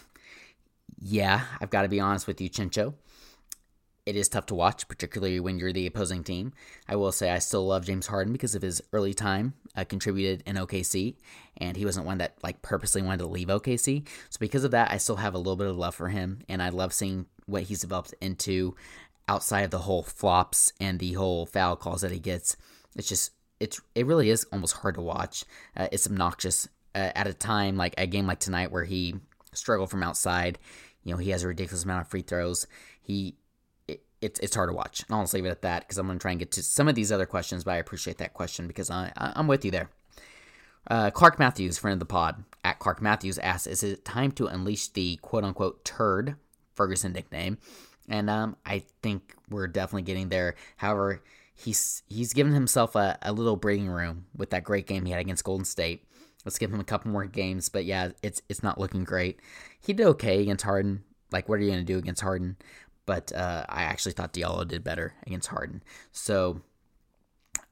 yeah, 0.98 1.44
I've 1.60 1.70
got 1.70 1.82
to 1.82 1.88
be 1.88 2.00
honest 2.00 2.26
with 2.26 2.40
you, 2.40 2.50
Chincho. 2.50 2.94
It 4.08 4.16
is 4.16 4.30
tough 4.30 4.46
to 4.46 4.54
watch, 4.54 4.88
particularly 4.88 5.38
when 5.38 5.58
you're 5.58 5.72
the 5.72 5.86
opposing 5.86 6.24
team. 6.24 6.54
I 6.88 6.96
will 6.96 7.12
say 7.12 7.30
I 7.30 7.40
still 7.40 7.66
love 7.66 7.84
James 7.84 8.06
Harden 8.06 8.32
because 8.32 8.54
of 8.54 8.62
his 8.62 8.80
early 8.90 9.12
time 9.12 9.52
uh, 9.76 9.84
contributed 9.84 10.42
in 10.46 10.56
OKC, 10.56 11.14
and 11.58 11.76
he 11.76 11.84
wasn't 11.84 12.06
one 12.06 12.16
that 12.18 12.34
like 12.42 12.62
purposely 12.62 13.02
wanted 13.02 13.18
to 13.18 13.26
leave 13.26 13.48
OKC. 13.48 14.08
So 14.30 14.38
because 14.40 14.64
of 14.64 14.70
that, 14.70 14.90
I 14.90 14.96
still 14.96 15.16
have 15.16 15.34
a 15.34 15.38
little 15.38 15.56
bit 15.56 15.66
of 15.66 15.76
love 15.76 15.94
for 15.94 16.08
him, 16.08 16.40
and 16.48 16.62
I 16.62 16.70
love 16.70 16.94
seeing 16.94 17.26
what 17.44 17.64
he's 17.64 17.82
developed 17.82 18.14
into 18.22 18.74
outside 19.28 19.60
of 19.60 19.70
the 19.70 19.80
whole 19.80 20.02
flops 20.02 20.72
and 20.80 20.98
the 20.98 21.12
whole 21.12 21.44
foul 21.44 21.76
calls 21.76 22.00
that 22.00 22.10
he 22.10 22.18
gets. 22.18 22.56
It's 22.96 23.08
just 23.08 23.32
it's 23.60 23.78
it 23.94 24.06
really 24.06 24.30
is 24.30 24.46
almost 24.50 24.78
hard 24.78 24.94
to 24.94 25.02
watch. 25.02 25.44
Uh, 25.76 25.88
it's 25.92 26.06
obnoxious 26.06 26.66
uh, 26.94 27.10
at 27.14 27.26
a 27.26 27.34
time 27.34 27.76
like 27.76 27.94
a 27.98 28.06
game 28.06 28.26
like 28.26 28.40
tonight 28.40 28.72
where 28.72 28.84
he 28.84 29.16
struggled 29.52 29.90
from 29.90 30.02
outside. 30.02 30.58
You 31.04 31.12
know, 31.12 31.18
he 31.18 31.30
has 31.30 31.42
a 31.42 31.48
ridiculous 31.48 31.84
amount 31.84 32.02
of 32.02 32.08
free 32.08 32.22
throws. 32.22 32.66
He 33.02 33.34
it's 34.20 34.40
it's 34.40 34.54
hard 34.54 34.70
to 34.70 34.74
watch. 34.74 35.04
And 35.06 35.14
I'll 35.14 35.22
just 35.22 35.34
leave 35.34 35.46
it 35.46 35.50
at 35.50 35.62
that 35.62 35.82
because 35.82 35.98
I'm 35.98 36.06
going 36.06 36.18
to 36.18 36.22
try 36.22 36.32
and 36.32 36.40
get 36.40 36.52
to 36.52 36.62
some 36.62 36.88
of 36.88 36.94
these 36.94 37.12
other 37.12 37.26
questions, 37.26 37.64
but 37.64 37.72
I 37.72 37.76
appreciate 37.76 38.18
that 38.18 38.34
question 38.34 38.66
because 38.66 38.90
I, 38.90 39.12
I 39.16 39.38
am 39.38 39.46
with 39.46 39.64
you 39.64 39.70
there. 39.70 39.90
Uh, 40.90 41.10
Clark 41.10 41.38
Matthews, 41.38 41.78
friend 41.78 41.92
of 41.92 41.98
the 41.98 42.06
pod, 42.06 42.44
at 42.64 42.78
Clark 42.78 43.02
Matthews 43.02 43.38
asks, 43.38 43.66
"Is 43.66 43.82
it 43.82 44.04
time 44.04 44.32
to 44.32 44.46
unleash 44.46 44.88
the 44.88 45.16
quote 45.16 45.44
unquote 45.44 45.84
turd 45.84 46.36
Ferguson 46.74 47.12
nickname?" 47.12 47.58
And 48.08 48.30
um, 48.30 48.56
I 48.64 48.84
think 49.02 49.34
we're 49.50 49.66
definitely 49.66 50.02
getting 50.02 50.30
there. 50.30 50.54
However, 50.78 51.22
he's 51.54 52.02
he's 52.06 52.32
given 52.32 52.52
himself 52.54 52.94
a, 52.94 53.18
a 53.22 53.32
little 53.32 53.56
breathing 53.56 53.88
room 53.88 54.26
with 54.34 54.50
that 54.50 54.64
great 54.64 54.86
game 54.86 55.04
he 55.04 55.12
had 55.12 55.20
against 55.20 55.44
Golden 55.44 55.64
State. 55.64 56.04
Let's 56.44 56.58
give 56.58 56.72
him 56.72 56.80
a 56.80 56.84
couple 56.84 57.10
more 57.10 57.26
games, 57.26 57.68
but 57.68 57.84
yeah, 57.84 58.10
it's 58.22 58.40
it's 58.48 58.62
not 58.62 58.78
looking 58.78 59.04
great. 59.04 59.40
He 59.80 59.92
did 59.92 60.06
okay 60.06 60.40
against 60.40 60.64
Harden. 60.64 61.04
Like, 61.30 61.48
what 61.48 61.58
are 61.58 61.62
you 61.62 61.70
going 61.70 61.84
to 61.84 61.92
do 61.92 61.98
against 61.98 62.22
Harden? 62.22 62.56
But 63.08 63.32
uh, 63.32 63.64
I 63.70 63.84
actually 63.84 64.12
thought 64.12 64.34
Diallo 64.34 64.68
did 64.68 64.84
better 64.84 65.14
against 65.26 65.48
Harden. 65.48 65.82
So, 66.12 66.60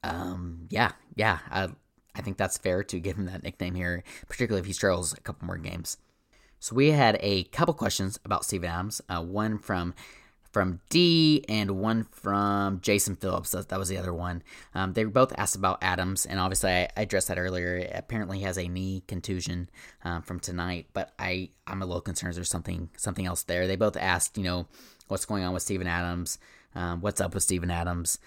um, 0.03 0.65
yeah, 0.71 0.93
yeah, 1.13 1.37
I, 1.51 1.69
I 2.15 2.21
think 2.21 2.37
that's 2.37 2.57
fair 2.57 2.83
to 2.85 2.99
give 2.99 3.17
him 3.17 3.27
that 3.27 3.43
nickname 3.43 3.75
here, 3.75 4.03
particularly 4.27 4.61
if 4.61 4.65
he 4.65 4.73
struggles 4.73 5.13
a 5.13 5.21
couple 5.21 5.45
more 5.45 5.59
games. 5.59 5.97
So 6.59 6.75
we 6.75 6.89
had 6.89 7.19
a 7.21 7.43
couple 7.43 7.75
questions 7.75 8.19
about 8.25 8.45
Steven 8.45 8.67
Adams. 8.67 8.99
Uh, 9.07 9.21
one 9.21 9.59
from 9.59 9.93
from 10.51 10.79
D 10.89 11.45
and 11.47 11.69
one 11.69 12.05
from 12.09 12.81
Jason 12.81 13.15
Phillips. 13.15 13.51
That, 13.51 13.69
that 13.69 13.77
was 13.77 13.89
the 13.89 13.97
other 13.99 14.13
one. 14.13 14.41
Um, 14.73 14.93
they 14.93 15.03
both 15.03 15.37
asked 15.37 15.55
about 15.55 15.77
Adams, 15.83 16.25
and 16.25 16.39
obviously 16.39 16.71
I, 16.71 16.89
I, 16.97 17.01
addressed 17.01 17.27
that 17.27 17.37
earlier. 17.37 17.87
Apparently, 17.93 18.39
he 18.39 18.43
has 18.45 18.57
a 18.57 18.67
knee 18.67 19.03
contusion 19.07 19.69
um, 20.03 20.23
from 20.23 20.39
tonight, 20.39 20.87
but 20.93 21.13
I 21.19 21.49
I'm 21.67 21.83
a 21.83 21.85
little 21.85 22.01
concerned 22.01 22.33
there's 22.33 22.49
something 22.49 22.89
something 22.97 23.27
else 23.27 23.43
there. 23.43 23.67
They 23.67 23.75
both 23.75 23.97
asked, 23.97 24.35
you 24.35 24.43
know, 24.43 24.67
what's 25.07 25.25
going 25.25 25.43
on 25.43 25.53
with 25.53 25.63
Steven 25.63 25.87
Adams, 25.87 26.39
um, 26.75 27.01
what's 27.01 27.21
up 27.21 27.33
with 27.33 27.43
Steven 27.43 27.71
Adams. 27.71 28.19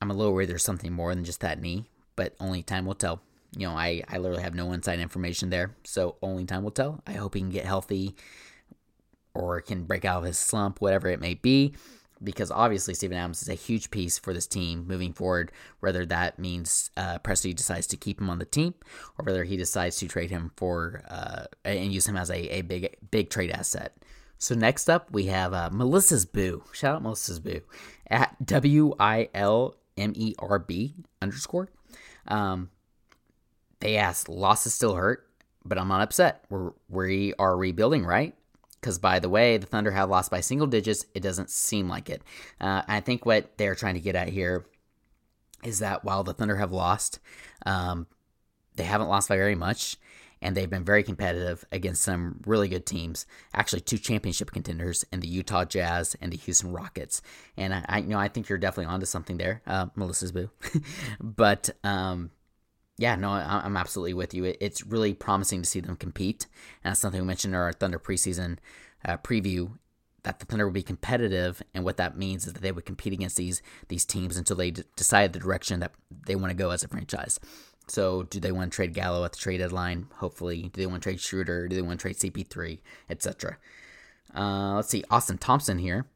I'm 0.00 0.10
a 0.10 0.14
little 0.14 0.32
worried 0.32 0.48
there's 0.48 0.64
something 0.64 0.92
more 0.92 1.14
than 1.14 1.24
just 1.24 1.40
that 1.40 1.60
knee, 1.60 1.86
but 2.16 2.34
only 2.40 2.62
time 2.62 2.86
will 2.86 2.94
tell. 2.94 3.22
You 3.56 3.66
know, 3.66 3.74
I, 3.74 4.02
I 4.08 4.18
literally 4.18 4.42
have 4.42 4.54
no 4.54 4.72
inside 4.72 4.98
information 4.98 5.50
there, 5.50 5.76
so 5.84 6.16
only 6.22 6.44
time 6.44 6.64
will 6.64 6.70
tell. 6.70 7.02
I 7.06 7.12
hope 7.12 7.34
he 7.34 7.40
can 7.40 7.50
get 7.50 7.66
healthy 7.66 8.16
or 9.34 9.60
can 9.60 9.84
break 9.84 10.04
out 10.04 10.18
of 10.18 10.24
his 10.24 10.38
slump, 10.38 10.80
whatever 10.80 11.08
it 11.08 11.20
may 11.20 11.34
be, 11.34 11.74
because 12.22 12.50
obviously 12.50 12.94
Steven 12.94 13.16
Adams 13.16 13.42
is 13.42 13.48
a 13.48 13.54
huge 13.54 13.90
piece 13.90 14.18
for 14.18 14.32
this 14.32 14.46
team 14.46 14.86
moving 14.86 15.12
forward. 15.12 15.52
Whether 15.80 16.06
that 16.06 16.38
means 16.38 16.90
uh, 16.96 17.18
Presti 17.18 17.54
decides 17.54 17.86
to 17.88 17.96
keep 17.96 18.20
him 18.20 18.30
on 18.30 18.38
the 18.38 18.44
team, 18.44 18.74
or 19.18 19.24
whether 19.24 19.44
he 19.44 19.56
decides 19.56 19.98
to 19.98 20.08
trade 20.08 20.30
him 20.30 20.52
for 20.56 21.02
uh, 21.08 21.44
and 21.64 21.92
use 21.92 22.06
him 22.06 22.16
as 22.16 22.30
a, 22.30 22.58
a 22.58 22.62
big 22.62 22.96
big 23.10 23.30
trade 23.30 23.50
asset. 23.50 23.96
So 24.42 24.56
next 24.56 24.90
up 24.90 25.12
we 25.12 25.26
have 25.26 25.54
uh, 25.54 25.70
Melissa's 25.70 26.26
Boo. 26.26 26.64
Shout 26.72 26.96
out 26.96 27.02
Melissa's 27.04 27.38
Boo 27.38 27.60
at 28.08 28.44
W 28.44 28.92
I 28.98 29.28
L 29.32 29.76
M 29.96 30.12
E 30.16 30.34
R 30.36 30.58
B 30.58 30.96
underscore. 31.22 31.68
Um, 32.26 32.68
they 33.78 33.96
asked, 33.96 34.28
losses 34.28 34.74
still 34.74 34.96
hurt, 34.96 35.28
but 35.64 35.78
I'm 35.78 35.86
not 35.86 36.02
upset. 36.02 36.44
We're, 36.50 36.72
we 36.88 37.34
are 37.38 37.56
rebuilding, 37.56 38.04
right? 38.04 38.34
Because 38.80 38.98
by 38.98 39.20
the 39.20 39.28
way, 39.28 39.58
the 39.58 39.66
Thunder 39.66 39.92
have 39.92 40.10
lost 40.10 40.32
by 40.32 40.40
single 40.40 40.66
digits. 40.66 41.06
It 41.14 41.20
doesn't 41.20 41.48
seem 41.48 41.88
like 41.88 42.10
it. 42.10 42.20
Uh, 42.60 42.82
I 42.88 42.98
think 42.98 43.24
what 43.24 43.56
they're 43.58 43.76
trying 43.76 43.94
to 43.94 44.00
get 44.00 44.16
at 44.16 44.28
here 44.28 44.66
is 45.62 45.78
that 45.78 46.04
while 46.04 46.24
the 46.24 46.34
Thunder 46.34 46.56
have 46.56 46.72
lost, 46.72 47.20
um, 47.64 48.08
they 48.74 48.82
haven't 48.82 49.08
lost 49.08 49.28
by 49.28 49.36
very 49.36 49.54
much, 49.54 49.98
and 50.42 50.56
they've 50.56 50.68
been 50.68 50.84
very 50.84 51.02
competitive 51.02 51.64
against 51.72 52.02
some 52.02 52.40
really 52.46 52.68
good 52.68 52.84
teams. 52.84 53.24
Actually, 53.54 53.80
two 53.80 53.98
championship 53.98 54.50
contenders 54.50 55.04
in 55.12 55.20
the 55.20 55.28
Utah 55.28 55.64
Jazz 55.64 56.16
and 56.20 56.32
the 56.32 56.36
Houston 56.36 56.72
Rockets. 56.72 57.22
And 57.56 57.72
I, 57.72 57.84
I 57.88 57.98
you 57.98 58.08
know, 58.08 58.18
I 58.18 58.28
think 58.28 58.48
you're 58.48 58.58
definitely 58.58 58.92
onto 58.92 59.06
something 59.06 59.38
there, 59.38 59.62
uh, 59.66 59.86
Melissa's 59.94 60.32
boo. 60.32 60.50
but 61.20 61.70
um, 61.84 62.30
yeah, 62.98 63.16
no, 63.16 63.30
I'm 63.30 63.76
absolutely 63.76 64.14
with 64.14 64.34
you. 64.34 64.54
It's 64.60 64.84
really 64.84 65.14
promising 65.14 65.62
to 65.62 65.68
see 65.68 65.80
them 65.80 65.96
compete, 65.96 66.46
and 66.84 66.90
that's 66.90 67.00
something 67.00 67.20
we 67.20 67.26
mentioned 67.26 67.54
in 67.54 67.60
our 67.60 67.72
Thunder 67.72 67.98
preseason 67.98 68.58
uh, 69.04 69.16
preview. 69.16 69.78
That 70.24 70.38
the 70.38 70.46
Thunder 70.46 70.66
would 70.66 70.74
be 70.74 70.84
competitive, 70.84 71.62
and 71.74 71.84
what 71.84 71.96
that 71.96 72.16
means 72.16 72.46
is 72.46 72.52
that 72.52 72.62
they 72.62 72.70
would 72.70 72.84
compete 72.84 73.12
against 73.12 73.36
these 73.36 73.60
these 73.88 74.04
teams 74.04 74.36
until 74.36 74.56
they 74.56 74.70
d- 74.70 74.84
decide 74.94 75.32
the 75.32 75.40
direction 75.40 75.80
that 75.80 75.92
they 76.26 76.36
want 76.36 76.50
to 76.50 76.56
go 76.56 76.70
as 76.70 76.84
a 76.84 76.88
franchise. 76.88 77.40
So, 77.88 78.22
do 78.24 78.40
they 78.40 78.52
want 78.52 78.72
to 78.72 78.76
trade 78.76 78.94
Gallo 78.94 79.24
at 79.24 79.32
the 79.32 79.38
trade 79.38 79.58
deadline? 79.58 80.06
Hopefully, 80.16 80.70
do 80.72 80.80
they 80.80 80.86
want 80.86 81.02
to 81.02 81.10
trade 81.10 81.20
Schroeder? 81.20 81.68
Do 81.68 81.76
they 81.76 81.82
want 81.82 82.00
to 82.00 82.02
trade 82.02 82.16
CP3, 82.16 82.78
etc. 83.10 83.58
Uh, 84.34 84.74
let's 84.76 84.88
see. 84.88 85.04
Austin 85.10 85.38
Thompson 85.38 85.78
here 85.78 86.06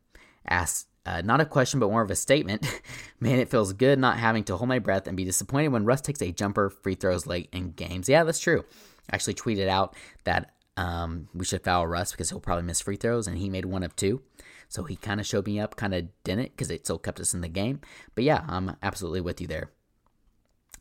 asks 0.49 0.87
uh, 1.07 1.23
not 1.25 1.41
a 1.41 1.45
question, 1.45 1.79
but 1.79 1.91
more 1.91 2.03
of 2.03 2.11
a 2.11 2.17
statement. 2.17 2.67
Man, 3.21 3.39
it 3.39 3.49
feels 3.49 3.73
good 3.73 3.99
not 3.99 4.19
having 4.19 4.43
to 4.45 4.57
hold 4.57 4.69
my 4.69 4.81
breath 4.81 5.07
and 5.07 5.17
be 5.17 5.25
disappointed 5.25 5.69
when 5.69 5.85
Russ 5.85 6.01
takes 6.01 6.21
a 6.21 6.33
jumper 6.33 6.69
free 6.69 6.97
throws 6.97 7.27
late 7.27 7.49
in 7.53 7.71
games. 7.71 8.09
Yeah, 8.09 8.25
that's 8.25 8.41
true. 8.41 8.65
I 9.11 9.15
actually 9.15 9.35
tweeted 9.35 9.69
out 9.69 9.95
that 10.25 10.53
um, 10.77 11.29
we 11.33 11.45
should 11.45 11.63
foul 11.63 11.87
Russ 11.87 12.11
because 12.11 12.31
he'll 12.31 12.41
probably 12.41 12.65
miss 12.65 12.81
free 12.81 12.97
throws, 12.97 13.29
and 13.29 13.39
he 13.39 13.49
made 13.49 13.67
one 13.67 13.85
of 13.85 13.95
two. 13.95 14.21
So 14.69 14.83
he 14.83 14.97
kind 14.97 15.21
of 15.21 15.27
showed 15.27 15.47
me 15.47 15.61
up, 15.61 15.77
kind 15.77 15.95
of 15.95 16.09
didn't 16.25 16.51
because 16.51 16.73
it 16.73 16.85
still 16.85 16.99
kept 16.99 17.21
us 17.21 17.35
in 17.35 17.41
the 17.41 17.49
game. 17.49 17.81
But 18.17 18.25
yeah, 18.25 18.45
I'm 18.49 18.77
absolutely 18.83 19.21
with 19.21 19.41
you 19.41 19.47
there. 19.47 19.71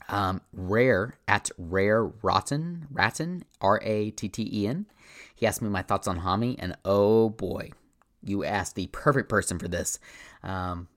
Um, 0.08 0.42
rare 0.54 1.16
at 1.28 1.50
rare 1.58 2.06
rotten 2.06 2.88
ratton 2.94 3.44
r 3.60 3.82
a 3.84 4.12
t 4.12 4.30
t 4.30 4.48
e 4.52 4.68
n. 4.68 4.86
He 5.36 5.48
asked 5.48 5.62
me 5.62 5.70
my 5.70 5.82
thoughts 5.82 6.08
on 6.08 6.22
Hami, 6.22 6.56
and 6.60 6.78
oh 6.86 7.30
boy, 7.30 7.72
you 8.24 8.44
asked 8.44 8.76
the 8.76 8.88
perfect 8.88 9.30
person 9.30 9.58
for 9.60 9.68
this. 9.68 10.00
Um, 10.44 10.88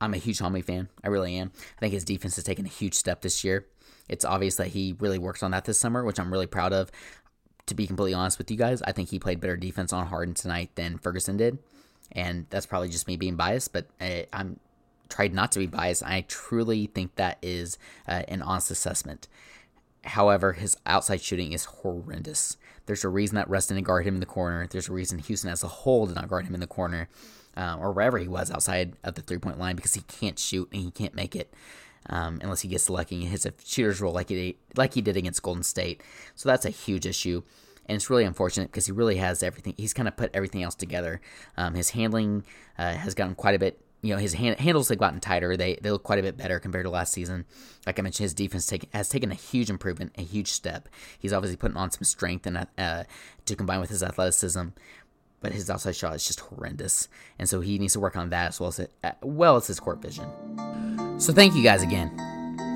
I'm 0.00 0.14
a 0.14 0.18
huge 0.18 0.38
Hami 0.38 0.64
fan. 0.64 0.88
I 1.02 1.08
really 1.08 1.36
am. 1.36 1.52
I 1.56 1.80
think 1.80 1.94
his 1.94 2.04
defense 2.04 2.34
has 2.36 2.44
taken 2.44 2.66
a 2.66 2.68
huge 2.68 2.94
step 2.94 3.22
this 3.22 3.44
year. 3.44 3.66
It's 4.08 4.24
obvious 4.24 4.56
that 4.56 4.68
he 4.68 4.96
really 4.98 5.18
worked 5.18 5.42
on 5.42 5.52
that 5.52 5.64
this 5.64 5.78
summer, 5.78 6.04
which 6.04 6.18
I'm 6.18 6.32
really 6.32 6.46
proud 6.46 6.72
of. 6.72 6.90
To 7.66 7.74
be 7.74 7.86
completely 7.86 8.14
honest 8.14 8.38
with 8.38 8.50
you 8.50 8.56
guys, 8.56 8.82
I 8.82 8.92
think 8.92 9.10
he 9.10 9.20
played 9.20 9.40
better 9.40 9.56
defense 9.56 9.92
on 9.92 10.06
Harden 10.06 10.34
tonight 10.34 10.70
than 10.74 10.98
Ferguson 10.98 11.36
did. 11.36 11.58
And 12.10 12.46
that's 12.50 12.66
probably 12.66 12.88
just 12.88 13.06
me 13.06 13.16
being 13.16 13.36
biased, 13.36 13.72
but 13.72 13.86
I, 14.00 14.26
am 14.32 14.58
tried 15.12 15.34
not 15.34 15.52
to 15.52 15.58
be 15.58 15.66
biased. 15.66 16.02
I 16.02 16.24
truly 16.26 16.86
think 16.86 17.16
that 17.16 17.38
is 17.42 17.76
uh, 18.08 18.22
an 18.28 18.40
honest 18.40 18.70
assessment. 18.70 19.28
However, 20.04 20.54
his 20.54 20.76
outside 20.86 21.20
shooting 21.20 21.52
is 21.52 21.66
horrendous. 21.66 22.56
There's 22.86 23.04
a 23.04 23.08
reason 23.08 23.36
that 23.36 23.48
Russ 23.48 23.66
didn't 23.66 23.84
guard 23.84 24.06
him 24.06 24.14
in 24.14 24.20
the 24.20 24.26
corner. 24.26 24.66
There's 24.66 24.88
a 24.88 24.92
reason 24.92 25.18
Houston 25.18 25.50
as 25.50 25.62
a 25.62 25.68
whole 25.68 26.06
did 26.06 26.16
not 26.16 26.28
guard 26.28 26.46
him 26.46 26.54
in 26.54 26.60
the 26.60 26.66
corner 26.66 27.08
uh, 27.56 27.76
or 27.78 27.92
wherever 27.92 28.18
he 28.18 28.26
was 28.26 28.50
outside 28.50 28.96
of 29.04 29.14
the 29.14 29.22
three 29.22 29.38
point 29.38 29.58
line 29.58 29.76
because 29.76 29.94
he 29.94 30.00
can't 30.02 30.38
shoot 30.38 30.68
and 30.72 30.82
he 30.82 30.90
can't 30.90 31.14
make 31.14 31.36
it. 31.36 31.52
Um, 32.06 32.40
unless 32.42 32.62
he 32.62 32.68
gets 32.68 32.90
lucky 32.90 33.22
and 33.22 33.28
hits 33.28 33.46
a 33.46 33.52
shooter's 33.64 34.00
roll 34.00 34.12
like 34.12 34.28
he 34.28 34.56
like 34.76 34.94
he 34.94 35.02
did 35.02 35.16
against 35.16 35.42
Golden 35.42 35.62
State. 35.62 36.02
So 36.34 36.48
that's 36.48 36.64
a 36.64 36.70
huge 36.70 37.06
issue, 37.06 37.42
and 37.86 37.94
it's 37.94 38.10
really 38.10 38.24
unfortunate 38.24 38.72
because 38.72 38.86
he 38.86 38.92
really 38.92 39.18
has 39.18 39.44
everything. 39.44 39.74
He's 39.76 39.94
kind 39.94 40.08
of 40.08 40.16
put 40.16 40.34
everything 40.34 40.64
else 40.64 40.74
together. 40.74 41.20
Um, 41.56 41.74
his 41.74 41.90
handling 41.90 42.42
uh, 42.76 42.94
has 42.94 43.14
gotten 43.14 43.36
quite 43.36 43.54
a 43.54 43.58
bit 43.60 43.78
you 44.02 44.12
know 44.12 44.20
his 44.20 44.34
hand, 44.34 44.58
handles 44.58 44.88
have 44.88 44.98
gotten 44.98 45.20
tighter. 45.20 45.56
They 45.56 45.76
they 45.76 45.90
look 45.90 46.02
quite 46.02 46.18
a 46.18 46.22
bit 46.22 46.36
better 46.36 46.58
compared 46.58 46.84
to 46.84 46.90
last 46.90 47.12
season. 47.12 47.46
Like 47.86 47.98
I 47.98 48.02
mentioned, 48.02 48.24
his 48.24 48.34
defense 48.34 48.66
take, 48.66 48.92
has 48.92 49.08
taken 49.08 49.30
a 49.30 49.36
huge 49.36 49.70
improvement, 49.70 50.12
a 50.18 50.22
huge 50.22 50.48
step. 50.48 50.88
He's 51.18 51.32
obviously 51.32 51.56
putting 51.56 51.76
on 51.76 51.90
some 51.92 52.02
strength 52.02 52.46
and 52.46 52.66
uh, 52.76 53.04
to 53.46 53.56
combine 53.56 53.80
with 53.80 53.90
his 53.90 54.02
athleticism. 54.02 54.68
But 55.40 55.52
his 55.52 55.68
outside 55.68 55.96
shot 55.96 56.14
is 56.14 56.24
just 56.24 56.38
horrendous, 56.40 57.08
and 57.36 57.48
so 57.48 57.60
he 57.60 57.78
needs 57.78 57.94
to 57.94 58.00
work 58.00 58.16
on 58.16 58.30
that 58.30 58.48
as 58.48 58.60
well 58.60 58.68
as 58.68 58.78
it, 58.78 58.92
uh, 59.02 59.12
well 59.22 59.56
as 59.56 59.66
his 59.66 59.80
court 59.80 60.00
vision. 60.00 60.28
So 61.18 61.32
thank 61.32 61.54
you 61.56 61.64
guys 61.64 61.82
again 61.82 62.10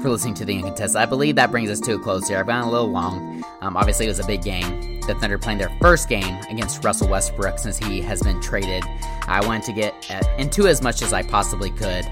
for 0.02 0.10
listening 0.10 0.34
to 0.34 0.44
the 0.44 0.56
Uncontested. 0.56 0.96
I 0.96 1.06
believe 1.06 1.36
that 1.36 1.52
brings 1.52 1.70
us 1.70 1.78
to 1.80 1.94
a 1.94 1.98
close 2.00 2.26
here. 2.26 2.38
I've 2.38 2.46
gone 2.46 2.66
a 2.66 2.70
little 2.70 2.90
long. 2.90 3.44
Um, 3.60 3.76
obviously, 3.76 4.06
it 4.06 4.08
was 4.08 4.18
a 4.18 4.26
big 4.26 4.42
game. 4.42 4.95
The 5.06 5.14
Thunder 5.14 5.38
playing 5.38 5.58
their 5.58 5.74
first 5.80 6.08
game 6.08 6.36
against 6.48 6.84
Russell 6.84 7.08
Westbrook 7.08 7.58
since 7.58 7.78
he 7.78 8.00
has 8.02 8.22
been 8.22 8.40
traded. 8.40 8.84
I 9.26 9.44
wanted 9.46 9.64
to 9.64 9.72
get 9.72 10.10
uh, 10.10 10.22
into 10.38 10.66
as 10.66 10.82
much 10.82 11.02
as 11.02 11.12
I 11.12 11.22
possibly 11.22 11.70
could. 11.70 12.06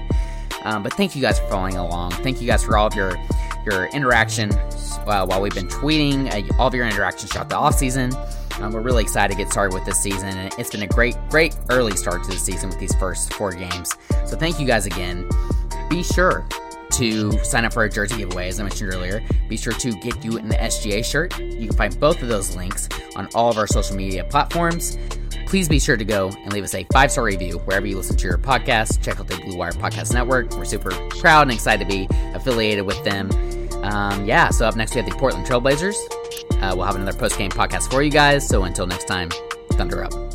Um, 0.63 0.81
but 0.81 0.93
thank 0.93 1.15
you 1.15 1.21
guys 1.21 1.39
for 1.39 1.47
following 1.47 1.75
along. 1.75 2.11
Thank 2.11 2.41
you 2.41 2.47
guys 2.47 2.63
for 2.63 2.77
all 2.77 2.87
of 2.87 2.95
your 2.95 3.15
your 3.65 3.85
interaction 3.87 4.51
uh, 4.53 5.25
while 5.25 5.41
we've 5.41 5.53
been 5.53 5.67
tweeting, 5.67 6.31
uh, 6.31 6.53
all 6.59 6.67
of 6.67 6.73
your 6.75 6.85
interactions 6.85 7.31
throughout 7.31 7.49
the 7.49 7.55
off 7.55 7.75
season. 7.75 8.13
Um, 8.59 8.71
we're 8.71 8.81
really 8.81 9.03
excited 9.03 9.35
to 9.35 9.37
get 9.37 9.51
started 9.51 9.73
with 9.73 9.85
this 9.85 9.99
season, 9.99 10.29
and 10.29 10.53
it's 10.57 10.69
been 10.69 10.83
a 10.83 10.87
great, 10.87 11.15
great 11.29 11.57
early 11.69 11.95
start 11.95 12.23
to 12.23 12.29
the 12.29 12.37
season 12.37 12.69
with 12.69 12.79
these 12.79 12.95
first 12.95 13.33
four 13.33 13.51
games. 13.51 13.95
So 14.25 14.37
thank 14.37 14.59
you 14.59 14.65
guys 14.65 14.85
again. 14.85 15.27
Be 15.89 16.03
sure 16.03 16.47
to 16.97 17.31
sign 17.43 17.65
up 17.65 17.73
for 17.73 17.81
our 17.81 17.89
jersey 17.89 18.17
giveaway, 18.17 18.47
as 18.47 18.59
I 18.59 18.63
mentioned 18.63 18.93
earlier. 18.93 19.23
Be 19.49 19.57
sure 19.57 19.73
to 19.73 19.91
get 19.93 20.23
you 20.23 20.37
an 20.37 20.49
SGA 20.49 21.03
shirt. 21.03 21.37
You 21.39 21.67
can 21.67 21.77
find 21.77 21.99
both 21.99 22.21
of 22.21 22.27
those 22.27 22.55
links 22.55 22.89
on 23.15 23.27
all 23.35 23.49
of 23.49 23.57
our 23.57 23.67
social 23.67 23.95
media 23.95 24.23
platforms. 24.23 24.97
Please 25.47 25.69
be 25.69 25.79
sure 25.79 25.95
to 25.97 26.05
go 26.05 26.29
and 26.29 26.51
leave 26.53 26.63
us 26.63 26.73
a 26.73 26.83
five 26.91 27.11
star 27.11 27.23
review 27.23 27.59
wherever 27.59 27.85
you 27.85 27.97
listen 27.97 28.17
to 28.17 28.27
your 28.27 28.37
podcast. 28.37 29.01
Check 29.03 29.19
out 29.19 29.27
the 29.27 29.37
Blue 29.37 29.57
Wire 29.57 29.71
Podcast 29.71 30.13
Network. 30.13 30.51
We're 30.55 30.65
super 30.65 30.91
proud 31.19 31.43
and 31.43 31.51
excited 31.51 31.87
to 31.87 31.95
be 31.95 32.07
affiliated 32.33 32.85
with 32.85 33.01
them. 33.03 33.29
Um, 33.83 34.25
yeah, 34.25 34.49
so 34.49 34.67
up 34.67 34.75
next 34.75 34.95
we 34.95 35.01
have 35.01 35.09
the 35.09 35.15
Portland 35.15 35.45
Trailblazers. 35.45 35.95
Uh, 36.61 36.73
we'll 36.75 36.85
have 36.85 36.95
another 36.95 37.17
post 37.17 37.37
game 37.37 37.51
podcast 37.51 37.91
for 37.91 38.01
you 38.01 38.11
guys. 38.11 38.47
So 38.47 38.63
until 38.63 38.87
next 38.87 39.05
time, 39.05 39.29
Thunder 39.71 40.03
up. 40.03 40.34